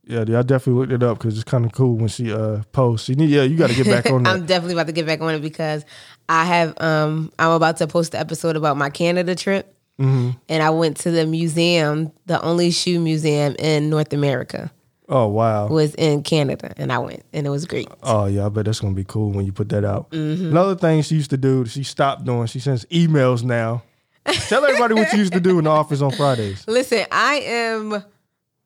[0.05, 2.63] Yeah, yeah, I definitely looked it up because it's kind of cool when she uh
[2.71, 3.09] posts.
[3.09, 4.33] You need, yeah, you got to get back on that.
[4.33, 5.85] I'm definitely about to get back on it because
[6.27, 9.69] I have um I'm about to post the episode about my Canada trip.
[9.99, 10.31] Mm-hmm.
[10.49, 14.71] And I went to the museum, the only shoe museum in North America
[15.09, 15.67] oh wow.
[15.67, 17.87] was in Canada, and I went, and it was great.
[18.01, 20.09] Oh yeah, I bet that's gonna be cool when you put that out.
[20.11, 20.47] Mm-hmm.
[20.47, 22.47] Another thing she used to do, she stopped doing.
[22.47, 23.83] She sends emails now.
[24.25, 26.65] Tell everybody what you used to do in the office on Fridays.
[26.67, 28.03] Listen, I am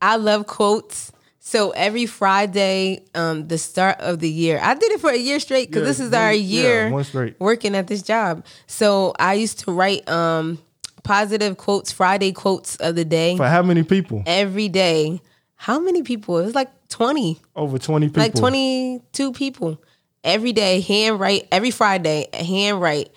[0.02, 1.12] I love quotes.
[1.48, 5.40] So every Friday, um, the start of the year, I did it for a year
[5.40, 7.40] straight because Yeah, this is one- our year straight.
[7.40, 8.44] working at this job.
[8.68, 10.58] So I used to write um,
[11.04, 14.24] positive quotes, Friday quotes of the day For how many people?
[14.26, 15.22] every day.
[15.56, 16.38] How many people?
[16.40, 18.24] It was like twenty, Over twenty people.
[18.24, 19.82] like twenty two people
[20.26, 20.82] every day.
[20.82, 22.28] Hand write every Friday.
[22.34, 23.10] Hand write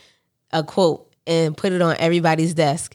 [0.53, 2.95] a quote and put it on everybody's desk.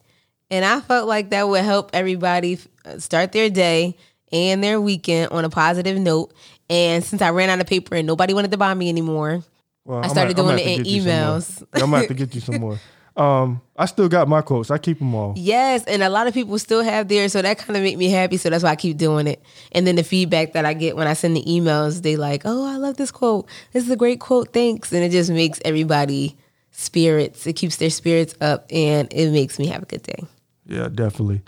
[0.49, 2.57] And I felt like that would help everybody
[2.99, 3.98] start their day
[4.31, 6.34] and their weekend on a positive note.
[6.69, 9.43] And since I ran out of paper and nobody wanted to buy me anymore,
[9.85, 11.19] Well, I started I'm doing it in get you some more.
[11.39, 11.64] emails.
[11.73, 12.80] I'm gonna have to get you some more.
[13.18, 14.69] Um, I still got my quotes.
[14.69, 15.35] I keep them all.
[15.38, 18.10] yes, and a lot of people still have theirs, so that kind of make me
[18.10, 18.35] happy.
[18.35, 19.41] So that's why I keep doing it.
[19.72, 22.65] And then the feedback that I get when I send the emails, they like, "Oh,
[22.65, 23.47] I love this quote.
[23.72, 24.52] This is a great quote.
[24.52, 26.35] Thanks." And it just makes everybody
[26.72, 27.47] spirits.
[27.47, 30.19] It keeps their spirits up, and it makes me have a good day.
[30.65, 31.41] Yeah, definitely.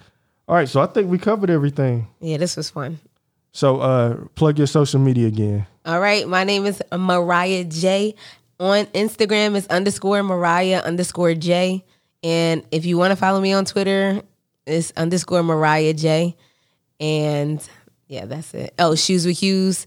[0.47, 2.07] All right, so I think we covered everything.
[2.21, 2.99] Yeah, this was fun.
[3.51, 5.65] So uh plug your social media again.
[5.85, 8.15] All right, my name is Mariah J.
[8.59, 11.83] On Instagram is underscore Mariah underscore J.
[12.23, 14.21] And if you want to follow me on Twitter,
[14.65, 16.35] it's underscore Mariah J.
[16.99, 17.61] And
[18.07, 18.73] yeah, that's it.
[18.79, 19.85] Oh, Shoes with Hughes.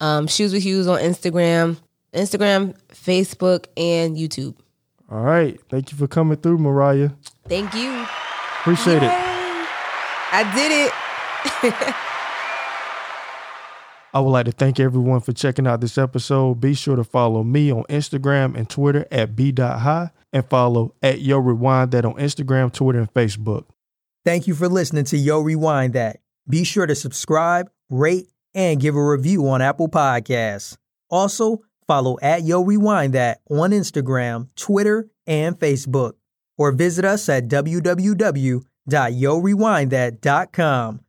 [0.00, 1.76] Um, Shoes with Hughes on Instagram,
[2.12, 4.56] Instagram, Facebook, and YouTube.
[5.10, 5.60] All right.
[5.68, 7.10] Thank you for coming through, Mariah.
[7.48, 8.04] Thank you.
[8.60, 9.31] Appreciate it.
[10.32, 10.38] Yay.
[10.38, 11.94] I did it.
[14.14, 16.60] I would like to thank everyone for checking out this episode.
[16.60, 21.38] Be sure to follow me on Instagram and Twitter at b.high and follow at Yo
[21.38, 23.64] Rewind that on Instagram, Twitter, and Facebook.
[24.24, 26.20] Thank you for listening to Yo Rewind That.
[26.48, 30.76] Be sure to subscribe, rate, and give a review on Apple Podcasts.
[31.08, 36.12] Also, follow at Yo Rewind That on Instagram, Twitter, and Facebook.
[36.58, 37.48] Or visit us at
[38.88, 41.04] www.yorewindthat.com.